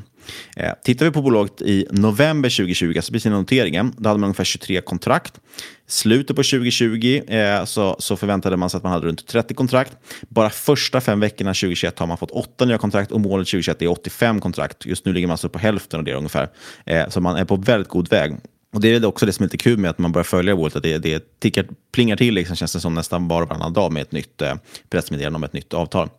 Eh, 0.55 0.71
tittar 0.83 1.05
vi 1.05 1.11
på 1.11 1.21
bolaget 1.21 1.61
i 1.61 1.87
november 1.91 2.49
2020, 2.49 2.93
alltså 2.95 3.11
precis 3.11 3.31
noteringen, 3.31 3.93
då 3.97 4.09
hade 4.09 4.19
man 4.19 4.27
ungefär 4.27 4.43
23 4.43 4.81
kontrakt. 4.81 5.39
Slutet 5.87 6.35
på 6.35 6.43
2020 6.43 7.21
eh, 7.27 7.65
så, 7.65 7.95
så 7.99 8.17
förväntade 8.17 8.57
man 8.57 8.69
sig 8.69 8.77
att 8.77 8.83
man 8.83 8.91
hade 8.91 9.07
runt 9.07 9.27
30 9.27 9.53
kontrakt. 9.53 9.97
Bara 10.29 10.49
första 10.49 11.01
fem 11.01 11.19
veckorna 11.19 11.49
2021 11.49 11.99
har 11.99 12.07
man 12.07 12.17
fått 12.17 12.31
åtta 12.31 12.65
nya 12.65 12.77
kontrakt 12.77 13.11
och 13.11 13.21
målet 13.21 13.47
2021 13.47 13.81
är 13.81 13.87
85 13.87 14.41
kontrakt. 14.41 14.85
Just 14.85 15.05
nu 15.05 15.13
ligger 15.13 15.27
man 15.27 15.33
alltså 15.33 15.49
på 15.49 15.59
hälften 15.59 15.99
av 15.99 16.03
det 16.03 16.13
ungefär. 16.13 16.49
Eh, 16.85 17.09
så 17.09 17.21
man 17.21 17.35
är 17.35 17.45
på 17.45 17.55
väldigt 17.55 17.89
god 17.89 18.09
väg. 18.09 18.35
Och 18.73 18.81
Det 18.81 18.95
är 18.95 19.05
också 19.05 19.25
det 19.25 19.33
som 19.33 19.43
är 19.43 19.45
lite 19.45 19.57
kul 19.57 19.77
med 19.77 19.89
att 19.89 19.97
man 19.97 20.11
börjar 20.11 20.23
följa 20.23 20.55
Wolt, 20.55 20.75
att 20.75 20.83
det, 20.83 20.97
det 20.97 21.39
tickar, 21.39 21.65
plingar 21.93 22.15
till 22.15 22.33
liksom, 22.33 22.55
känns 22.55 22.73
det 22.73 22.79
som 22.79 22.93
nästan 22.93 23.27
bara 23.27 23.45
varannan 23.45 23.73
dag 23.73 23.91
med 23.91 24.01
ett 24.01 24.11
nytt 24.11 24.41
eh, 24.41 24.55
pressmeddelande 24.89 25.35
om 25.37 25.43
ett 25.43 25.53
nytt 25.53 25.73
avtal. 25.73 26.09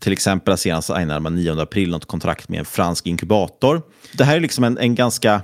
Till 0.00 0.12
exempel 0.12 0.58
senast 0.58 0.86
signade 0.86 1.20
man 1.20 1.34
9 1.34 1.60
april 1.60 1.90
något 1.90 2.06
kontrakt 2.06 2.48
med 2.48 2.58
en 2.58 2.64
fransk 2.64 3.06
inkubator. 3.06 3.82
Det 4.12 4.24
här 4.24 4.36
är 4.36 4.40
liksom 4.40 4.64
en, 4.64 4.78
en 4.78 4.94
ganska 4.94 5.42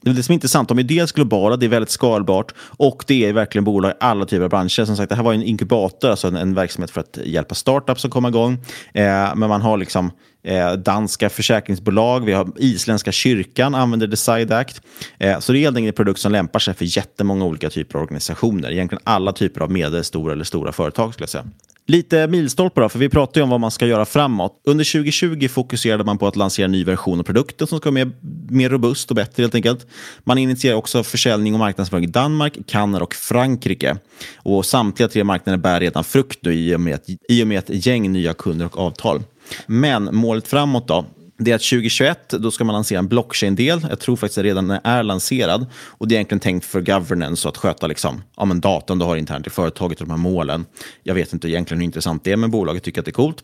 det 0.00 0.10
är 0.10 0.14
det 0.14 0.22
som 0.22 0.32
är 0.32 0.34
intressant. 0.34 0.68
De 0.68 0.78
är 0.78 0.82
dels 0.82 1.12
globala, 1.12 1.56
det 1.56 1.66
är 1.66 1.70
väldigt 1.70 1.90
skalbart 1.90 2.52
och 2.60 3.04
det 3.06 3.24
är 3.24 3.32
verkligen 3.32 3.64
bolag 3.64 3.90
i 3.90 3.94
alla 4.00 4.24
typer 4.24 4.44
av 4.44 4.50
branscher. 4.50 4.84
Som 4.84 4.96
sagt, 4.96 5.08
det 5.08 5.14
här 5.14 5.22
var 5.22 5.32
en 5.32 5.42
inkubator, 5.42 6.10
alltså 6.10 6.28
en, 6.28 6.36
en 6.36 6.54
verksamhet 6.54 6.90
för 6.90 7.00
att 7.00 7.18
hjälpa 7.24 7.54
startups 7.54 8.04
att 8.04 8.10
komma 8.10 8.28
igång. 8.28 8.52
Eh, 8.94 9.34
men 9.36 9.48
man 9.48 9.62
har 9.62 9.76
liksom 9.76 10.10
eh, 10.42 10.72
danska 10.72 11.30
försäkringsbolag, 11.30 12.24
vi 12.24 12.32
har 12.32 12.48
isländska 12.56 13.12
kyrkan 13.12 13.74
använder 13.74 14.06
Decide 14.06 14.56
Act. 14.56 14.80
Eh, 15.18 15.38
så 15.38 15.52
det 15.52 15.58
är 15.58 15.60
helt 15.60 15.76
enkelt 15.76 15.92
en 15.92 15.96
produkt 15.96 16.20
som 16.20 16.32
lämpar 16.32 16.58
sig 16.58 16.74
för 16.74 16.96
jättemånga 16.96 17.44
olika 17.44 17.70
typer 17.70 17.98
av 17.98 18.02
organisationer. 18.02 18.72
Egentligen 18.72 19.02
alla 19.04 19.32
typer 19.32 19.60
av 19.60 19.70
medelstora 19.70 20.32
eller 20.32 20.44
stora 20.44 20.72
företag 20.72 21.14
skulle 21.14 21.22
jag 21.22 21.30
säga. 21.30 21.44
Lite 21.90 22.26
milstolpar 22.26 22.82
då, 22.82 22.88
för 22.88 22.98
vi 22.98 23.08
pratar 23.08 23.40
ju 23.40 23.42
om 23.42 23.50
vad 23.50 23.60
man 23.60 23.70
ska 23.70 23.86
göra 23.86 24.04
framåt. 24.04 24.62
Under 24.64 24.92
2020 24.92 25.48
fokuserade 25.48 26.04
man 26.04 26.18
på 26.18 26.26
att 26.26 26.36
lansera 26.36 26.64
en 26.64 26.72
ny 26.72 26.84
version 26.84 27.18
av 27.18 27.22
produkten 27.22 27.66
som 27.66 27.78
ska 27.78 27.90
vara 27.90 28.04
mer, 28.04 28.12
mer 28.48 28.70
robust 28.70 29.10
och 29.10 29.16
bättre 29.16 29.42
helt 29.42 29.54
enkelt. 29.54 29.86
Man 30.24 30.38
initierar 30.38 30.76
också 30.76 31.02
försäljning 31.02 31.52
och 31.52 31.58
marknadsföring 31.58 32.04
i 32.04 32.06
Danmark, 32.06 32.58
Kanada 32.66 33.04
och 33.04 33.14
Frankrike. 33.14 33.96
Och 34.36 34.66
samtliga 34.66 35.08
tre 35.08 35.24
marknader 35.24 35.58
bär 35.58 35.80
redan 35.80 36.04
frukt 36.04 36.38
nu 36.42 36.54
i 36.54 36.74
och 36.74 36.80
med, 36.80 37.00
i 37.28 37.42
och 37.42 37.46
med 37.46 37.58
ett 37.58 37.86
gäng 37.86 38.12
nya 38.12 38.34
kunder 38.34 38.66
och 38.66 38.78
avtal. 38.78 39.22
Men 39.66 40.08
målet 40.12 40.48
framåt 40.48 40.88
då? 40.88 41.04
det 41.38 41.50
är 41.50 41.54
att 41.54 41.62
2021 41.62 42.28
då 42.28 42.50
ska 42.50 42.64
man 42.64 42.72
lansera 42.72 42.98
en 42.98 43.08
blockchain-del. 43.08 43.86
Jag 43.90 44.00
tror 44.00 44.16
faktiskt 44.16 44.38
att 44.38 44.44
den 44.44 44.56
redan 44.56 44.70
är 44.70 45.02
lanserad. 45.02 45.66
Och 45.74 46.08
Det 46.08 46.14
är 46.14 46.16
egentligen 46.16 46.40
tänkt 46.40 46.66
för 46.66 46.80
governance 46.80 47.48
och 47.48 47.54
att 47.54 47.56
sköta 47.56 47.86
liksom, 47.86 48.22
ja, 48.36 48.44
men 48.44 48.60
datan 48.60 48.98
du 48.98 49.04
har 49.04 49.16
internt 49.16 49.46
i 49.46 49.50
företaget 49.50 50.00
och 50.00 50.06
de 50.06 50.10
här 50.10 50.18
målen. 50.18 50.66
Jag 51.02 51.14
vet 51.14 51.32
inte 51.32 51.48
egentligen 51.48 51.80
hur 51.80 51.84
intressant 51.84 52.24
det 52.24 52.32
är, 52.32 52.36
men 52.36 52.50
bolaget 52.50 52.82
tycker 52.82 53.00
att 53.00 53.04
det 53.04 53.10
är 53.10 53.12
coolt. 53.12 53.42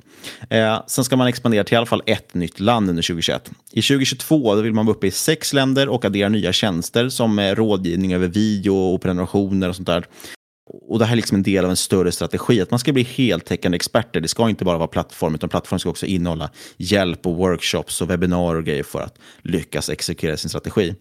Eh, 0.50 0.82
sen 0.86 1.04
ska 1.04 1.16
man 1.16 1.26
expandera 1.26 1.64
till 1.64 1.74
i 1.74 1.76
alla 1.76 1.86
fall 1.86 2.02
ett 2.06 2.34
nytt 2.34 2.60
land 2.60 2.90
under 2.90 3.02
2021. 3.02 3.50
I 3.72 3.82
2022 3.82 4.54
vill 4.54 4.72
man 4.72 4.86
vara 4.86 4.96
uppe 4.96 5.06
i 5.06 5.10
sex 5.10 5.52
länder 5.52 5.88
och 5.88 6.04
addera 6.04 6.28
nya 6.28 6.52
tjänster 6.52 7.08
som 7.08 7.38
eh, 7.38 7.54
rådgivning 7.54 8.14
över 8.14 8.28
video 8.28 8.74
och 8.76 9.02
prenumerationer 9.02 9.68
och 9.68 9.76
sånt 9.76 9.86
där. 9.86 10.04
Och 10.66 10.98
Det 10.98 11.04
här 11.04 11.12
är 11.12 11.16
liksom 11.16 11.34
en 11.34 11.42
del 11.42 11.64
av 11.64 11.70
en 11.70 11.76
större 11.76 12.12
strategi, 12.12 12.60
att 12.60 12.70
man 12.70 12.78
ska 12.78 12.92
bli 12.92 13.02
heltäckande 13.02 13.76
experter. 13.76 14.20
Det 14.20 14.28
ska 14.28 14.48
inte 14.48 14.64
bara 14.64 14.78
vara 14.78 14.88
plattform, 14.88 15.34
utan 15.34 15.48
plattform 15.48 15.78
ska 15.78 15.90
också 15.90 16.06
innehålla 16.06 16.50
hjälp 16.76 17.26
och 17.26 17.36
workshops 17.36 18.00
och 18.00 18.10
webbinarier 18.10 18.58
och 18.58 18.64
grejer 18.64 18.82
för 18.82 19.00
att 19.00 19.18
lyckas 19.42 19.88
exekvera 19.88 20.36
sin 20.36 20.48
strategi. 20.50 20.94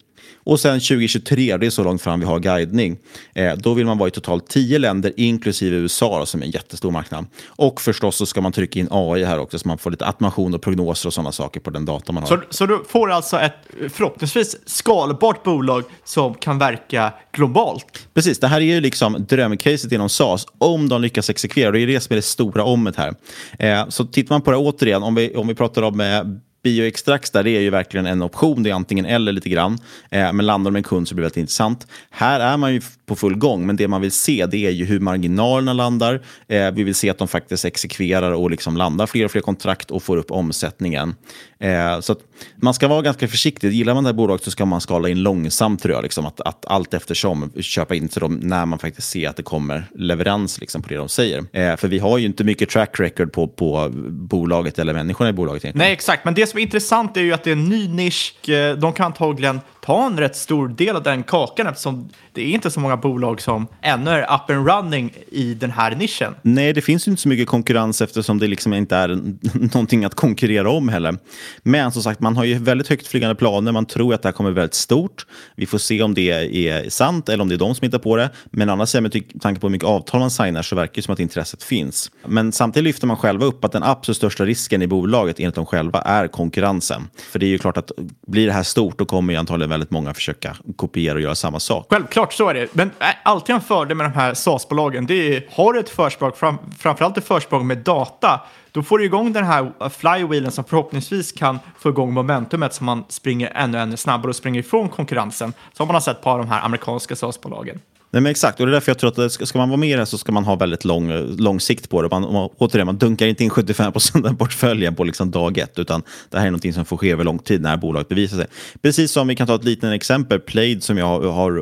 Och 0.45 0.59
sen 0.59 0.79
2023, 0.79 1.57
det 1.57 1.65
är 1.65 1.69
så 1.69 1.83
långt 1.83 2.01
fram 2.01 2.19
vi 2.19 2.25
har 2.25 2.39
guidning, 2.39 2.97
eh, 3.33 3.53
då 3.55 3.73
vill 3.73 3.85
man 3.85 3.97
vara 3.97 4.07
i 4.07 4.11
totalt 4.11 4.47
10 4.47 4.79
länder, 4.79 5.13
inklusive 5.17 5.75
USA 5.75 6.25
som 6.25 6.41
är 6.41 6.45
en 6.45 6.51
jättestor 6.51 6.91
marknad. 6.91 7.25
Och 7.45 7.81
förstås 7.81 8.15
så 8.15 8.25
ska 8.25 8.41
man 8.41 8.51
trycka 8.51 8.79
in 8.79 8.87
AI 8.91 9.23
här 9.23 9.39
också, 9.39 9.59
så 9.59 9.67
man 9.67 9.77
får 9.77 9.91
lite 9.91 10.05
automation 10.05 10.53
och 10.53 10.61
prognoser 10.61 11.09
och 11.09 11.13
sådana 11.13 11.31
saker 11.31 11.59
på 11.59 11.69
den 11.69 11.85
data 11.85 12.11
man 12.11 12.23
har. 12.23 12.27
Så, 12.27 12.43
så 12.49 12.65
du 12.65 12.83
får 12.87 13.11
alltså 13.11 13.39
ett 13.39 13.55
förhoppningsvis 13.89 14.55
skalbart 14.65 15.43
bolag 15.43 15.83
som 16.03 16.33
kan 16.33 16.59
verka 16.59 17.13
globalt? 17.31 18.07
Precis, 18.13 18.39
det 18.39 18.47
här 18.47 18.61
är 18.61 18.65
ju 18.65 18.81
liksom 18.81 19.25
drömcaset 19.29 19.91
inom 19.91 20.09
SAS, 20.09 20.45
om 20.57 20.89
de 20.89 21.01
lyckas 21.01 21.29
exekvera. 21.29 21.71
Det 21.71 21.79
är 21.79 21.87
det 21.87 21.99
som 21.99 22.13
är 22.13 22.15
det 22.15 22.21
stora 22.21 22.63
ommet 22.63 22.95
här. 22.95 23.13
Eh, 23.59 23.89
så 23.89 24.05
tittar 24.05 24.35
man 24.35 24.41
på 24.41 24.51
det 24.51 24.57
återigen, 24.57 25.03
om 25.03 25.15
vi, 25.15 25.35
om 25.35 25.47
vi 25.47 25.55
pratar 25.55 25.81
om 25.81 25.99
eh, 25.99 26.23
Bioextrax 26.63 27.31
där, 27.31 27.43
det 27.43 27.49
är 27.49 27.61
ju 27.61 27.69
verkligen 27.69 28.05
en 28.05 28.21
option. 28.21 28.63
Det 28.63 28.69
är 28.69 28.73
antingen 28.73 29.05
eller 29.05 29.31
lite 29.31 29.49
grann. 29.49 29.79
Eh, 30.09 30.33
men 30.33 30.45
landar 30.45 30.71
med 30.71 30.79
en 30.79 30.83
kund 30.83 31.07
så 31.07 31.15
blir 31.15 31.21
det 31.21 31.25
väldigt 31.25 31.37
intressant. 31.37 31.87
Här 32.09 32.39
är 32.39 32.57
man 32.57 32.73
ju 32.73 32.81
på 33.05 33.15
full 33.15 33.35
gång, 33.35 33.65
men 33.65 33.75
det 33.75 33.87
man 33.87 34.01
vill 34.01 34.11
se 34.11 34.45
det 34.45 34.57
är 34.57 34.71
ju 34.71 34.85
hur 34.85 34.99
marginalerna 34.99 35.73
landar. 35.73 36.21
Eh, 36.47 36.71
vi 36.71 36.83
vill 36.83 36.95
se 36.95 37.09
att 37.09 37.17
de 37.17 37.27
faktiskt 37.27 37.65
exekverar 37.65 38.31
och 38.31 38.51
liksom 38.51 38.77
landar 38.77 39.05
fler 39.05 39.25
och 39.25 39.31
fler 39.31 39.41
kontrakt 39.41 39.91
och 39.91 40.03
får 40.03 40.17
upp 40.17 40.31
omsättningen. 40.31 41.15
Eh, 41.59 41.99
så 41.99 42.15
man 42.55 42.73
ska 42.73 42.87
vara 42.87 43.01
ganska 43.01 43.27
försiktig. 43.27 43.71
Gillar 43.71 43.93
man 43.93 44.03
det 44.03 44.07
här 44.07 44.13
bolaget 44.13 44.43
så 44.43 44.51
ska 44.51 44.65
man 44.65 44.81
skala 44.81 45.09
in 45.09 45.23
långsamt 45.23 45.83
tror 45.83 45.95
jag. 45.95 46.03
Liksom, 46.03 46.25
att, 46.25 46.41
att 46.41 46.65
allt 46.65 46.93
eftersom 46.93 47.51
köpa 47.61 47.95
in 47.95 48.07
till 48.07 48.19
dem 48.19 48.39
när 48.43 48.65
man 48.65 48.79
faktiskt 48.79 49.09
ser 49.09 49.29
att 49.29 49.35
det 49.35 49.43
kommer 49.43 49.85
leverans 49.95 50.59
liksom, 50.59 50.81
på 50.81 50.89
det 50.89 50.95
de 50.95 51.09
säger. 51.09 51.43
Eh, 51.53 51.75
för 51.75 51.87
vi 51.87 51.99
har 51.99 52.17
ju 52.17 52.25
inte 52.25 52.43
mycket 52.43 52.69
track 52.69 52.99
record 52.99 53.31
på, 53.33 53.47
på 53.47 53.91
bolaget 54.09 54.79
eller 54.79 54.93
människorna 54.93 55.29
i 55.29 55.33
bolaget. 55.33 55.65
Egentligen. 55.65 55.85
Nej, 55.85 55.93
exakt. 55.93 56.25
Men 56.25 56.33
det 56.33 56.47
som 56.53 56.57
är 56.59 56.63
intressant 56.63 57.17
är 57.17 57.21
ju 57.21 57.33
att 57.33 57.43
det 57.43 57.49
är 57.49 57.55
en 57.55 57.65
ny 57.65 57.87
nisch. 57.87 58.49
Eh, 58.49 58.77
de 58.77 58.93
kan 58.93 59.05
antagligen 59.05 59.61
ta 59.81 60.05
en 60.05 60.19
rätt 60.19 60.35
stor 60.35 60.67
del 60.67 60.95
av 60.95 61.03
den 61.03 61.23
kakan 61.23 61.67
eftersom 61.67 62.09
det 62.33 62.41
är 62.41 62.49
inte 62.49 62.71
så 62.71 62.79
många 62.79 62.97
bolag 62.97 63.41
som 63.41 63.67
ännu 63.81 64.11
är 64.11 64.21
up 64.21 64.49
and 64.49 64.67
running 64.67 65.13
i 65.31 65.53
den 65.53 65.71
här 65.71 65.95
nischen. 65.95 66.35
Nej, 66.41 66.73
det 66.73 66.81
finns 66.81 67.07
ju 67.07 67.11
inte 67.11 67.21
så 67.21 67.29
mycket 67.29 67.47
konkurrens 67.47 68.01
eftersom 68.01 68.39
det 68.39 68.47
liksom 68.47 68.73
inte 68.73 68.95
är 68.95 69.07
någonting 69.53 70.05
att 70.05 70.15
konkurrera 70.15 70.69
om 70.69 70.89
heller. 70.89 71.17
Men 71.63 71.91
som 71.91 72.03
sagt, 72.03 72.19
man 72.19 72.37
har 72.37 72.43
ju 72.43 72.59
väldigt 72.59 72.87
högt 72.87 73.07
flygande 73.07 73.35
planer. 73.35 73.71
Man 73.71 73.85
tror 73.85 74.13
att 74.13 74.21
det 74.21 74.27
här 74.27 74.33
kommer 74.33 74.51
bli 74.51 74.59
väldigt 74.59 74.73
stort. 74.73 75.25
Vi 75.55 75.65
får 75.65 75.77
se 75.77 76.03
om 76.03 76.13
det 76.13 76.29
är 76.69 76.89
sant 76.89 77.29
eller 77.29 77.41
om 77.41 77.49
det 77.49 77.55
är 77.55 77.59
de 77.59 77.75
som 77.75 77.85
hittar 77.85 77.99
på 77.99 78.15
det. 78.15 78.29
Men 78.51 78.69
annars, 78.69 78.95
med 78.95 79.41
tanke 79.41 79.61
på 79.61 79.67
hur 79.67 79.71
mycket 79.71 79.87
avtal 79.87 80.19
man 80.19 80.31
signar 80.31 80.61
så 80.61 80.75
verkar 80.75 80.95
det 80.95 81.01
som 81.01 81.13
att 81.13 81.19
intresset 81.19 81.63
finns. 81.63 82.11
Men 82.25 82.51
samtidigt 82.51 82.83
lyfter 82.83 83.07
man 83.07 83.17
själva 83.17 83.45
upp 83.45 83.65
att 83.65 83.71
den 83.71 83.83
absolut 83.83 84.17
största 84.17 84.45
risken 84.45 84.81
i 84.81 84.87
bolaget 84.87 85.39
enligt 85.39 85.55
dem 85.55 85.65
själva 85.65 86.01
är 86.01 86.27
konkurrensen. 86.27 87.09
För 87.31 87.39
det 87.39 87.45
är 87.45 87.49
ju 87.49 87.57
klart 87.57 87.77
att 87.77 87.91
blir 88.27 88.47
det 88.47 88.53
här 88.53 88.63
stort 88.63 88.99
då 88.99 89.05
kommer 89.05 89.33
ju 89.33 89.39
antagligen 89.39 89.69
väldigt 89.69 89.91
många 89.91 90.13
försöka 90.13 90.55
kopiera 90.75 91.15
och 91.15 91.21
göra 91.21 91.35
samma 91.35 91.59
sak. 91.59 91.87
Självklart 91.89 92.22
så 92.31 92.49
är 92.49 92.53
det. 92.53 92.75
Men 92.75 92.91
äh, 92.99 93.07
alltid 93.23 93.55
en 93.55 93.61
fördel 93.61 93.97
med 93.97 94.05
de 94.05 94.13
här 94.13 94.33
SaaS-bolagen, 94.33 95.05
det 95.05 95.35
är 95.35 95.43
har 95.51 95.73
du 95.73 95.79
ett 95.79 95.89
försprång, 95.89 96.31
fram, 96.31 96.57
framförallt 96.79 97.17
ett 97.17 97.27
försprång 97.27 97.67
med 97.67 97.77
data, 97.77 98.41
då 98.71 98.83
får 98.83 98.97
du 98.97 99.05
igång 99.05 99.33
den 99.33 99.45
här 99.45 99.89
flywheelen 99.89 100.51
som 100.51 100.63
förhoppningsvis 100.63 101.31
kan 101.31 101.59
få 101.79 101.89
igång 101.89 102.13
momentumet 102.13 102.73
så 102.73 102.83
man 102.83 103.03
springer 103.09 103.51
ännu, 103.55 103.77
ännu 103.77 103.97
snabbare 103.97 104.29
och 104.29 104.35
springer 104.35 104.59
ifrån 104.59 104.89
konkurrensen 104.89 105.53
som 105.73 105.87
man 105.87 105.93
har 105.95 106.01
sett 106.01 106.21
på 106.21 106.37
de 106.37 106.47
här 106.47 106.61
amerikanska 106.65 107.15
SaaS-bolagen. 107.15 107.79
Nej, 108.13 108.21
men 108.21 108.31
exakt, 108.31 108.59
och 108.59 108.65
det 108.65 108.69
är 108.69 108.73
därför 108.73 108.89
jag 108.89 108.99
tror 108.99 109.25
att 109.25 109.31
ska 109.31 109.59
man 109.59 109.69
vara 109.69 109.77
med 109.77 109.89
i 109.89 109.91
det 109.91 109.97
här 109.97 110.05
så 110.05 110.17
ska 110.17 110.31
man 110.31 110.43
ha 110.43 110.55
väldigt 110.55 110.85
lång, 110.85 111.11
lång 111.37 111.59
sikt 111.59 111.89
på 111.89 112.01
det. 112.01 112.09
Man, 112.11 112.21
man, 112.21 112.49
återigen, 112.57 112.85
man 112.85 112.97
dunkar 112.97 113.27
inte 113.27 113.43
in 113.43 113.49
75 113.49 113.91
procent 113.91 114.25
av 114.25 114.35
portföljen 114.35 114.95
på 114.95 115.03
liksom 115.03 115.31
dag 115.31 115.57
ett, 115.57 115.79
utan 115.79 116.03
det 116.29 116.37
här 116.37 116.45
är 116.45 116.51
någonting 116.51 116.73
som 116.73 116.85
får 116.85 116.97
ske 116.97 117.11
över 117.11 117.23
lång 117.23 117.39
tid 117.39 117.61
när 117.61 117.77
bolaget 117.77 118.07
bevisar 118.07 118.37
sig. 118.37 118.47
Precis 118.81 119.11
som 119.11 119.27
vi 119.27 119.35
kan 119.35 119.47
ta 119.47 119.55
ett 119.55 119.63
litet 119.63 119.93
exempel, 119.93 120.39
Plaid 120.39 120.83
som 120.83 120.97
jag 120.97 121.05
har, 121.05 121.21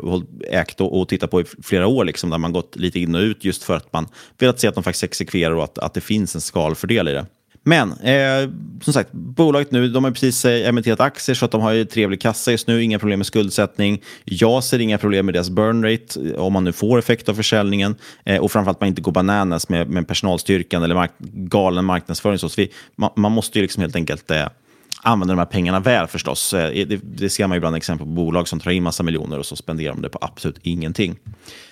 har 0.10 0.24
ägt 0.49 0.82
och, 0.82 0.99
och 0.99 1.10
tittat 1.10 1.32
på 1.32 1.41
i 1.41 1.45
flera 1.64 1.88
år, 1.88 2.06
liksom, 2.06 2.30
där 2.30 2.38
man 2.38 2.54
gått 2.54 2.76
lite 2.76 2.99
in 2.99 3.16
och 3.16 3.22
ut 3.22 3.45
just 3.45 3.64
för 3.64 3.76
att 3.76 3.93
man 3.93 4.08
velat 4.39 4.60
se 4.60 4.68
att 4.68 4.76
de 4.76 4.84
faktiskt 4.84 5.04
exekverar 5.04 5.56
och 5.56 5.64
att, 5.64 5.78
att 5.78 5.93
det 5.93 6.02
finns 6.02 6.36
en 6.36 6.41
skalfördel 6.41 7.08
i 7.08 7.12
det. 7.12 7.26
Men 7.64 7.91
eh, 7.91 8.49
som 8.82 8.93
sagt, 8.93 9.12
bolaget 9.12 9.72
nu, 9.72 9.88
de 9.88 10.03
har 10.03 10.12
precis 10.12 10.45
eh, 10.45 10.70
emitterat 10.70 10.99
aktier 10.99 11.36
så 11.36 11.45
att 11.45 11.51
de 11.51 11.62
har 11.62 11.72
ju 11.72 11.86
trevlig 11.86 12.22
kassa 12.22 12.51
just 12.51 12.68
nu, 12.68 12.84
inga 12.84 12.99
problem 12.99 13.20
med 13.20 13.26
skuldsättning. 13.26 14.01
Jag 14.24 14.64
ser 14.64 14.80
inga 14.80 14.97
problem 14.97 15.26
med 15.26 15.36
deras 15.36 15.49
burn 15.49 15.84
rate 15.84 16.30
eh, 16.30 16.41
om 16.41 16.53
man 16.53 16.64
nu 16.64 16.72
får 16.72 16.99
effekt 16.99 17.30
av 17.30 17.34
försäljningen 17.34 17.95
eh, 18.26 18.41
och 18.41 18.51
framförallt 18.51 18.80
man 18.80 18.88
inte 18.88 19.01
går 19.01 19.12
bananas 19.12 19.70
med, 19.70 19.89
med 19.89 20.07
personalstyrkan 20.07 20.84
eller 20.84 20.95
mark 20.95 21.12
galen 21.34 21.86
marknadsföring. 21.86 22.39
Så, 22.39 22.49
så 22.49 22.62
vi, 22.62 22.72
man, 22.95 23.09
man, 23.16 23.32
måste 23.32 23.59
ju 23.59 23.62
liksom 23.62 23.82
helt 23.82 23.95
enkelt 23.95 24.32
eh, 24.32 24.47
använder 25.04 25.36
de 25.36 25.39
här 25.39 25.45
pengarna 25.45 25.80
väl 25.80 26.08
förstås. 26.08 26.54
Eh, 26.54 26.86
det, 26.88 26.99
det 27.04 27.30
ser 27.30 27.47
man 27.47 27.58
ibland 27.58 27.76
exempel 27.76 28.08
på 28.08 28.14
bolag 28.14 28.47
som 28.47 28.60
tar 28.60 28.72
in 28.72 28.84
massa 28.84 29.04
miljoner 29.04 29.39
och 29.39 29.45
så 29.45 29.56
spenderar 29.56 29.93
de 29.93 30.02
det 30.02 30.10
på 30.10 30.20
absolut 30.22 30.60
ingenting. 30.62 31.16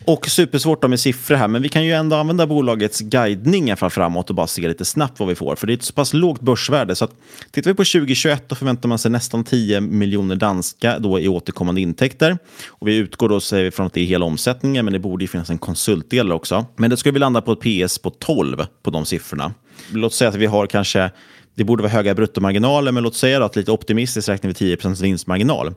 Och 0.06 0.30
supersvårt 0.30 0.90
med 0.90 1.00
siffror 1.00 1.36
här, 1.36 1.48
men 1.48 1.62
vi 1.62 1.70
kan 1.70 1.86
ju 1.86 1.92
ändå 1.92 2.16
använda 2.16 2.48
bolagets 2.48 3.00
guidningar 3.00 3.76
för 3.76 3.90
framåt 3.90 4.30
och 4.30 4.36
bara 4.36 4.48
se 4.48 4.68
lite 4.68 4.86
snabbt 4.86 5.20
vad 5.20 5.30
vi 5.30 5.36
får. 5.36 5.56
För 5.56 5.68
det 5.68 5.74
är 5.74 5.78
ett 5.78 5.84
så 5.84 5.94
pass 5.94 6.14
lågt 6.14 6.42
börsvärde. 6.42 6.96
Så 6.96 7.06
att, 7.06 7.12
tittar 7.52 7.72
vi 7.72 7.76
på 7.76 7.84
2021 7.84 8.50
då 8.50 8.56
förväntar 8.56 8.90
man 8.90 9.00
sig 9.00 9.12
nästan 9.12 9.44
10 9.44 9.82
miljoner 9.82 10.36
danska 10.36 11.00
då 11.00 11.20
i 11.20 11.28
återkommande 11.28 11.82
intäkter. 11.82 12.38
Och 12.68 12.88
vi 12.88 12.96
utgår 12.96 13.30
då 13.30 13.40
säger 13.40 13.64
vi 13.64 13.72
från 13.72 13.86
att 13.86 13.94
det 13.94 14.02
är 14.02 14.06
hela 14.06 14.26
omsättningen, 14.26 14.86
men 14.86 14.94
det 14.94 15.00
borde 15.00 15.24
ju 15.24 15.28
finnas 15.28 15.50
en 15.50 15.58
konsultdel 15.58 16.32
också. 16.32 16.66
Men 16.76 16.90
då 16.90 16.98
ska 16.98 17.12
vi 17.12 17.20
landa 17.20 17.42
på 17.42 17.52
ett 17.52 17.60
PS 17.60 18.00
på 18.00 18.10
12 18.10 18.66
på 18.84 18.92
de 18.92 19.06
siffrorna. 19.06 19.54
Låt 19.92 20.14
säga 20.14 20.30
att 20.30 20.36
vi 20.36 20.46
har 20.46 20.68
kanske 20.68 21.12
det 21.60 21.66
borde 21.66 21.84
vara 21.84 21.92
höga 21.92 22.16
bruttomarginaler, 22.16 22.92
men 22.92 23.04
låt 23.04 23.16
säga 23.16 23.46
att 23.46 23.56
lite 23.56 23.72
optimistiskt 23.72 24.30
räknar 24.30 24.48
vi 24.48 24.76
10% 24.76 25.02
vinstmarginal. 25.02 25.74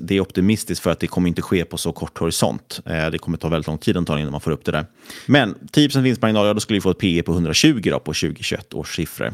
Det 0.00 0.16
är 0.16 0.20
optimistiskt 0.20 0.82
för 0.82 0.90
att 0.90 1.00
det 1.00 1.06
kommer 1.06 1.28
inte 1.28 1.42
ske 1.42 1.64
på 1.64 1.76
så 1.76 1.92
kort 1.92 2.18
horisont. 2.18 2.80
Eh, 2.86 3.10
det 3.10 3.18
kommer 3.18 3.38
ta 3.38 3.48
väldigt 3.48 3.66
lång 3.66 3.78
tid 3.78 3.96
antagligen 3.96 4.22
innan 4.22 4.32
man 4.32 4.40
får 4.40 4.50
upp 4.50 4.64
det 4.64 4.72
där. 4.72 4.86
Men 5.26 5.54
10 5.72 6.00
vinstmarginal, 6.00 6.46
ja, 6.46 6.54
då 6.54 6.60
skulle 6.60 6.76
vi 6.76 6.80
få 6.80 6.90
ett 6.90 6.98
PE 6.98 7.22
på 7.22 7.32
120 7.32 7.80
då, 7.84 7.98
på 7.98 8.12
2021 8.12 8.74
års 8.74 8.96
siffror. 8.96 9.32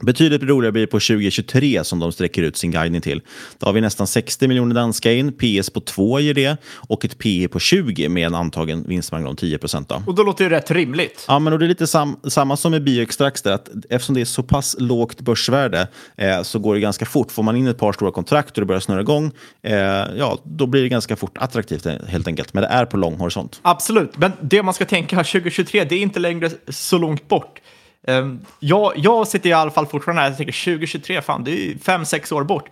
Betydligt 0.00 0.42
roligare 0.42 0.72
blir 0.72 0.82
det 0.82 0.86
på 0.86 1.00
2023 1.00 1.84
som 1.84 1.98
de 1.98 2.12
sträcker 2.12 2.42
ut 2.42 2.56
sin 2.56 2.70
guidning 2.70 3.00
till. 3.00 3.22
Då 3.58 3.66
har 3.66 3.72
vi 3.72 3.80
nästan 3.80 4.06
60 4.06 4.48
miljoner 4.48 4.74
danska 4.74 5.12
in, 5.12 5.32
PS 5.32 5.70
på 5.70 5.80
2 5.80 6.20
ger 6.20 6.34
det 6.34 6.56
och 6.88 7.04
ett 7.04 7.18
PE 7.18 7.48
på 7.48 7.58
20 7.58 8.08
med 8.08 8.26
en 8.26 8.34
antagen 8.34 8.84
vinstmarginal 8.88 9.30
om 9.30 9.36
10 9.36 9.58
procent. 9.58 9.92
Och 10.06 10.14
då 10.14 10.22
låter 10.22 10.50
det 10.50 10.56
rätt 10.56 10.70
rimligt. 10.70 11.24
Ja, 11.28 11.38
men 11.38 11.52
och 11.52 11.58
det 11.58 11.64
är 11.64 11.68
lite 11.68 11.86
sam 11.86 12.16
samma 12.28 12.56
som 12.56 12.72
med 12.72 12.84
Bioextrax 12.84 13.42
där, 13.42 13.52
att 13.52 13.68
eftersom 13.90 14.14
det 14.14 14.20
är 14.20 14.24
så 14.24 14.42
pass 14.42 14.76
lågt 14.78 15.20
börsvärde 15.20 15.88
eh, 16.16 16.42
så 16.42 16.58
går 16.58 16.74
det 16.74 16.80
ganska 16.80 17.06
fort. 17.06 17.32
Får 17.32 17.42
man 17.42 17.56
in 17.56 17.66
ett 17.66 17.78
par 17.78 17.92
stora 17.92 18.10
kontrakt 18.10 18.58
och 18.58 18.60
det 18.60 18.66
börjar 18.66 18.80
snurra 18.80 19.00
igång, 19.00 19.32
eh, 19.62 19.74
ja, 20.16 20.38
då 20.44 20.66
blir 20.66 20.82
det 20.82 20.88
ganska 20.88 21.16
fort 21.16 21.38
attraktivt 21.38 21.86
helt 22.08 22.28
enkelt. 22.28 22.54
Men 22.54 22.62
det 22.62 22.68
är 22.68 22.86
på 22.86 22.96
lång 22.96 23.16
horisont. 23.16 23.60
Absolut, 23.62 24.18
men 24.18 24.32
det 24.40 24.62
man 24.62 24.74
ska 24.74 24.84
tänka 24.84 25.16
här 25.16 25.24
2023, 25.24 25.84
det 25.84 25.94
är 25.94 26.00
inte 26.00 26.20
längre 26.20 26.50
så 26.68 26.98
långt 26.98 27.28
bort. 27.28 27.60
Um, 28.06 28.40
jag, 28.60 28.92
jag 28.96 29.28
sitter 29.28 29.50
i 29.50 29.52
alla 29.52 29.70
fall 29.70 29.86
fortfarande 29.86 30.22
här 30.22 30.30
och 30.30 30.36
tänker 30.36 30.64
2023, 30.64 31.22
fan 31.22 31.44
det 31.44 31.50
är 31.50 31.54
ju 31.54 31.78
fem, 31.78 32.04
sex 32.04 32.32
år 32.32 32.44
bort. 32.44 32.68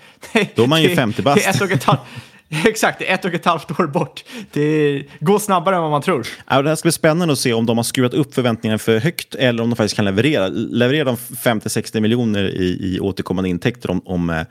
Då 0.54 0.62
är 0.62 0.66
man 0.66 0.82
ju 0.82 0.96
50 0.96 1.22
bast. 1.22 1.48
Ett 1.48 1.60
och 1.60 1.70
ett 1.70 1.84
halvt, 1.84 2.00
exakt, 2.64 2.98
det 2.98 3.10
är 3.10 3.14
ett 3.14 3.24
och 3.24 3.34
ett 3.34 3.44
halvt 3.44 3.80
år 3.80 3.86
bort. 3.86 4.24
Det 4.52 5.02
går 5.20 5.38
snabbare 5.38 5.76
än 5.76 5.82
vad 5.82 5.90
man 5.90 6.02
tror. 6.02 6.26
Ja, 6.48 6.62
det 6.62 6.68
här 6.68 6.76
ska 6.76 6.86
bli 6.86 6.92
spännande 6.92 7.32
att 7.32 7.38
se 7.38 7.52
om 7.52 7.66
de 7.66 7.76
har 7.76 7.84
skruvat 7.84 8.14
upp 8.14 8.34
förväntningarna 8.34 8.78
för 8.78 8.98
högt 8.98 9.34
eller 9.34 9.62
om 9.62 9.70
de 9.70 9.76
faktiskt 9.76 9.96
kan 9.96 10.04
leverera. 10.04 10.48
Levererar 10.48 11.04
de 11.04 11.16
50-60 11.16 12.00
miljoner 12.00 12.44
i, 12.44 12.94
i 12.94 13.00
återkommande 13.00 13.50
intäkter 13.50 13.90
om, 13.90 14.02
om 14.04 14.30
eh, 14.30 14.42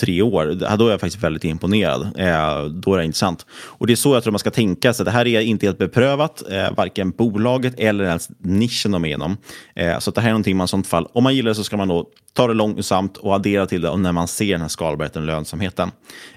tre 0.00 0.22
år, 0.22 0.76
då 0.76 0.86
är 0.86 0.90
jag 0.90 1.00
faktiskt 1.00 1.24
väldigt 1.24 1.44
imponerad. 1.44 2.02
Eh, 2.02 2.64
då 2.64 2.94
är 2.94 2.98
det 2.98 3.04
intressant. 3.04 3.46
Och 3.50 3.86
det 3.86 3.92
är 3.92 3.96
så 3.96 4.14
jag 4.14 4.22
tror 4.22 4.32
man 4.32 4.38
ska 4.38 4.50
tänka 4.50 4.94
sig. 4.94 5.04
Det 5.04 5.10
här 5.10 5.26
är 5.26 5.40
inte 5.40 5.66
helt 5.66 5.78
beprövat, 5.78 6.42
eh, 6.50 6.70
varken 6.76 7.10
bolaget 7.10 7.74
eller 7.78 8.04
ens 8.04 8.28
nischen 8.38 8.92
de 8.92 9.04
är 9.04 9.08
inom. 9.08 9.36
Eh, 9.74 9.98
så 9.98 10.10
det 10.10 10.20
här 10.20 10.28
är 10.28 10.32
någonting 10.32 10.56
man 10.56 10.64
i 10.64 10.68
sånt 10.68 10.86
fall, 10.86 11.08
om 11.12 11.24
man 11.24 11.34
gillar 11.34 11.48
det 11.48 11.54
så 11.54 11.64
ska 11.64 11.76
man 11.76 11.88
då 11.88 12.06
ta 12.32 12.46
det 12.46 12.54
långsamt 12.54 13.16
och 13.16 13.34
addera 13.34 13.66
till 13.66 13.80
det 13.80 13.96
när 13.96 14.12
man 14.12 14.28
ser 14.28 14.52
den 14.52 14.60
här 14.60 14.68
skalbarheten 14.68 15.22
och 15.22 15.26
lönsamheten. 15.26 15.90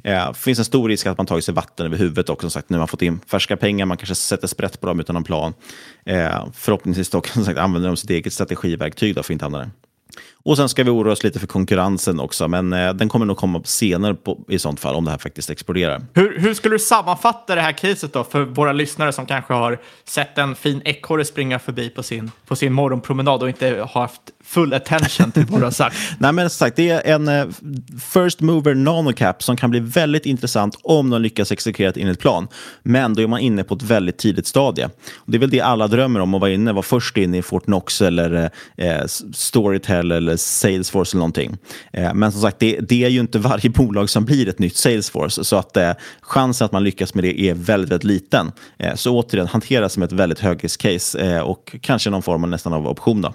Det 0.04 0.34
finns 0.38 0.60
en 0.60 0.66
stor 0.66 0.90
risk 0.90 1.06
att 1.06 1.18
man 1.18 1.28
tagit 1.28 1.46
sig 1.46 1.54
vatten 1.54 1.86
över 1.86 1.98
huvudet 1.98 2.30
också, 2.30 2.50
som 2.50 2.52
sagt, 2.52 2.70
när 2.70 2.78
man 2.78 2.88
fått 2.88 3.02
in 3.02 3.20
färska 3.28 3.58
pengar, 3.58 3.86
man 3.86 3.98
kanske 3.98 4.16
sätter 4.16 4.48
sprätt 4.48 4.82
på 4.82 4.88
dem 4.88 5.00
utan 5.00 5.14
någon 5.14 5.24
plan. 5.24 5.54
Eh, 6.06 6.46
förhoppningsvis 6.54 7.10
dock, 7.10 7.28
som 7.28 7.46
sagt, 7.46 7.60
använder 7.60 7.90
de 7.90 7.98
sitt 7.98 8.10
eget 8.10 8.34
strategiverktyg 8.34 9.16
då 9.16 9.24
för 9.24 9.28
att 9.28 9.36
inte 9.36 9.46
hamna 9.46 9.58
där. 9.58 9.70
Och 10.44 10.58
sen 10.58 10.70
ska 10.70 10.84
vi 10.84 10.90
oroa 10.90 11.12
oss 11.14 11.24
lite 11.24 11.40
för 11.40 11.48
konkurrensen 11.48 12.20
också, 12.20 12.48
men 12.48 12.74
eh, 12.74 12.94
den 12.94 13.10
kommer 13.10 13.26
nog 13.26 13.38
komma 13.38 13.62
senare 13.64 14.14
på, 14.14 14.40
i 14.48 14.60
sånt 14.60 14.80
fall 14.80 14.96
om 14.96 15.06
det 15.06 15.12
här 15.12 15.18
faktiskt 15.18 15.50
exploderar. 15.50 16.02
Hur, 16.14 16.40
hur 16.40 16.54
skulle 16.54 16.76
du 16.76 16.80
sammanfatta 16.80 17.56
det 17.56 17.62
här 17.62 17.72
caset 17.72 18.14
då 18.14 18.24
för 18.24 18.42
våra 18.42 18.74
lyssnare 18.74 19.12
som 19.12 19.26
kanske 19.26 19.54
har 19.54 19.82
sett 20.06 20.38
en 20.38 20.56
fin 20.56 20.82
ekorre 20.86 21.26
springa 21.26 21.60
förbi 21.60 21.90
på 21.90 22.04
sin, 22.04 22.32
på 22.48 22.56
sin 22.56 22.74
morgonpromenad 22.74 23.44
och 23.44 23.50
inte 23.50 23.68
har 23.68 24.02
haft 24.02 24.22
full 24.50 24.74
attention 24.74 25.32
till 25.32 25.46
vad 25.46 25.62
du 25.62 25.64
har 25.64 25.72
sagt. 25.72 25.96
Nej, 26.20 26.32
men 26.32 26.50
sagt, 26.50 26.76
det 26.76 26.90
är 26.90 27.14
en 27.16 27.28
eh, 27.28 27.46
first 28.14 28.42
mover 28.42 28.76
nanocap 28.76 29.44
som 29.44 29.58
kan 29.58 29.70
bli 29.70 29.80
väldigt 29.80 30.26
intressant 30.26 30.78
om 30.82 31.10
de 31.10 31.22
lyckas 31.22 31.52
exekvera 31.52 31.94
enligt 31.96 32.20
plan. 32.20 32.48
Men 32.84 33.14
då 33.14 33.22
är 33.22 33.28
man 33.28 33.40
inne 33.40 33.64
på 33.64 33.76
ett 33.76 33.82
väldigt 33.82 34.18
tidigt 34.18 34.48
stadie. 34.48 34.86
Och 35.16 35.32
det 35.32 35.38
är 35.38 35.40
väl 35.40 35.50
det 35.50 35.62
alla 35.62 35.88
drömmer 35.88 36.20
om, 36.20 36.34
att 36.34 36.42
vara 36.42 36.52
inne, 36.52 36.74
vara 36.74 36.84
först 36.84 37.18
inne 37.18 37.38
i 37.38 37.42
Fortnox 37.42 38.02
eller 38.02 38.52
eh, 38.78 38.88
eh 38.88 39.06
Storytel 39.34 40.12
eller 40.12 40.38
Salesforce 40.38 41.16
eller 41.16 41.20
någonting. 41.20 41.58
Eh, 41.94 42.14
men 42.14 42.32
som 42.32 42.42
sagt, 42.42 42.60
det, 42.60 42.80
det, 42.80 43.04
är 43.04 43.10
ju 43.10 43.20
inte 43.20 43.40
varje 43.50 43.70
bolag 43.70 44.10
som 44.10 44.26
blir 44.26 44.50
ett 44.50 44.60
nytt 44.60 44.78
Salesforce, 44.78 45.44
så 45.44 45.56
att 45.56 45.78
eh, 45.78 45.92
chansen 46.22 46.66
att 46.66 46.72
man 46.72 46.84
lyckas 46.84 47.14
med 47.14 47.24
det 47.24 47.42
är 47.42 47.54
väldigt, 47.54 47.92
väldigt 47.92 48.04
liten. 48.04 48.52
så 48.96 49.20
återigen, 49.20 49.48
hantera 49.48 49.90
som 49.90 50.04
ett 50.04 50.12
väldigt 50.12 50.40
högriskcase 50.40 51.42
och 51.42 51.76
kanske 51.82 52.10
någon 52.10 52.22
form 52.22 52.44
av 52.44 52.50
nästan 52.50 52.74
av 52.74 52.88
option. 52.88 53.22
Då. 53.22 53.34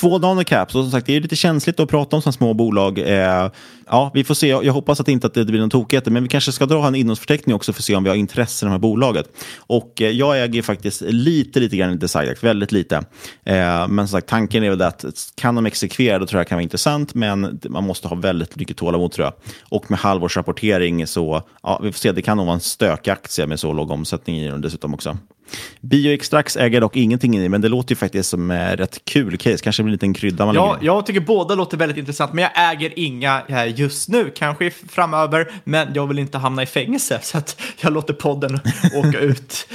Två 0.00 0.18
nanocaps 0.18 0.74
och 0.74 0.82
som 0.82 0.90
sagt 0.90 1.06
det 1.06 1.16
är 1.16 1.20
lite 1.20 1.36
känsligt 1.36 1.80
att 1.80 1.88
prata 1.88 2.16
om 2.16 2.22
sådana 2.22 2.32
små 2.32 2.54
bolag. 2.54 2.98
Eh, 2.98 3.50
ja, 3.90 4.10
vi 4.14 4.24
får 4.24 4.34
se. 4.34 4.48
Jag 4.48 4.72
hoppas 4.72 5.00
att 5.00 5.08
inte 5.08 5.26
att 5.26 5.34
det 5.34 5.44
blir 5.44 5.60
någon 5.60 5.70
tokigheter, 5.70 6.10
men 6.10 6.22
vi 6.22 6.28
kanske 6.28 6.52
ska 6.52 6.66
dra 6.66 6.86
en 6.86 6.94
innehållsförteckning 6.94 7.56
också 7.56 7.72
för 7.72 7.80
att 7.80 7.84
se 7.84 7.96
om 7.96 8.04
vi 8.04 8.10
har 8.10 8.16
intresse 8.16 8.64
i 8.64 8.66
de 8.66 8.70
här 8.70 8.78
bolaget. 8.78 9.28
Och 9.58 10.02
eh, 10.02 10.10
jag 10.10 10.42
äger 10.42 10.62
faktiskt 10.62 11.00
lite, 11.00 11.60
lite 11.60 11.76
grann 11.76 11.92
i 11.92 11.96
Decidact, 11.96 12.44
väldigt 12.44 12.72
lite. 12.72 12.96
Eh, 13.44 13.88
men 13.88 13.96
som 13.96 14.08
sagt, 14.08 14.28
tanken 14.28 14.64
är 14.64 14.70
väl 14.70 14.82
att 14.82 15.04
kan 15.34 15.54
de 15.54 15.66
exekvera, 15.66 16.18
då 16.18 16.26
tror 16.26 16.38
jag 16.38 16.46
det 16.46 16.48
kan 16.48 16.56
vara 16.56 16.62
intressant, 16.62 17.14
men 17.14 17.60
man 17.68 17.84
måste 17.84 18.08
ha 18.08 18.16
väldigt 18.16 18.56
mycket 18.56 18.76
tålamod 18.76 19.12
tror 19.12 19.24
jag. 19.24 19.34
Och 19.68 19.90
med 19.90 19.98
halvårsrapportering 19.98 21.06
så, 21.06 21.42
ja, 21.62 21.80
vi 21.82 21.92
får 21.92 21.98
se, 21.98 22.12
det 22.12 22.22
kan 22.22 22.36
nog 22.36 22.46
vara 22.46 22.54
en 22.54 22.60
stökig 22.60 23.10
aktie 23.10 23.46
med 23.46 23.60
så 23.60 23.72
låg 23.72 23.90
omsättning 23.90 24.38
i 24.38 24.48
den 24.48 24.60
dessutom 24.60 24.94
också. 24.94 25.18
Bioextrax 25.80 26.56
äger 26.56 26.80
dock 26.80 26.96
ingenting 26.96 27.38
i, 27.38 27.48
men 27.48 27.60
det 27.60 27.68
låter 27.68 27.92
ju 27.92 27.96
faktiskt 27.96 28.30
som 28.30 28.50
ett 28.50 28.80
rätt 28.80 29.04
kul 29.04 29.36
case. 29.36 29.64
Kanske 29.64 29.82
blir 29.82 29.90
en 29.90 29.92
liten 29.92 30.14
krydda 30.14 30.46
man 30.46 30.54
Ja, 30.54 30.78
jag 30.80 31.06
tycker 31.06 31.20
båda 31.20 31.54
låter 31.54 31.76
väldigt 31.76 31.98
intressant, 31.98 32.32
men 32.32 32.42
jag 32.42 32.72
äger 32.72 32.92
inga 32.96 33.42
just 33.78 34.08
nu, 34.08 34.30
kanske 34.36 34.70
framöver, 34.70 35.52
men 35.64 35.88
jag 35.94 36.06
vill 36.06 36.18
inte 36.18 36.38
hamna 36.38 36.62
i 36.62 36.66
fängelse, 36.66 37.20
så 37.22 37.38
att 37.38 37.60
jag 37.80 37.92
låter 37.92 38.14
podden 38.14 38.60
åka 38.94 39.18
ut 39.18 39.68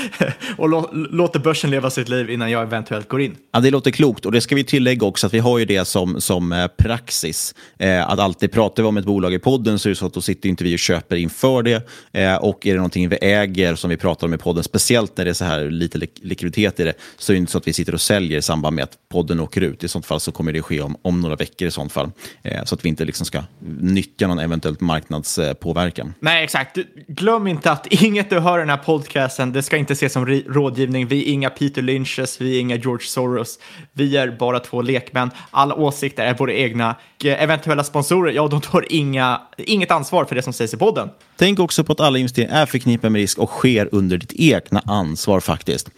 och 0.56 0.68
låter 1.14 1.40
börsen 1.40 1.70
leva 1.70 1.90
sitt 1.90 2.08
liv 2.08 2.30
innan 2.30 2.50
jag 2.50 2.62
eventuellt 2.62 3.08
går 3.08 3.20
in. 3.20 3.36
Ja, 3.52 3.60
det 3.60 3.70
låter 3.70 3.90
klokt, 3.90 4.26
och 4.26 4.32
det 4.32 4.40
ska 4.40 4.54
vi 4.54 4.64
tillägga 4.64 5.06
också, 5.06 5.26
att 5.26 5.34
vi 5.34 5.38
har 5.38 5.58
ju 5.58 5.64
det 5.64 5.84
som, 5.84 6.20
som 6.20 6.52
eh, 6.52 6.66
praxis, 6.66 7.54
eh, 7.78 8.10
att 8.10 8.18
alltid 8.18 8.52
pratar 8.52 8.82
vi 8.82 8.88
om 8.88 8.96
ett 8.96 9.04
bolag 9.04 9.34
i 9.34 9.38
podden 9.38 9.78
så 9.78 9.88
är 9.88 9.90
det 9.90 9.96
så 9.96 10.06
att 10.06 10.14
då 10.14 10.20
sitter 10.20 10.48
inte 10.48 10.64
vi 10.64 10.74
och 10.74 10.78
köper 10.78 11.16
inför 11.16 11.62
det, 11.62 11.88
eh, 12.12 12.36
och 12.36 12.66
är 12.66 12.70
det 12.70 12.76
någonting 12.76 13.08
vi 13.08 13.16
äger 13.16 13.74
som 13.74 13.90
vi 13.90 13.96
pratar 13.96 14.26
om 14.26 14.34
i 14.34 14.38
podden, 14.38 14.64
speciellt 14.64 15.16
när 15.16 15.24
det 15.24 15.30
är 15.30 15.34
så 15.34 15.44
här 15.44 15.70
lite 15.70 15.98
likviditet 15.98 16.80
i 16.80 16.84
det, 16.84 16.94
så 17.18 17.32
är 17.32 17.34
det 17.34 17.38
inte 17.38 17.52
så 17.52 17.58
att 17.58 17.68
vi 17.68 17.72
sitter 17.72 17.94
och 17.94 18.00
säljer 18.00 18.38
i 18.38 18.42
samband 18.42 18.76
med 18.76 18.82
att 18.82 18.96
podden 19.08 19.40
åker 19.40 19.60
ut. 19.60 19.84
I 19.84 19.88
sånt 19.88 20.06
fall 20.06 20.20
så 20.20 20.32
kommer 20.32 20.52
det 20.52 20.62
ske 20.62 20.80
om, 20.80 20.96
om 21.02 21.20
några 21.20 21.36
veckor 21.36 21.68
i 21.68 21.70
sånt 21.70 21.92
fall. 21.92 22.10
Eh, 22.42 22.64
så 22.64 22.74
att 22.74 22.84
vi 22.84 22.88
inte 22.88 23.04
liksom 23.04 23.26
ska 23.26 23.41
nyttja 23.80 24.26
någon 24.26 24.38
eventuellt 24.38 24.80
marknadspåverkan. 24.80 26.14
Nej, 26.20 26.44
exakt. 26.44 26.78
Glöm 27.08 27.46
inte 27.46 27.72
att 27.72 27.86
inget 27.90 28.30
du 28.30 28.38
hör 28.38 28.58
i 28.58 28.62
den 28.62 28.70
här 28.70 28.76
podcasten, 28.76 29.52
det 29.52 29.62
ska 29.62 29.76
inte 29.76 29.92
ses 29.92 30.12
som 30.12 30.26
rådgivning. 30.26 31.06
Vi 31.06 31.28
är 31.28 31.32
inga 31.32 31.50
Peter 31.50 31.82
Lynches, 31.82 32.40
vi 32.40 32.56
är 32.56 32.60
inga 32.60 32.76
George 32.76 33.06
Soros. 33.06 33.58
Vi 33.92 34.16
är 34.16 34.36
bara 34.38 34.60
två 34.60 34.82
lekmän. 34.82 35.30
Alla 35.50 35.74
åsikter 35.74 36.24
är 36.24 36.34
våra 36.34 36.52
egna. 36.52 36.96
Eventuella 37.24 37.84
sponsorer, 37.84 38.32
ja, 38.32 38.48
de 38.48 38.60
tar 38.60 38.92
inga, 38.92 39.40
inget 39.56 39.90
ansvar 39.90 40.24
för 40.24 40.34
det 40.34 40.42
som 40.42 40.52
sägs 40.52 40.74
i 40.74 40.76
podden. 40.76 41.08
Tänk 41.36 41.58
också 41.58 41.84
på 41.84 41.92
att 41.92 42.00
alla 42.00 42.18
investeringar 42.18 42.62
är 42.62 42.66
förknippade 42.66 43.10
med 43.10 43.20
risk 43.20 43.38
och 43.38 43.50
sker 43.50 43.88
under 43.92 44.16
ditt 44.16 44.32
egna 44.32 44.82
ansvar 44.86 45.40
faktiskt. 45.40 45.90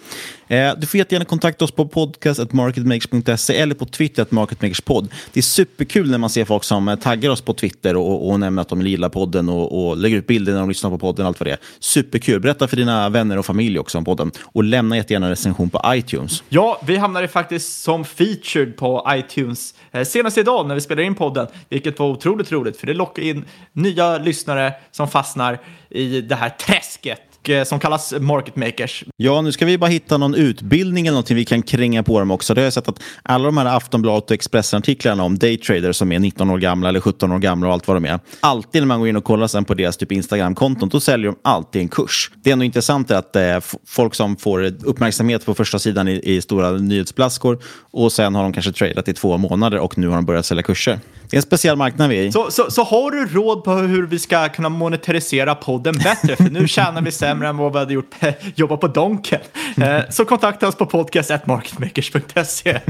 Eh, 0.49 0.73
du 0.79 0.87
får 0.87 0.99
jättegärna 0.99 1.25
kontakta 1.25 1.65
oss 1.65 1.71
på 1.71 1.89
podcast.marketmakers.se 1.89 3.57
eller 3.57 3.75
på 3.75 3.87
Twitter, 3.87 4.27
marketmakerspodd. 4.31 5.09
Det 5.33 5.41
är 5.41 5.43
superkul 5.43 6.11
när 6.11 6.19
man 6.19 6.31
ser 6.31 6.45
folk 6.45 6.65
som 6.65 6.89
eh, 6.89 6.97
taggar 6.97 7.31
oss 7.31 7.41
på 7.41 7.55
Twitter 7.55 7.97
och, 7.97 8.31
och 8.31 8.41
nämner 8.41 8.63
att 8.63 8.69
de 8.69 8.83
gillar 8.83 9.09
podden 9.09 9.49
och, 9.49 9.89
och 9.89 9.97
lägger 9.97 10.17
ut 10.17 10.27
bilder 10.27 10.53
när 10.53 10.61
de 10.61 10.69
lyssnar 10.69 10.91
på 10.91 10.99
podden. 10.99 11.27
allt 11.27 11.41
vad 11.41 11.47
det 11.47 11.53
är. 11.53 11.59
Superkul. 11.79 12.41
Berätta 12.41 12.69
för 12.69 12.77
dina 12.77 13.09
vänner 13.09 13.39
och 13.39 13.47
familj 13.47 13.79
också 13.79 13.99
om 13.99 14.05
podden. 14.05 14.31
Och 14.43 14.65
lämna 14.65 14.97
jättegärna 14.97 15.27
en 15.27 15.31
recension 15.31 15.71
på 15.71 15.81
iTunes. 15.87 16.43
Ja, 16.49 16.81
vi 16.87 16.97
hamnade 16.97 17.29
faktiskt 17.29 17.83
som 17.83 18.05
featured 18.05 18.77
på 18.77 19.07
iTunes 19.11 19.75
eh, 19.93 20.05
senast 20.05 20.39
idag 20.39 20.69
när 20.69 20.75
vi 20.75 20.81
spelade 20.81 21.07
in 21.07 21.15
podden, 21.15 21.47
vilket 21.69 21.99
var 21.99 22.07
otroligt 22.07 22.53
roligt 22.53 22.77
för 22.77 22.87
det 22.87 22.95
lockar 22.95 23.23
in 23.23 23.45
nya 23.73 24.19
lyssnare 24.19 24.73
som 24.91 25.09
fastnar 25.09 25.59
i 25.91 26.21
det 26.21 26.35
här 26.35 26.51
träsket 26.51 27.34
Eh, 27.49 27.65
som 27.65 27.81
kallas 27.81 28.15
Market 28.21 28.57
Makers. 28.57 29.05
Ja, 29.17 29.41
nu 29.41 29.53
ska 29.53 29.67
vi 29.67 29.79
bara 29.79 29.91
hitta 29.91 30.19
någon 30.19 30.35
utbildning 30.35 31.07
eller 31.07 31.15
någonting 31.15 31.37
vi 31.37 31.45
kan 31.45 31.63
kränga 31.63 32.03
på 32.03 32.19
dem 32.19 32.31
också. 32.31 32.55
Det 32.55 32.61
har 32.61 32.65
jag 32.65 32.73
sett 32.73 32.89
att 32.89 33.03
alla 33.23 33.45
de 33.45 33.57
här 33.57 33.77
Aftonbladet 33.77 34.31
och 34.31 34.35
Expressen-artiklarna 34.35 35.23
om 35.23 35.39
daytraders 35.39 35.97
som 35.97 36.13
är 36.13 36.19
19 36.19 36.51
år 36.51 36.59
gamla 36.59 36.89
eller 36.89 37.01
17 37.01 37.33
år 37.33 37.39
gamla 37.39 37.67
och 37.67 37.73
allt 37.73 37.89
vad 37.89 37.97
de 37.97 38.05
är. 38.05 38.21
Alltid 38.41 38.83
när 38.83 38.87
man 38.87 38.99
går 38.99 39.09
in 39.09 39.17
och 39.17 39.25
kollar 39.25 39.47
sen 39.47 39.65
på 39.65 39.75
deras 39.75 39.97
typ 39.97 40.13
Instagram-konton, 40.13 40.89
då 40.89 41.01
säljer 41.01 41.27
de 41.27 41.39
alltid 41.43 41.83
en 41.83 41.89
kurs. 41.89 42.31
Det 42.43 42.51
är 42.51 42.53
ändå 42.53 42.65
intressant 42.65 43.11
att 43.11 43.37
eh, 43.37 43.43
folk 43.87 44.15
som 44.15 44.37
får 44.37 44.63
uppmärksamhet 44.85 45.47
på 45.47 45.55
första 45.55 45.79
sidan 45.79 46.09
i, 46.09 46.21
i 46.25 46.43
stora 46.43 46.71
nyhetsblaskor 46.71 47.59
och 47.91 48.13
sen 48.13 48.35
har 48.35 48.43
de 48.43 48.53
kanske 48.53 48.73
tradat 48.73 49.09
i 49.09 49.15
två 49.15 49.37
månader 49.37 49.79
och 49.79 49.99
nu 49.99 50.09
har 50.09 50.15
de 50.15 50.27
börjat 50.27 50.47
sälja 50.47 50.63
kurser. 50.63 50.99
Det 51.35 51.37
är 51.37 51.41
en 51.41 51.43
speciell 51.43 51.77
marknad 51.77 52.09
vi 52.09 52.19
är 52.19 52.23
i. 52.23 52.33
Så, 52.33 52.51
så, 52.51 52.71
så 52.71 52.83
har 52.83 53.11
du 53.11 53.27
råd 53.27 53.65
på 53.65 53.73
hur 53.73 54.07
vi 54.07 54.19
ska 54.19 54.49
kunna 54.49 54.69
monetarisera 54.69 55.55
podden 55.55 55.95
bättre? 55.95 56.37
För 56.37 56.51
nu 56.51 56.69
tjänar 56.69 57.03
vi 57.03 57.13
sämre 57.13 57.49
än 57.49 57.57
vad 57.57 57.73
vi 57.73 57.79
hade 57.79 57.95
gjort 57.95 58.15
jobba 58.55 58.77
på 58.77 58.87
Donken. 58.87 59.41
Eh, 59.77 60.01
så 60.11 60.25
kontakta 60.25 60.69
oss 60.69 60.75
på 60.75 60.87
podcast.marketmakers.se. 60.87 62.81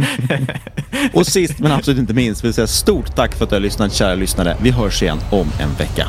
Och 1.12 1.26
sist 1.26 1.58
men 1.58 1.72
absolut 1.72 1.98
inte 1.98 2.14
minst 2.14 2.44
vill 2.44 2.54
säga 2.54 2.66
stort 2.66 3.16
tack 3.16 3.34
för 3.34 3.44
att 3.44 3.50
du 3.50 3.56
har 3.56 3.60
lyssnat 3.60 3.92
kära 3.92 4.14
lyssnare. 4.14 4.56
Vi 4.62 4.70
hörs 4.70 5.02
igen 5.02 5.18
om 5.30 5.46
en 5.60 5.74
vecka. 5.78 6.08